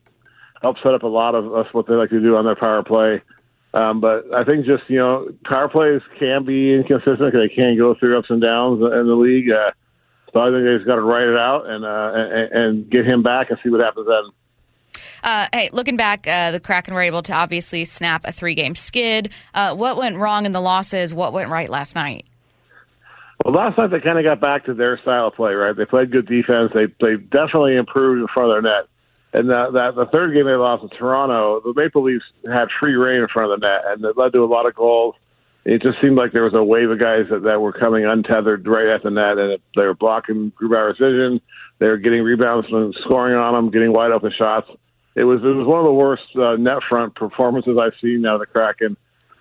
helps 0.63 0.83
set 0.83 0.95
up 0.95 1.03
a 1.03 1.09
lot 1.09 1.35
of 1.35 1.55
us 1.55 1.67
what 1.73 1.87
they 1.87 1.95
like 1.95 2.11
to 2.11 2.21
do 2.21 2.37
on 2.37 2.45
their 2.45 2.57
power 2.57 2.83
play. 2.83 3.23
Um, 3.75 4.01
but 4.01 4.25
I 4.33 4.45
think 4.45 4.67
just 4.67 4.85
you 4.89 4.99
know 4.99 5.29
power 5.45 5.69
plays 5.69 6.01
can 6.19 6.45
be 6.45 6.75
inconsistent 6.75 7.33
they 7.33 7.49
can 7.55 7.77
go 7.77 7.95
through 7.95 8.19
ups 8.19 8.31
and 8.31 8.41
downs 8.41 8.81
in 8.81 9.07
the 9.07 9.15
league. 9.15 9.51
Uh, 9.51 9.73
so 10.35 10.41
I 10.41 10.51
think 10.51 10.65
they 10.65 10.75
just 10.75 10.87
got 10.87 10.97
to 10.97 11.03
write 11.03 11.29
it 11.29 11.39
out 11.39 11.67
and, 11.67 11.85
uh, 11.85 12.11
and 12.13 12.53
and 12.53 12.91
get 12.91 13.07
him 13.07 13.23
back 13.23 13.51
and 13.51 13.59
see 13.63 13.71
what 13.71 13.81
happens 13.81 14.07
then. 14.09 15.03
Uh, 15.23 15.47
hey, 15.53 15.71
looking 15.73 15.97
back, 15.97 16.27
uh, 16.27 16.51
the 16.51 16.61
Kraken 16.61 16.93
were 16.93 17.01
able 17.01 17.23
to 17.23 17.33
obviously 17.33 17.85
snap 17.85 18.23
a 18.25 18.33
three 18.33 18.55
game 18.55 18.75
skid. 18.75 19.33
Uh, 19.55 19.75
what 19.77 19.97
went 19.97 20.19
wrong 20.19 20.45
in 20.45 20.53
the 20.53 20.61
losses? 20.61 21.15
What 21.15 21.33
went 21.33 21.49
right 21.49 21.71
last 21.71 21.95
night? 21.95 22.27
Well, 23.45 23.55
last 23.55 23.79
night 23.79 23.91
they 23.91 24.01
kind 24.01 24.19
of 24.19 24.25
got 24.25 24.41
back 24.41 24.67
to 24.67 24.75
their 24.75 24.99
style 24.99 25.29
of 25.29 25.35
play, 25.35 25.55
right? 25.55 25.75
They 25.75 25.85
played 25.85 26.11
good 26.11 26.27
defense. 26.27 26.73
They 26.75 26.87
they 27.01 27.17
definitely 27.17 27.77
improved 27.77 28.21
in 28.21 28.27
front 28.27 28.51
of 28.51 28.63
their 28.63 28.73
net. 28.73 28.89
And 29.33 29.51
that, 29.51 29.73
that 29.73 29.95
the 29.97 30.07
third 30.07 30.35
game 30.35 30.47
they 30.47 30.53
lost 30.53 30.83
to 30.83 30.97
Toronto, 30.97 31.61
the 31.61 31.75
Maple 31.75 32.03
Leafs 32.03 32.25
had 32.45 32.69
free 32.79 32.95
reign 32.95 33.21
in 33.21 33.29
front 33.29 33.53
of 33.53 33.61
the 33.61 33.67
net, 33.67 33.81
and 33.87 34.05
it 34.05 34.17
led 34.17 34.33
to 34.33 34.45
a 34.45 34.47
lot 34.47 34.67
of 34.67 34.75
goals 34.75 35.15
it 35.65 35.83
just 35.83 36.01
seemed 36.01 36.17
like 36.17 36.33
there 36.33 36.45
was 36.45 36.55
a 36.55 36.63
wave 36.63 36.91
of 36.91 36.99
guys 36.99 37.27
that, 37.31 37.43
that 37.43 37.61
were 37.61 37.73
coming 37.73 38.05
untethered 38.05 38.67
right 38.67 38.89
at 38.89 39.03
the 39.03 39.11
net, 39.11 39.39
and 39.39 39.59
they 39.75 39.83
were 39.83 39.95
blocking 39.95 40.53
Grubauer's 40.61 40.99
vision. 40.99 41.41
They 41.79 41.87
were 41.87 41.97
getting 41.97 42.23
rebounds 42.23 42.69
and 42.71 42.95
scoring 43.03 43.35
on 43.35 43.55
them, 43.55 43.71
getting 43.71 43.93
wide 43.93 44.13
open 44.13 44.33
shots. 44.37 44.69
It 45.15 45.25
was 45.25 45.41
it 45.43 45.47
was 45.47 45.67
one 45.67 45.79
of 45.79 45.85
the 45.85 45.93
worst 45.93 46.25
uh, 46.37 46.57
net 46.57 46.83
front 46.89 47.15
performances 47.15 47.79
I've 47.81 47.99
seen 48.01 48.27
out 48.27 48.35
of 48.35 48.41
the 48.41 48.47
Kraken. 48.47 48.97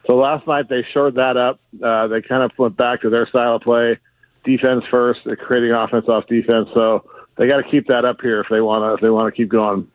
So 0.06 0.16
last 0.16 0.48
night 0.48 0.70
they 0.70 0.86
shored 0.94 1.16
that 1.16 1.36
up. 1.36 1.60
Uh, 1.82 2.08
they 2.08 2.22
kind 2.22 2.44
of 2.44 2.52
went 2.58 2.78
back 2.78 3.02
to 3.02 3.10
their 3.10 3.28
style 3.28 3.56
of 3.56 3.62
play, 3.62 3.98
defense 4.44 4.84
first, 4.92 5.22
creating 5.40 5.72
offense 5.72 6.08
off 6.08 6.28
defense. 6.28 6.70
So 6.74 7.10
they 7.38 7.48
got 7.48 7.58
to 7.58 7.70
keep 7.70 7.88
that 7.88 8.06
up 8.06 8.22
here 8.22 8.42
if 8.42 8.48
they 8.50 8.62
want 8.62 8.84
to 8.84 8.94
if 8.94 9.02
they 9.02 9.10
want 9.10 9.34
to 9.34 9.38
keep 9.38 9.50
going. 9.50 9.90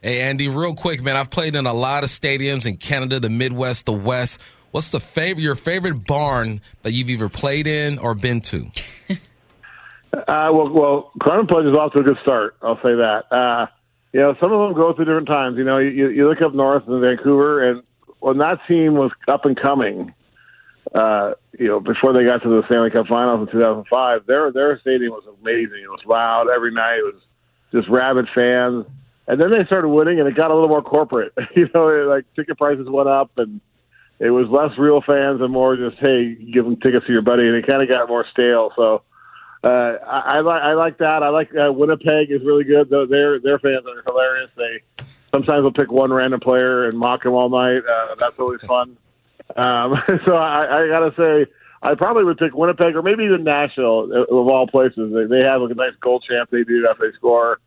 Hey 0.00 0.20
Andy, 0.20 0.48
real 0.48 0.74
quick, 0.74 1.02
man. 1.02 1.16
I've 1.16 1.30
played 1.30 1.56
in 1.56 1.66
a 1.66 1.72
lot 1.72 2.04
of 2.04 2.10
stadiums 2.10 2.66
in 2.66 2.76
Canada, 2.76 3.18
the 3.18 3.30
Midwest, 3.30 3.86
the 3.86 3.92
West. 3.92 4.40
What's 4.72 4.90
the 4.90 5.00
favorite 5.00 5.42
your 5.42 5.54
favorite 5.54 6.06
barn 6.06 6.62
that 6.82 6.92
you've 6.92 7.10
either 7.10 7.28
played 7.28 7.66
in 7.66 7.98
or 7.98 8.14
been 8.14 8.40
to? 8.40 8.70
uh, 9.10 10.48
well, 10.50 10.70
well, 10.70 11.12
Climate 11.20 11.46
Pledge 11.46 11.66
is 11.66 11.74
off 11.74 11.92
to 11.92 12.00
a 12.00 12.02
good 12.02 12.16
start. 12.22 12.56
I'll 12.62 12.76
say 12.76 12.94
that. 12.94 13.24
Uh, 13.30 13.66
you 14.14 14.20
know, 14.20 14.34
some 14.40 14.50
of 14.50 14.60
them 14.60 14.74
go 14.74 14.94
through 14.94 15.04
different 15.04 15.28
times. 15.28 15.58
You 15.58 15.64
know, 15.64 15.76
you, 15.76 16.08
you 16.08 16.26
look 16.26 16.40
up 16.40 16.54
north 16.54 16.88
in 16.88 17.00
Vancouver, 17.02 17.70
and 17.70 17.82
when 18.20 18.38
that 18.38 18.60
team 18.66 18.94
was 18.94 19.10
up 19.28 19.44
and 19.44 19.60
coming, 19.60 20.14
uh, 20.94 21.34
you 21.58 21.68
know, 21.68 21.78
before 21.78 22.14
they 22.14 22.24
got 22.24 22.42
to 22.42 22.48
the 22.48 22.62
Stanley 22.64 22.90
Cup 22.90 23.08
Finals 23.08 23.42
in 23.42 23.52
2005, 23.52 24.26
their 24.26 24.52
their 24.52 24.80
stadium 24.80 25.12
was 25.12 25.24
amazing. 25.40 25.80
It 25.84 25.90
was 25.90 26.00
loud 26.06 26.48
every 26.48 26.72
night. 26.72 26.96
It 26.96 27.14
was 27.14 27.22
just 27.72 27.90
rabid 27.90 28.26
fans. 28.34 28.86
And 29.28 29.40
then 29.40 29.50
they 29.50 29.66
started 29.66 29.88
winning, 29.88 30.18
and 30.18 30.26
it 30.26 30.34
got 30.34 30.50
a 30.50 30.54
little 30.54 30.68
more 30.68 30.82
corporate. 30.82 31.32
you 31.54 31.68
know, 31.74 31.88
like 32.08 32.24
ticket 32.34 32.56
prices 32.56 32.88
went 32.88 33.08
up, 33.08 33.32
and 33.36 33.60
it 34.22 34.30
was 34.30 34.48
less 34.48 34.78
real 34.78 35.02
fans 35.02 35.40
and 35.40 35.52
more 35.52 35.76
just 35.76 35.98
hey, 35.98 36.34
give 36.34 36.64
them 36.64 36.76
tickets 36.76 37.04
to 37.06 37.12
your 37.12 37.22
buddy, 37.22 37.42
and 37.42 37.56
it 37.56 37.66
kind 37.66 37.82
of 37.82 37.88
got 37.88 38.08
more 38.08 38.24
stale. 38.30 38.70
So 38.76 39.02
uh, 39.64 39.98
I, 40.06 40.38
I 40.38 40.40
like 40.40 40.62
I 40.62 40.72
like 40.74 40.98
that. 40.98 41.24
I 41.24 41.30
like 41.30 41.50
uh, 41.56 41.72
Winnipeg 41.72 42.30
is 42.30 42.40
really 42.44 42.62
good. 42.62 42.88
Though 42.88 43.04
their 43.04 43.40
their 43.40 43.58
fans 43.58 43.84
are 43.84 44.00
hilarious. 44.06 44.50
They 44.56 45.04
sometimes 45.32 45.64
will 45.64 45.72
pick 45.72 45.90
one 45.90 46.12
random 46.12 46.38
player 46.38 46.86
and 46.86 46.96
mock 46.96 47.24
him 47.26 47.32
all 47.32 47.48
night. 47.48 47.82
Uh, 47.84 48.14
that's 48.14 48.38
always 48.38 48.60
fun. 48.60 48.96
Um, 49.56 50.00
so 50.24 50.36
I, 50.36 50.84
I 50.84 50.88
gotta 50.88 51.12
say. 51.16 51.52
I 51.84 51.96
probably 51.96 52.22
would 52.22 52.38
pick 52.38 52.54
Winnipeg 52.54 52.94
or 52.94 53.02
maybe 53.02 53.24
even 53.24 53.42
Nashville 53.42 54.12
of 54.12 54.46
all 54.46 54.68
places. 54.68 55.12
They, 55.12 55.24
they 55.24 55.42
have 55.42 55.62
a 55.62 55.74
nice 55.74 55.96
goal 56.00 56.20
champ 56.20 56.48
they 56.48 56.62
do 56.62 56.86
after 56.88 57.10
they 57.10 57.16
score. 57.16 57.58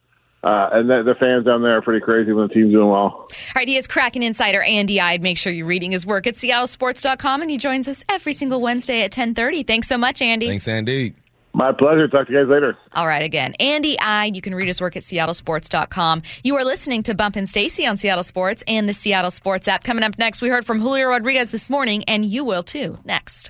Uh, 0.45 0.69
and 0.73 0.87
the, 0.87 1.01
the, 1.01 1.15
fans 1.15 1.43
down 1.43 1.63
there 1.63 1.75
are 1.75 1.81
pretty 1.81 2.05
crazy 2.05 2.31
when 2.31 2.47
the 2.47 2.53
team's 2.53 2.71
doing 2.71 2.87
well. 2.87 3.01
All 3.01 3.27
right, 3.55 3.67
he 3.67 3.77
is 3.77 3.87
Kraken 3.87 4.21
insider 4.21 4.61
Andy 4.61 5.01
Eide. 5.01 5.23
Make 5.23 5.39
sure 5.39 5.51
you're 5.51 5.65
reading 5.65 5.91
his 5.91 6.05
work 6.05 6.27
at 6.27 6.35
seattlesports.com, 6.35 7.41
and 7.41 7.49
he 7.49 7.57
joins 7.57 7.87
us 7.87 8.05
every 8.09 8.31
single 8.31 8.61
Wednesday 8.61 9.01
at 9.01 9.11
10:30. 9.11 9.65
Thanks 9.65 9.87
so 9.87 9.97
much, 9.97 10.21
Andy. 10.21 10.47
Thanks, 10.47 10.67
Andy. 10.67 11.15
My 11.53 11.71
pleasure. 11.71 12.07
Talk 12.07 12.27
to 12.27 12.33
you 12.33 12.41
guys 12.41 12.49
later. 12.49 12.77
All 12.93 13.07
right, 13.07 13.23
again, 13.23 13.55
Andy 13.59 13.97
Eide. 13.99 14.35
You 14.35 14.41
can 14.41 14.53
read 14.53 14.67
his 14.67 14.79
work 14.79 14.95
at 14.95 15.01
seattlesports.com. 15.01 16.21
You 16.43 16.55
are 16.57 16.63
listening 16.63 17.01
to 17.03 17.15
Bump 17.15 17.37
and 17.37 17.49
Stacy 17.49 17.87
on 17.87 17.97
Seattle 17.97 18.23
Sports 18.23 18.63
and 18.67 18.87
the 18.87 18.93
Seattle 18.93 19.31
Sports 19.31 19.67
app. 19.67 19.83
Coming 19.83 20.03
up 20.03 20.19
next, 20.19 20.43
we 20.43 20.49
heard 20.49 20.65
from 20.65 20.79
Julio 20.79 21.07
Rodriguez 21.07 21.49
this 21.49 21.71
morning, 21.71 22.03
and 22.03 22.23
you 22.23 22.45
will 22.45 22.61
too. 22.61 22.99
Next. 23.03 23.49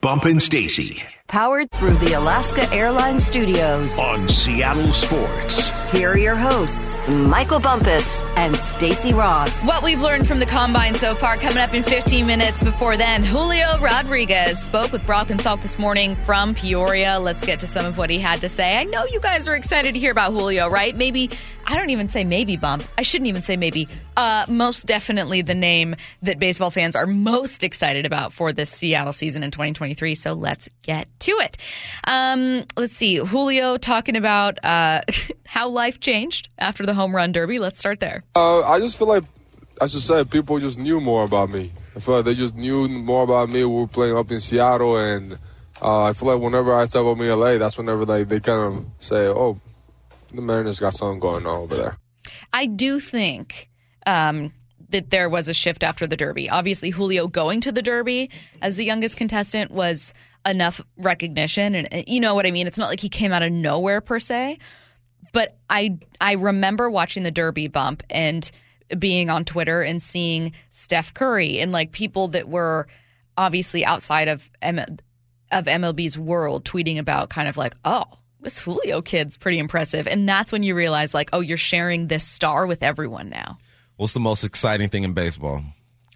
Bump 0.00 0.24
and 0.24 0.42
Stacy. 0.42 1.00
Powered 1.32 1.70
through 1.70 1.94
the 1.94 2.12
Alaska 2.12 2.70
Airlines 2.74 3.24
Studios. 3.24 3.98
On 3.98 4.28
Seattle 4.28 4.92
Sports. 4.92 5.70
Here 5.90 6.10
are 6.10 6.18
your 6.18 6.36
hosts, 6.36 6.98
Michael 7.08 7.58
Bumpus 7.58 8.22
and 8.36 8.54
Stacy 8.54 9.14
Rost. 9.14 9.66
What 9.66 9.82
we've 9.82 10.02
learned 10.02 10.28
from 10.28 10.40
the 10.40 10.46
combine 10.46 10.94
so 10.94 11.14
far 11.14 11.38
coming 11.38 11.56
up 11.56 11.72
in 11.72 11.84
15 11.84 12.26
minutes 12.26 12.62
before 12.62 12.98
then. 12.98 13.24
Julio 13.24 13.78
Rodriguez 13.80 14.62
spoke 14.62 14.92
with 14.92 15.06
Brock 15.06 15.30
and 15.30 15.40
Salk 15.40 15.62
this 15.62 15.78
morning 15.78 16.16
from 16.24 16.54
Peoria. 16.54 17.18
Let's 17.18 17.46
get 17.46 17.60
to 17.60 17.66
some 17.66 17.86
of 17.86 17.96
what 17.96 18.10
he 18.10 18.18
had 18.18 18.42
to 18.42 18.50
say. 18.50 18.76
I 18.76 18.84
know 18.84 19.06
you 19.06 19.20
guys 19.20 19.48
are 19.48 19.54
excited 19.54 19.94
to 19.94 20.00
hear 20.00 20.12
about 20.12 20.32
Julio, 20.32 20.68
right? 20.68 20.94
Maybe 20.94 21.30
I 21.66 21.76
don't 21.76 21.90
even 21.90 22.08
say 22.08 22.24
maybe 22.24 22.56
bump. 22.56 22.84
I 22.98 23.02
shouldn't 23.02 23.28
even 23.28 23.42
say 23.42 23.56
maybe. 23.56 23.88
Uh, 24.16 24.44
most 24.48 24.86
definitely 24.86 25.42
the 25.42 25.54
name 25.54 25.96
that 26.22 26.38
baseball 26.38 26.70
fans 26.70 26.96
are 26.96 27.06
most 27.06 27.64
excited 27.64 28.04
about 28.04 28.32
for 28.32 28.52
this 28.52 28.68
Seattle 28.70 29.12
season 29.12 29.42
in 29.42 29.50
2023. 29.50 30.14
So 30.14 30.32
let's 30.32 30.68
get 30.82 31.08
to 31.22 31.32
it. 31.32 31.56
Um, 32.04 32.64
let's 32.76 32.96
see. 32.96 33.16
Julio 33.16 33.76
talking 33.76 34.16
about 34.16 34.62
uh, 34.64 35.02
how 35.46 35.68
life 35.68 36.00
changed 36.00 36.48
after 36.58 36.86
the 36.86 36.94
home 36.94 37.14
run 37.14 37.32
derby. 37.32 37.58
Let's 37.58 37.78
start 37.78 38.00
there. 38.00 38.20
Uh, 38.34 38.60
I 38.62 38.78
just 38.78 38.98
feel 38.98 39.08
like, 39.08 39.24
I 39.80 39.86
should 39.86 40.02
say, 40.02 40.24
people 40.24 40.58
just 40.58 40.78
knew 40.78 41.00
more 41.00 41.24
about 41.24 41.50
me. 41.50 41.72
I 41.96 42.00
feel 42.00 42.16
like 42.16 42.24
they 42.24 42.34
just 42.34 42.56
knew 42.56 42.88
more 42.88 43.22
about 43.24 43.48
me. 43.50 43.64
We 43.64 43.80
were 43.80 43.86
playing 43.86 44.16
up 44.16 44.30
in 44.30 44.40
Seattle, 44.40 44.96
and 44.96 45.38
uh, 45.82 46.04
I 46.04 46.12
feel 46.12 46.28
like 46.28 46.40
whenever 46.40 46.72
I 46.72 46.84
step 46.86 47.04
up 47.04 47.18
in 47.18 47.28
LA, 47.28 47.58
that's 47.58 47.76
whenever 47.76 48.06
like 48.06 48.28
they 48.28 48.40
kind 48.40 48.60
of 48.60 48.86
say, 49.00 49.26
"Oh, 49.26 49.60
the 50.32 50.40
Mariners 50.40 50.80
got 50.80 50.94
something 50.94 51.20
going 51.20 51.46
on 51.46 51.62
over 51.62 51.76
there." 51.76 51.98
I 52.52 52.66
do 52.66 52.98
think 52.98 53.68
um, 54.06 54.52
that 54.90 55.10
there 55.10 55.28
was 55.28 55.48
a 55.48 55.54
shift 55.54 55.82
after 55.82 56.06
the 56.06 56.16
Derby. 56.16 56.48
Obviously, 56.48 56.90
Julio 56.90 57.26
going 57.26 57.60
to 57.62 57.72
the 57.72 57.82
Derby 57.82 58.30
as 58.60 58.76
the 58.76 58.84
youngest 58.84 59.16
contestant 59.16 59.70
was 59.70 60.14
enough 60.46 60.80
recognition, 60.96 61.74
and 61.74 62.04
you 62.06 62.20
know 62.20 62.34
what 62.34 62.46
I 62.46 62.50
mean. 62.50 62.66
It's 62.66 62.78
not 62.78 62.88
like 62.88 63.00
he 63.00 63.08
came 63.08 63.32
out 63.32 63.42
of 63.42 63.52
nowhere 63.52 64.00
per 64.00 64.18
se, 64.18 64.58
but 65.32 65.56
I 65.68 65.98
I 66.20 66.32
remember 66.32 66.90
watching 66.90 67.22
the 67.22 67.30
Derby 67.30 67.68
bump 67.68 68.02
and 68.10 68.50
being 68.98 69.30
on 69.30 69.44
Twitter 69.44 69.82
and 69.82 70.02
seeing 70.02 70.52
Steph 70.70 71.14
Curry 71.14 71.60
and 71.60 71.72
like 71.72 71.92
people 71.92 72.28
that 72.28 72.48
were 72.48 72.86
obviously 73.36 73.84
outside 73.84 74.28
of 74.28 74.50
M- 74.60 74.98
of 75.50 75.64
MLB's 75.64 76.18
world 76.18 76.64
tweeting 76.64 76.98
about 76.98 77.30
kind 77.30 77.48
of 77.48 77.56
like 77.56 77.74
oh 77.84 78.04
this 78.42 78.58
Julio 78.58 79.00
kid's 79.02 79.36
pretty 79.36 79.58
impressive. 79.58 80.06
And 80.06 80.28
that's 80.28 80.52
when 80.52 80.62
you 80.62 80.74
realize, 80.74 81.14
like, 81.14 81.30
oh, 81.32 81.40
you're 81.40 81.56
sharing 81.56 82.08
this 82.08 82.26
star 82.26 82.66
with 82.66 82.82
everyone 82.82 83.28
now. 83.28 83.56
What's 83.96 84.14
the 84.14 84.20
most 84.20 84.44
exciting 84.44 84.88
thing 84.88 85.04
in 85.04 85.12
baseball? 85.12 85.62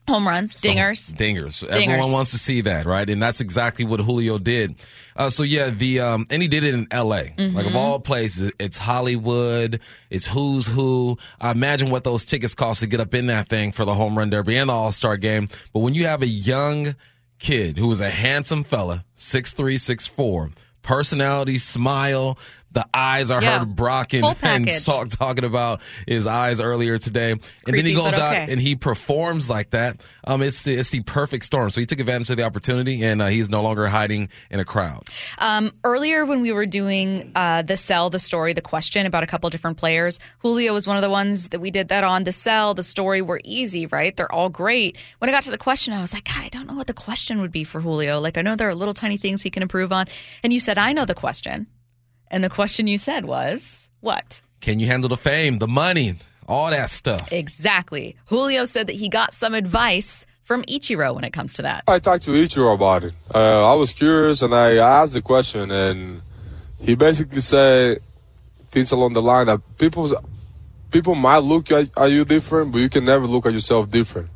Home 0.08 0.26
runs, 0.26 0.54
dingers. 0.54 1.12
Dingers. 1.12 1.66
Everyone 1.66 2.12
wants 2.12 2.30
to 2.30 2.38
see 2.38 2.60
that, 2.60 2.86
right? 2.86 3.08
And 3.10 3.20
that's 3.20 3.40
exactly 3.40 3.84
what 3.84 3.98
Julio 3.98 4.38
did. 4.38 4.76
Uh, 5.16 5.30
so 5.30 5.42
yeah, 5.42 5.70
the 5.70 6.00
um, 6.00 6.26
and 6.30 6.40
he 6.40 6.46
did 6.48 6.62
it 6.62 6.74
in 6.74 6.86
L.A. 6.92 7.24
Mm-hmm. 7.24 7.56
Like 7.56 7.66
of 7.66 7.74
all 7.74 7.98
places, 7.98 8.52
it's 8.60 8.78
Hollywood, 8.78 9.80
it's 10.10 10.26
who's 10.26 10.66
who. 10.66 11.18
I 11.40 11.50
imagine 11.50 11.90
what 11.90 12.04
those 12.04 12.24
tickets 12.24 12.54
cost 12.54 12.80
to 12.80 12.86
get 12.86 13.00
up 13.00 13.14
in 13.14 13.26
that 13.26 13.48
thing 13.48 13.72
for 13.72 13.84
the 13.84 13.94
home 13.94 14.16
run 14.16 14.30
derby 14.30 14.56
and 14.56 14.70
the 14.70 14.74
All 14.74 14.92
Star 14.92 15.16
game. 15.16 15.48
But 15.72 15.80
when 15.80 15.94
you 15.94 16.06
have 16.06 16.22
a 16.22 16.28
young 16.28 16.94
kid 17.38 17.76
who 17.76 17.88
was 17.88 18.00
a 18.00 18.10
handsome 18.10 18.62
fella, 18.62 19.04
six 19.14 19.52
three, 19.52 19.76
six 19.76 20.06
four, 20.06 20.50
personality, 20.82 21.58
smile. 21.58 22.38
The 22.72 22.86
eyes 22.92 23.30
are 23.30 23.40
Yeah. 23.42 23.60
heard 23.60 23.74
Brock 23.74 24.12
and, 24.12 24.24
and. 24.42 24.66
Salk 24.68 25.16
talking 25.16 25.44
about 25.44 25.80
his 26.06 26.26
eyes 26.26 26.60
earlier 26.60 26.98
today. 26.98 27.32
And 27.32 27.42
then 27.66 27.86
he 27.86 27.94
goes 27.94 28.16
but 28.16 28.22
out 28.22 28.48
and 28.50 28.60
he 28.60 28.76
performs 28.76 29.48
like 29.48 29.70
that. 29.70 30.02
Um, 30.26 30.42
it's 30.42 30.66
it's 30.66 30.90
the 30.90 31.00
perfect 31.00 31.44
storm. 31.44 31.70
So 31.70 31.80
he 31.80 31.86
took 31.86 32.00
advantage 32.00 32.28
of 32.30 32.36
the 32.36 32.42
opportunity, 32.42 33.02
and 33.02 33.22
uh, 33.22 33.26
he's 33.26 33.48
no 33.48 33.62
longer 33.62 33.86
hiding 33.86 34.28
in 34.50 34.60
a 34.60 34.64
crowd. 34.64 35.08
Um, 35.38 35.72
earlier, 35.84 36.26
when 36.26 36.42
we 36.42 36.52
were 36.52 36.66
doing 36.66 37.32
uh, 37.34 37.62
the 37.62 37.76
cell, 37.76 38.10
the 38.10 38.18
story, 38.18 38.52
the 38.52 38.60
question 38.62 39.06
about 39.06 39.22
a 39.22 39.26
couple 39.26 39.48
different 39.50 39.78
players, 39.78 40.18
Julio 40.38 40.74
was 40.74 40.86
one 40.86 40.96
of 40.96 41.02
the 41.02 41.10
ones 41.10 41.48
that 41.48 41.60
we 41.60 41.70
did 41.70 41.88
that 41.88 42.04
on. 42.04 42.24
The 42.24 42.32
cell, 42.32 42.74
the 42.74 42.82
story 42.82 43.22
were 43.22 43.40
easy, 43.44 43.86
right? 43.86 44.14
They're 44.14 44.30
all 44.30 44.48
great. 44.50 44.96
When 45.18 45.30
I 45.30 45.32
got 45.32 45.44
to 45.44 45.50
the 45.50 45.58
question, 45.58 45.94
I 45.94 46.00
was 46.00 46.12
like, 46.12 46.24
God, 46.24 46.42
I 46.44 46.48
don't 46.48 46.66
know 46.66 46.74
what 46.74 46.86
the 46.88 46.94
question 46.94 47.40
would 47.40 47.52
be 47.52 47.64
for 47.64 47.80
Julio. 47.80 48.20
Like, 48.20 48.36
I 48.36 48.42
know 48.42 48.56
there 48.56 48.68
are 48.68 48.74
little 48.74 48.94
tiny 48.94 49.16
things 49.16 49.42
he 49.42 49.50
can 49.50 49.62
improve 49.62 49.92
on. 49.92 50.06
And 50.42 50.52
you 50.52 50.60
said, 50.60 50.76
I 50.78 50.92
know 50.92 51.04
the 51.06 51.14
question. 51.14 51.66
And 52.30 52.42
the 52.42 52.50
question 52.50 52.86
you 52.86 52.98
said 52.98 53.24
was, 53.24 53.90
what? 54.00 54.40
Can 54.60 54.80
you 54.80 54.86
handle 54.86 55.08
the 55.08 55.16
fame, 55.16 55.58
the 55.58 55.68
money, 55.68 56.16
all 56.48 56.70
that 56.70 56.90
stuff? 56.90 57.32
Exactly. 57.32 58.16
Julio 58.26 58.64
said 58.64 58.88
that 58.88 58.94
he 58.96 59.08
got 59.08 59.32
some 59.32 59.54
advice 59.54 60.26
from 60.44 60.62
Ichiro 60.64 61.14
when 61.14 61.24
it 61.24 61.32
comes 61.32 61.54
to 61.54 61.62
that. 61.62 61.84
I 61.88 61.98
talked 61.98 62.24
to 62.24 62.30
Ichiro 62.30 62.74
about 62.74 63.04
it. 63.04 63.14
Uh, 63.34 63.70
I 63.70 63.74
was 63.74 63.92
curious 63.92 64.42
and 64.42 64.54
I 64.54 64.76
asked 64.76 65.12
the 65.12 65.22
question, 65.22 65.70
and 65.70 66.22
he 66.80 66.94
basically 66.94 67.40
said 67.40 68.00
things 68.70 68.92
along 68.92 69.14
the 69.14 69.22
line 69.22 69.46
that 69.46 69.60
people 69.78 70.10
people 70.90 71.14
might 71.14 71.38
look 71.38 71.70
at, 71.70 71.90
at 71.96 72.10
you 72.10 72.24
different, 72.24 72.72
but 72.72 72.78
you 72.78 72.88
can 72.88 73.04
never 73.04 73.26
look 73.26 73.46
at 73.46 73.52
yourself 73.52 73.90
different. 73.90 74.30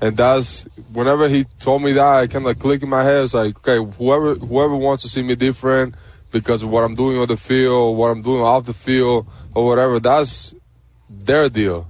And 0.00 0.16
that's 0.16 0.64
whenever 0.92 1.28
he 1.28 1.44
told 1.60 1.82
me 1.82 1.92
that, 1.92 2.04
I 2.04 2.26
kind 2.26 2.46
of 2.46 2.58
clicked 2.58 2.82
in 2.82 2.88
my 2.88 3.02
head. 3.02 3.22
It's 3.22 3.34
like, 3.34 3.56
okay, 3.58 3.84
whoever 3.98 4.34
whoever 4.34 4.76
wants 4.76 5.02
to 5.02 5.08
see 5.08 5.22
me 5.22 5.34
different 5.34 5.94
because 6.34 6.64
of 6.64 6.68
what 6.68 6.82
I'm 6.82 6.94
doing 6.94 7.16
on 7.16 7.28
the 7.28 7.36
field, 7.36 7.96
what 7.96 8.08
I'm 8.08 8.20
doing 8.20 8.42
off 8.42 8.66
the 8.66 8.74
field, 8.74 9.26
or 9.54 9.64
whatever, 9.66 10.00
that's 10.00 10.52
their 11.08 11.48
deal. 11.48 11.86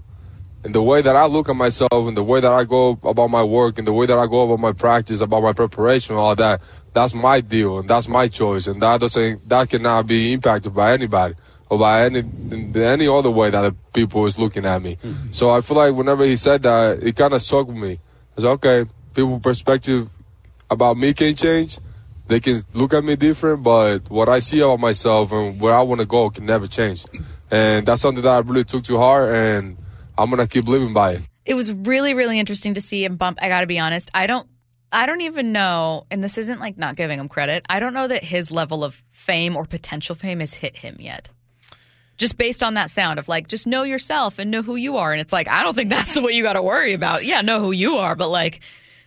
And 0.62 0.74
the 0.74 0.82
way 0.82 1.00
that 1.00 1.16
I 1.16 1.24
look 1.26 1.48
at 1.48 1.56
myself 1.56 1.90
and 1.92 2.16
the 2.16 2.22
way 2.22 2.40
that 2.40 2.52
I 2.52 2.64
go 2.64 2.98
about 3.02 3.28
my 3.28 3.42
work 3.42 3.78
and 3.78 3.86
the 3.86 3.92
way 3.92 4.06
that 4.06 4.16
I 4.16 4.26
go 4.26 4.44
about 4.44 4.60
my 4.60 4.72
practice, 4.72 5.22
about 5.22 5.42
my 5.42 5.52
preparation, 5.52 6.14
all 6.16 6.36
that, 6.36 6.60
that's 6.92 7.14
my 7.14 7.40
deal 7.40 7.78
and 7.78 7.88
that's 7.88 8.06
my 8.06 8.28
choice. 8.28 8.66
And 8.66 8.80
that 8.82 9.00
doesn't, 9.00 9.48
that 9.48 9.70
cannot 9.70 10.06
be 10.06 10.32
impacted 10.32 10.74
by 10.74 10.92
anybody 10.92 11.34
or 11.70 11.78
by 11.78 12.04
any, 12.04 12.22
any 12.76 13.08
other 13.08 13.30
way 13.30 13.48
that 13.50 13.62
the 13.62 13.74
people 13.92 14.26
is 14.26 14.38
looking 14.38 14.66
at 14.66 14.80
me. 14.82 14.96
Hmm. 15.02 15.12
So 15.32 15.50
I 15.50 15.62
feel 15.62 15.78
like 15.78 15.94
whenever 15.94 16.24
he 16.24 16.36
said 16.36 16.62
that, 16.62 17.02
it 17.02 17.16
kind 17.16 17.32
of 17.32 17.40
struck 17.40 17.68
me. 17.68 17.98
I 18.36 18.40
said, 18.40 18.50
okay, 18.52 18.84
people 19.14 19.40
perspective 19.40 20.08
about 20.70 20.96
me 20.98 21.14
can 21.14 21.34
change. 21.34 21.78
They 22.26 22.40
can 22.40 22.60
look 22.72 22.94
at 22.94 23.04
me 23.04 23.16
different, 23.16 23.62
but 23.62 24.08
what 24.10 24.28
I 24.28 24.38
see 24.38 24.60
about 24.60 24.80
myself 24.80 25.30
and 25.32 25.60
where 25.60 25.74
I 25.74 25.82
want 25.82 26.00
to 26.00 26.06
go 26.06 26.30
can 26.30 26.46
never 26.46 26.66
change. 26.66 27.04
And 27.50 27.86
that's 27.86 28.00
something 28.00 28.22
that 28.22 28.30
I 28.30 28.38
really 28.38 28.64
took 28.64 28.82
to 28.84 28.96
heart 28.96 29.34
and 29.34 29.76
I'm 30.16 30.30
gonna 30.30 30.46
keep 30.46 30.66
living 30.66 30.92
by 30.94 31.12
it. 31.14 31.22
it 31.44 31.54
was 31.54 31.72
really 31.72 32.14
really 32.14 32.38
interesting 32.38 32.74
to 32.74 32.80
see 32.80 33.04
him 33.04 33.16
bump 33.16 33.38
i 33.42 33.48
gotta 33.48 33.66
be 33.66 33.78
honest 33.78 34.10
i 34.14 34.26
don't 34.26 34.48
i 34.92 35.04
don't 35.06 35.20
even 35.20 35.52
know 35.52 36.06
and 36.10 36.24
this 36.24 36.38
isn't 36.38 36.58
like 36.60 36.78
not 36.78 36.96
giving 36.96 37.18
him 37.20 37.28
credit 37.28 37.66
i 37.68 37.78
don't 37.80 37.92
know 37.92 38.08
that 38.08 38.24
his 38.24 38.50
level 38.50 38.82
of 38.82 39.02
fame 39.12 39.54
or 39.56 39.66
potential 39.66 40.14
fame 40.14 40.40
has 40.40 40.54
hit 40.54 40.74
him 40.76 40.96
yet 41.00 41.28
just 42.16 42.38
based 42.38 42.62
on 42.62 42.74
that 42.74 42.88
sound 42.90 43.18
of 43.18 43.28
like 43.28 43.46
just 43.48 43.66
know 43.66 43.82
yourself 43.82 44.38
and 44.38 44.50
know 44.50 44.62
who 44.62 44.76
you 44.76 44.96
are 44.96 45.12
and 45.12 45.20
it's 45.20 45.32
like 45.32 45.48
i 45.48 45.62
don't 45.62 45.74
think 45.74 45.90
that's 45.96 46.14
the 46.14 46.22
what 46.22 46.32
you 46.32 46.42
gotta 46.42 46.62
worry 46.62 46.94
about 46.94 47.24
yeah 47.24 47.42
know 47.42 47.60
who 47.60 47.72
you 47.72 47.96
are 47.96 48.14
but 48.14 48.28
like 48.30 48.60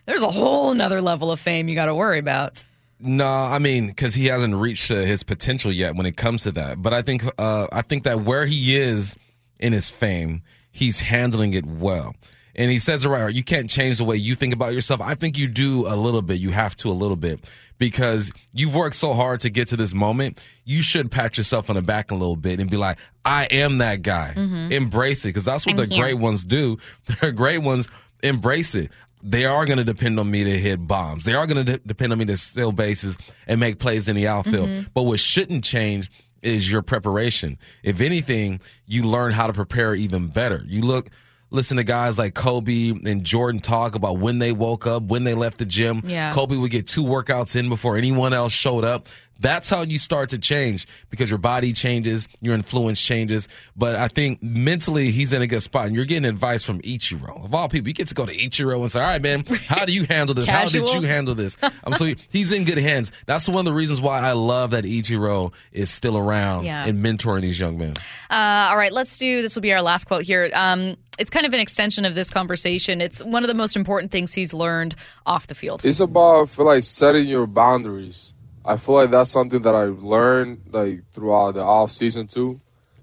there's 0.06 0.24
a 0.24 0.30
whole 0.30 0.74
nother 0.76 1.02
level 1.02 1.32
of 1.32 1.40
fame 1.40 1.68
you 1.70 1.76
gotta 1.76 1.96
worry 1.96 2.20
about 2.20 2.64
No, 3.00 3.28
I 3.28 3.60
mean 3.60 3.88
because 3.88 4.16
he 4.16 4.26
hasn't 4.28 4.56
reached 4.56 4.90
uh, 4.90 4.96
his 4.96 5.24
potential 5.24 5.72
yet 5.72 5.96
when 5.96 6.06
it 6.06 6.18
comes 6.18 6.44
to 6.44 6.52
that. 6.54 6.82
But 6.82 6.94
I 6.94 7.02
think 7.02 7.24
uh, 7.38 7.68
I 7.72 7.82
think 7.82 8.04
that 8.04 8.22
where 8.22 8.46
he 8.46 8.76
is 8.76 9.16
in 9.60 9.74
his 9.74 9.90
fame, 9.90 10.42
he's 10.72 11.00
handling 11.00 11.54
it 11.54 11.66
well. 11.66 12.16
And 12.56 12.72
he 12.72 12.80
says 12.80 13.06
it 13.06 13.10
right. 13.10 13.32
You 13.34 13.44
can't 13.44 13.70
change 13.70 14.00
the 14.00 14.04
way 14.04 14.16
you 14.16 14.34
think 14.34 14.52
about 14.52 14.74
yourself. 14.74 15.00
I 15.00 15.14
think 15.14 15.38
you 15.38 15.48
do 15.48 15.86
a 15.88 15.96
little 15.96 16.24
bit. 16.24 16.40
You 16.40 16.50
have 16.50 16.76
to 16.78 16.90
a 16.90 16.94
little 16.94 17.16
bit 17.16 17.46
because 17.78 18.32
you've 18.52 18.74
worked 18.74 18.96
so 18.96 19.14
hard 19.14 19.42
to 19.42 19.52
get 19.52 19.68
to 19.68 19.78
this 19.78 19.94
moment. 19.94 20.40
You 20.66 20.82
should 20.82 21.12
pat 21.12 21.38
yourself 21.38 21.70
on 21.70 21.76
the 21.76 21.84
back 21.84 22.10
a 22.10 22.16
little 22.16 22.36
bit 22.36 22.60
and 22.60 22.68
be 22.68 22.78
like, 22.78 22.98
I 23.24 23.46
am 23.52 23.78
that 23.78 24.02
guy. 24.02 24.34
Embrace 24.72 25.24
it 25.24 25.30
because 25.30 25.46
that's 25.46 25.68
what 25.68 25.74
I'm 25.74 25.88
the 25.88 25.94
here. 25.94 26.04
great 26.04 26.18
ones 26.18 26.44
do. 26.44 26.78
The 27.22 27.32
great 27.32 27.60
ones 27.60 27.90
embrace 28.24 28.74
it. 28.74 28.90
They 29.24 29.46
are 29.46 29.66
going 29.66 29.80
to 29.80 29.84
depend 29.84 30.20
on 30.20 30.30
me 30.30 30.44
to 30.44 30.58
hit 30.58 30.88
bombs. 30.88 31.26
They 31.26 31.34
are 31.34 31.48
going 31.48 31.66
to 31.66 31.78
de- 31.78 31.88
depend 31.88 32.14
on 32.14 32.20
me 32.20 32.26
to 32.26 32.38
steal 32.38 32.72
bases 32.72 33.18
and 33.48 33.60
make 33.60 33.80
plays 33.80 34.08
in 34.08 34.16
the 34.16 34.28
outfield. 34.28 34.70
Mm-hmm. 34.70 34.88
But 34.94 35.04
what 35.04 35.20
shouldn't 35.20 35.64
change 35.64 36.12
is 36.42 36.72
your 36.72 36.82
preparation. 36.82 37.58
If 37.84 38.00
anything, 38.00 38.62
you 38.86 39.04
learn 39.04 39.34
how 39.34 39.48
to 39.48 39.54
prepare 39.54 39.96
even 39.96 40.28
better. 40.28 40.64
You 40.68 40.82
look, 40.82 41.10
listen 41.50 41.78
to 41.78 41.84
guys 41.84 42.18
like 42.18 42.36
Kobe 42.36 42.90
and 42.90 43.24
Jordan 43.24 43.60
talk 43.60 43.96
about 43.96 44.20
when 44.20 44.40
they 44.40 44.52
woke 44.52 44.86
up, 44.86 45.04
when 45.04 45.24
they 45.24 45.34
left 45.34 45.58
the 45.58 45.66
gym. 45.66 46.02
Yeah. 46.06 46.34
Kobe 46.34 46.56
would 46.56 46.72
get 46.72 46.88
two 46.88 47.04
workouts 47.04 47.56
in 47.56 47.70
before 47.70 47.98
anyone 47.98 48.34
else 48.34 48.54
showed 48.54 48.84
up. 48.84 49.08
That's 49.40 49.70
how 49.70 49.82
you 49.82 50.00
start 50.00 50.30
to 50.30 50.38
change 50.38 50.88
because 51.10 51.30
your 51.30 51.40
body 51.40 51.74
changes, 51.74 52.28
your 52.42 52.54
influence 52.56 53.02
changes. 53.02 53.48
But 53.76 53.96
I 53.96 54.08
think 54.08 54.42
mentally 54.44 55.12
he's 55.12 55.34
in 55.34 55.42
a 55.42 55.48
good 55.48 55.62
spot. 55.64 55.88
And 55.88 55.96
you're 55.96 56.06
getting 56.06 56.26
advice 56.26 56.64
from 56.64 56.82
Ichiro. 56.82 57.44
Of 57.46 57.54
all 57.54 57.70
people, 57.70 57.88
you 57.88 57.94
get 57.94 58.08
to 58.08 58.16
go 58.16 58.26
to 58.26 58.36
Ichiro 58.36 58.82
and 58.82 58.92
say, 58.92 59.00
all 59.00 59.08
right, 59.08 59.22
man, 59.22 59.46
how 59.68 59.86
do 59.86 59.94
you 59.94 60.06
handle 60.06 60.34
this? 60.36 60.50
How 60.50 60.68
did 60.68 60.88
you 60.90 61.02
handle 61.02 61.36
this? 61.36 61.58
Um, 61.84 61.94
so 61.94 62.12
he's 62.30 62.52
in 62.52 62.64
good 62.66 62.78
hands. 62.80 63.12
That's 63.28 63.48
one 63.48 63.60
of 63.60 63.66
the 63.66 63.74
reasons 63.74 64.02
why 64.02 64.20
I 64.20 64.34
love 64.34 64.72
that 64.72 64.84
Ichiro 64.84 65.54
is 65.72 65.90
still 65.90 66.18
around 66.18 66.66
Yeah. 66.66 66.86
and 66.86 67.04
mentoring 67.04 67.42
these 67.42 67.60
young 67.60 67.78
men. 67.78 67.94
Uh, 68.30 68.68
all 68.70 68.78
right, 68.78 68.92
let's 68.92 69.18
do 69.18 69.42
this. 69.42 69.56
Will 69.56 69.62
be 69.62 69.72
our 69.74 69.82
last 69.82 70.06
quote 70.06 70.24
here. 70.24 70.50
Um, 70.54 70.98
it's 71.20 71.30
kind 71.30 71.46
of 71.46 71.54
an 71.54 71.60
extension 71.60 72.04
of 72.06 72.14
this 72.16 72.30
conversation. 72.30 73.00
It's 73.00 73.24
one 73.24 73.44
of 73.44 73.48
the 73.48 73.54
most 73.54 73.76
important 73.76 74.12
things 74.12 74.34
he's 74.34 74.54
learned 74.54 74.96
off 75.26 75.48
the 75.48 75.56
field. 75.56 75.86
It's 75.86 76.00
about 76.00 76.42
I 76.42 76.46
feel 76.46 76.66
like 76.66 76.84
setting 76.84 77.28
your 77.28 77.48
boundaries. 77.48 78.34
I 78.68 78.76
feel 78.76 78.96
like 78.96 79.12
that's 79.12 79.32
something 79.32 79.62
that 79.62 79.74
I 79.74 79.86
learned 79.86 80.62
like 80.72 81.10
throughout 81.14 81.54
the 81.54 81.62
off 81.62 81.90
season 81.90 82.28
too. 82.28 82.60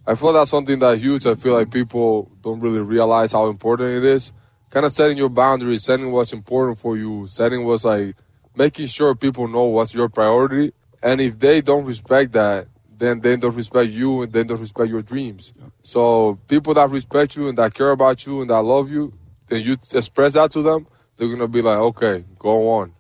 I 0.07 0.15
feel 0.15 0.35
that's 0.35 0.51
something 0.51 0.79
that 0.81 0.99
huge. 0.99 1.27
I 1.27 1.37
feel 1.37 1.55
like 1.55 1.73
people 1.73 2.31
don't 2.43 2.61
really 2.61 2.81
realize 2.81 3.33
how 3.33 3.49
important 3.49 3.97
it 3.97 4.05
is. 4.05 4.35
Kind 4.69 4.85
of 4.85 4.93
setting 4.93 5.17
your 5.17 5.31
boundaries, 5.31 5.83
setting 5.83 6.13
what's 6.13 6.35
important 6.35 6.77
for 6.77 6.99
you, 6.99 7.27
setting 7.29 7.65
what's 7.65 7.87
like 7.87 8.15
making 8.55 8.89
sure 8.89 9.15
people 9.15 9.49
know 9.49 9.65
what's 9.65 9.95
your 9.95 10.11
priority. 10.11 10.75
And 11.03 11.19
if 11.23 11.39
they 11.39 11.63
don't 11.63 11.87
respect 11.87 12.33
that, 12.33 12.69
then 12.99 13.21
they 13.21 13.35
don't 13.37 13.57
respect 13.57 13.91
you 13.91 14.21
and 14.21 14.33
they 14.35 14.45
don't 14.45 14.61
respect 14.61 14.91
your 14.91 15.01
dreams. 15.01 15.55
So 15.83 16.39
people 16.47 16.75
that 16.75 16.91
respect 16.91 17.37
you 17.37 17.49
and 17.49 17.57
that 17.57 17.73
care 17.73 17.93
about 17.93 18.27
you 18.27 18.43
and 18.43 18.51
that 18.51 18.61
love 18.61 18.91
you, 18.91 19.15
then 19.47 19.63
you 19.63 19.79
express 19.95 20.35
that 20.35 20.51
to 20.51 20.61
them, 20.61 20.87
they're 21.17 21.29
gonna 21.29 21.49
be 21.49 21.63
like, 21.63 21.79
okay, 21.79 22.27
go 22.39 22.69
on 22.69 22.93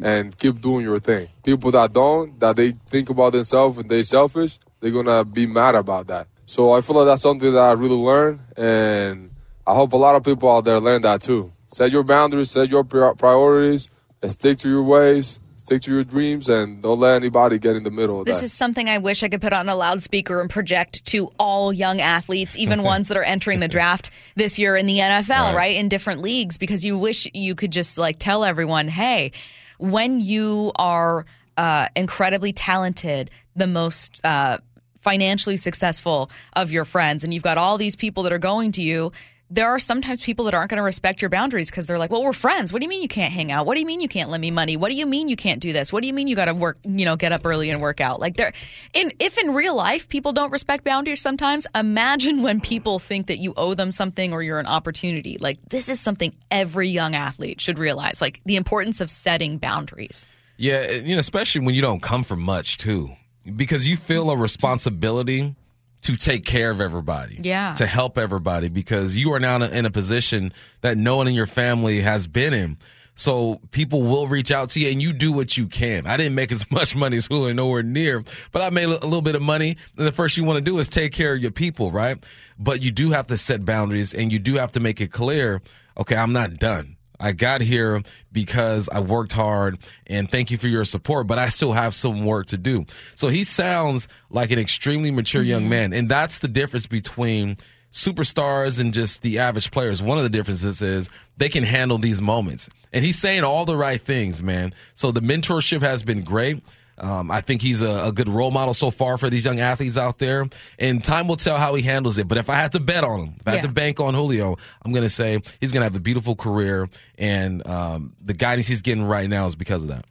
and 0.00 0.36
keep 0.38 0.60
doing 0.60 0.84
your 0.84 1.00
thing. 1.00 1.28
People 1.44 1.70
that 1.72 1.92
don't, 1.92 2.38
that 2.40 2.56
they 2.56 2.72
think 2.88 3.10
about 3.10 3.32
themselves 3.32 3.76
and 3.78 3.88
they 3.90 4.02
selfish, 4.02 4.58
they're 4.80 4.90
gonna 4.90 5.24
be 5.24 5.46
mad 5.46 5.74
about 5.74 6.06
that. 6.06 6.26
So 6.46 6.72
I 6.72 6.80
feel 6.80 6.96
like 6.96 7.06
that's 7.06 7.22
something 7.22 7.52
that 7.52 7.62
I 7.62 7.72
really 7.72 7.96
learned, 7.96 8.40
and 8.56 9.30
I 9.66 9.74
hope 9.74 9.92
a 9.92 9.96
lot 9.96 10.16
of 10.16 10.24
people 10.24 10.50
out 10.50 10.64
there 10.64 10.80
learn 10.80 11.02
that 11.02 11.22
too. 11.22 11.52
Set 11.66 11.90
your 11.90 12.02
boundaries, 12.02 12.50
set 12.50 12.68
your 12.68 12.84
priorities, 12.84 13.90
and 14.22 14.30
stick 14.30 14.58
to 14.58 14.68
your 14.68 14.82
ways, 14.82 15.40
stick 15.56 15.80
to 15.82 15.92
your 15.94 16.04
dreams, 16.04 16.48
and 16.48 16.82
don't 16.82 16.98
let 17.00 17.14
anybody 17.14 17.58
get 17.58 17.76
in 17.76 17.82
the 17.84 17.90
middle 17.90 18.20
of 18.20 18.26
This 18.26 18.40
that. 18.40 18.46
is 18.46 18.52
something 18.52 18.88
I 18.88 18.98
wish 18.98 19.22
I 19.22 19.28
could 19.28 19.40
put 19.40 19.52
on 19.54 19.68
a 19.68 19.76
loudspeaker 19.76 20.40
and 20.40 20.50
project 20.50 21.04
to 21.06 21.30
all 21.38 21.72
young 21.72 22.00
athletes, 22.00 22.58
even 22.58 22.82
ones 22.94 23.08
that 23.08 23.16
are 23.16 23.22
entering 23.22 23.60
the 23.60 23.68
draft 23.68 24.10
this 24.34 24.58
year 24.58 24.76
in 24.76 24.86
the 24.86 24.98
NFL, 24.98 25.28
right. 25.30 25.54
Right. 25.54 25.76
In 25.76 25.88
different 25.88 26.20
leagues, 26.20 26.58
because 26.58 26.84
you 26.84 26.98
wish 26.98 27.26
you 27.32 27.54
could 27.54 27.70
just 27.70 27.96
like 27.96 28.18
tell 28.18 28.44
everyone, 28.44 28.88
hey, 28.88 29.32
when 29.78 30.20
you 30.20 30.72
are 30.76 31.26
uh, 31.56 31.88
incredibly 31.96 32.52
talented, 32.52 33.30
the 33.56 33.66
most 33.66 34.20
uh, 34.24 34.58
financially 35.00 35.56
successful 35.56 36.30
of 36.54 36.70
your 36.70 36.84
friends, 36.84 37.24
and 37.24 37.34
you've 37.34 37.42
got 37.42 37.58
all 37.58 37.76
these 37.76 37.96
people 37.96 38.22
that 38.22 38.32
are 38.32 38.38
going 38.38 38.72
to 38.72 38.82
you. 38.82 39.12
There 39.52 39.68
are 39.68 39.78
sometimes 39.78 40.22
people 40.22 40.46
that 40.46 40.54
aren't 40.54 40.70
going 40.70 40.78
to 40.78 40.82
respect 40.82 41.20
your 41.20 41.28
boundaries 41.28 41.70
because 41.70 41.84
they're 41.84 41.98
like, 41.98 42.10
well, 42.10 42.24
we're 42.24 42.32
friends. 42.32 42.72
What 42.72 42.80
do 42.80 42.86
you 42.86 42.88
mean 42.88 43.02
you 43.02 43.08
can't 43.08 43.32
hang 43.32 43.52
out? 43.52 43.66
What 43.66 43.74
do 43.74 43.80
you 43.80 43.86
mean 43.86 44.00
you 44.00 44.08
can't 44.08 44.30
lend 44.30 44.40
me 44.40 44.50
money? 44.50 44.78
What 44.78 44.88
do 44.88 44.94
you 44.94 45.04
mean 45.04 45.28
you 45.28 45.36
can't 45.36 45.60
do 45.60 45.74
this? 45.74 45.92
What 45.92 46.00
do 46.00 46.06
you 46.06 46.14
mean 46.14 46.26
you 46.26 46.34
got 46.34 46.46
to 46.46 46.54
work, 46.54 46.78
you 46.88 47.04
know, 47.04 47.16
get 47.16 47.32
up 47.32 47.44
early 47.44 47.68
and 47.68 47.82
work 47.82 48.00
out? 48.00 48.18
Like 48.18 48.38
there, 48.38 48.54
if 48.94 49.36
in 49.36 49.52
real 49.52 49.76
life 49.76 50.08
people 50.08 50.32
don't 50.32 50.50
respect 50.50 50.84
boundaries 50.84 51.20
sometimes, 51.20 51.66
imagine 51.74 52.42
when 52.42 52.62
people 52.62 52.98
think 52.98 53.26
that 53.26 53.40
you 53.40 53.52
owe 53.58 53.74
them 53.74 53.92
something 53.92 54.32
or 54.32 54.42
you're 54.42 54.58
an 54.58 54.66
opportunity. 54.66 55.36
Like 55.38 55.58
this 55.68 55.90
is 55.90 56.00
something 56.00 56.34
every 56.50 56.88
young 56.88 57.14
athlete 57.14 57.60
should 57.60 57.78
realize, 57.78 58.22
like 58.22 58.40
the 58.46 58.56
importance 58.56 59.02
of 59.02 59.10
setting 59.10 59.58
boundaries. 59.58 60.26
Yeah, 60.56 60.90
you 60.90 61.14
know, 61.14 61.20
especially 61.20 61.66
when 61.66 61.74
you 61.74 61.82
don't 61.82 62.00
come 62.00 62.24
from 62.24 62.40
much 62.40 62.78
too, 62.78 63.10
because 63.54 63.86
you 63.86 63.98
feel 63.98 64.30
a 64.30 64.36
responsibility 64.36 65.56
to 66.02 66.16
take 66.16 66.44
care 66.44 66.70
of 66.70 66.80
everybody. 66.80 67.38
Yeah. 67.40 67.74
To 67.74 67.86
help 67.86 68.18
everybody 68.18 68.68
because 68.68 69.16
you 69.16 69.32
are 69.32 69.40
now 69.40 69.56
in 69.56 69.62
a, 69.62 69.68
in 69.68 69.86
a 69.86 69.90
position 69.90 70.52
that 70.80 70.98
no 70.98 71.16
one 71.16 71.28
in 71.28 71.34
your 71.34 71.46
family 71.46 72.00
has 72.00 72.26
been 72.26 72.52
in. 72.52 72.76
So 73.14 73.60
people 73.70 74.02
will 74.02 74.26
reach 74.26 74.50
out 74.50 74.70
to 74.70 74.80
you 74.80 74.88
and 74.88 75.00
you 75.00 75.12
do 75.12 75.32
what 75.32 75.56
you 75.56 75.66
can. 75.66 76.06
I 76.06 76.16
didn't 76.16 76.34
make 76.34 76.50
as 76.50 76.68
much 76.70 76.96
money 76.96 77.18
as 77.18 77.26
Julio, 77.26 77.52
nowhere 77.52 77.82
near, 77.82 78.24
but 78.50 78.62
I 78.62 78.70
made 78.70 78.84
a 78.84 78.88
little 78.88 79.22
bit 79.22 79.34
of 79.34 79.42
money. 79.42 79.76
And 79.96 80.06
the 80.06 80.12
first 80.12 80.36
you 80.36 80.44
want 80.44 80.56
to 80.56 80.64
do 80.64 80.78
is 80.78 80.88
take 80.88 81.12
care 81.12 81.34
of 81.34 81.40
your 81.40 81.50
people, 81.50 81.92
right? 81.92 82.22
But 82.58 82.82
you 82.82 82.90
do 82.90 83.10
have 83.10 83.26
to 83.28 83.36
set 83.36 83.64
boundaries 83.64 84.14
and 84.14 84.32
you 84.32 84.38
do 84.38 84.54
have 84.54 84.72
to 84.72 84.80
make 84.80 85.00
it 85.00 85.12
clear, 85.12 85.62
okay, 85.98 86.16
I'm 86.16 86.32
not 86.32 86.58
done. 86.58 86.96
I 87.22 87.32
got 87.32 87.60
here 87.60 88.02
because 88.32 88.88
I 88.88 89.00
worked 89.00 89.32
hard 89.32 89.78
and 90.06 90.30
thank 90.30 90.50
you 90.50 90.58
for 90.58 90.66
your 90.66 90.84
support, 90.84 91.26
but 91.28 91.38
I 91.38 91.48
still 91.48 91.72
have 91.72 91.94
some 91.94 92.24
work 92.24 92.46
to 92.48 92.58
do. 92.58 92.84
So 93.14 93.28
he 93.28 93.44
sounds 93.44 94.08
like 94.28 94.50
an 94.50 94.58
extremely 94.58 95.10
mature 95.10 95.42
young 95.42 95.62
mm-hmm. 95.62 95.70
man. 95.70 95.92
And 95.92 96.08
that's 96.08 96.40
the 96.40 96.48
difference 96.48 96.86
between 96.86 97.56
superstars 97.92 98.80
and 98.80 98.92
just 98.92 99.22
the 99.22 99.38
average 99.38 99.70
players. 99.70 100.02
One 100.02 100.18
of 100.18 100.24
the 100.24 100.30
differences 100.30 100.82
is 100.82 101.10
they 101.36 101.48
can 101.48 101.62
handle 101.62 101.98
these 101.98 102.20
moments. 102.20 102.68
And 102.92 103.04
he's 103.04 103.18
saying 103.18 103.44
all 103.44 103.64
the 103.64 103.76
right 103.76 104.00
things, 104.00 104.42
man. 104.42 104.74
So 104.94 105.12
the 105.12 105.20
mentorship 105.20 105.82
has 105.82 106.02
been 106.02 106.22
great. 106.22 106.62
Um, 107.02 107.30
I 107.32 107.40
think 107.40 107.62
he's 107.62 107.82
a, 107.82 108.06
a, 108.06 108.12
good 108.12 108.28
role 108.28 108.52
model 108.52 108.74
so 108.74 108.92
far 108.92 109.18
for 109.18 109.28
these 109.28 109.44
young 109.44 109.58
athletes 109.58 109.96
out 109.96 110.18
there. 110.18 110.46
And 110.78 111.02
time 111.02 111.26
will 111.26 111.36
tell 111.36 111.56
how 111.58 111.74
he 111.74 111.82
handles 111.82 112.16
it. 112.18 112.28
But 112.28 112.38
if 112.38 112.48
I 112.48 112.54
had 112.54 112.72
to 112.72 112.80
bet 112.80 113.02
on 113.02 113.18
him, 113.20 113.34
if 113.40 113.48
I 113.48 113.50
had 113.50 113.56
Yeah. 113.56 113.62
to 113.62 113.68
bank 113.72 113.98
on 113.98 114.14
Julio, 114.14 114.56
I'm 114.84 114.92
going 114.92 115.02
to 115.02 115.10
say 115.10 115.40
he's 115.60 115.72
going 115.72 115.80
to 115.80 115.86
have 115.86 115.96
a 115.96 116.00
beautiful 116.00 116.36
career. 116.36 116.88
And 117.18 117.66
um, 117.66 118.12
the 118.22 118.34
guidance 118.34 118.68
he's 118.68 118.82
getting 118.82 119.04
right 119.04 119.28
now 119.28 119.46
is 119.46 119.56
because 119.56 119.82
of 119.82 119.88
that. 119.88 120.04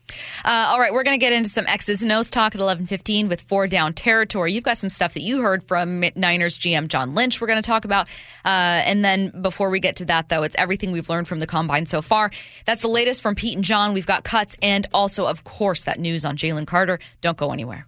Uh, 0.44 0.68
all 0.72 0.80
right, 0.80 0.92
we're 0.92 1.04
going 1.04 1.18
to 1.18 1.24
get 1.26 1.32
into 1.32 1.50
some 1.50 1.66
X's 1.68 2.04
and 2.04 2.12
O's 2.12 2.30
talk 2.30 2.54
at 2.54 2.60
11:15 2.60 3.30
with 3.30 3.40
four 3.42 3.68
down 3.68 3.94
territory. 3.94 4.52
You've 4.52 4.66
got 4.66 4.78
some 4.78 4.90
stuff 4.90 5.14
that 5.14 5.22
you 5.22 5.42
heard 5.42 5.64
from 5.64 6.04
Niners 6.16 6.60
GM 6.60 6.90
John 6.90 7.16
Lynch. 7.16 7.40
We're 7.40 7.48
going 7.48 7.62
to 7.62 7.66
talk 7.68 7.86
about, 7.86 8.10
uh, 8.44 8.84
and 8.84 9.06
then 9.06 9.30
before 9.42 9.70
we 9.70 9.80
get 9.80 9.96
to 9.98 10.06
that, 10.06 10.28
though, 10.28 10.44
it's 10.44 10.56
everything 10.58 10.92
we've 10.92 11.08
learned 11.08 11.30
from 11.30 11.40
the 11.40 11.48
combine 11.48 11.86
so 11.86 12.02
far. 12.02 12.30
That's 12.66 12.82
the 12.82 12.90
latest 12.90 13.22
from 13.22 13.36
Pete 13.36 13.56
and 13.56 13.64
John. 13.64 13.94
We've 13.94 14.06
got 14.06 14.26
cuts 14.26 14.58
and 14.62 14.86
also, 14.94 15.26
of 15.28 15.46
course, 15.46 15.86
that 15.86 15.98
news 15.98 16.26
on 16.26 16.36
Jalen 16.36 16.68
Carter. 16.68 16.81
Don't 17.22 17.38
go 17.38 17.52
anywhere. 17.52 17.86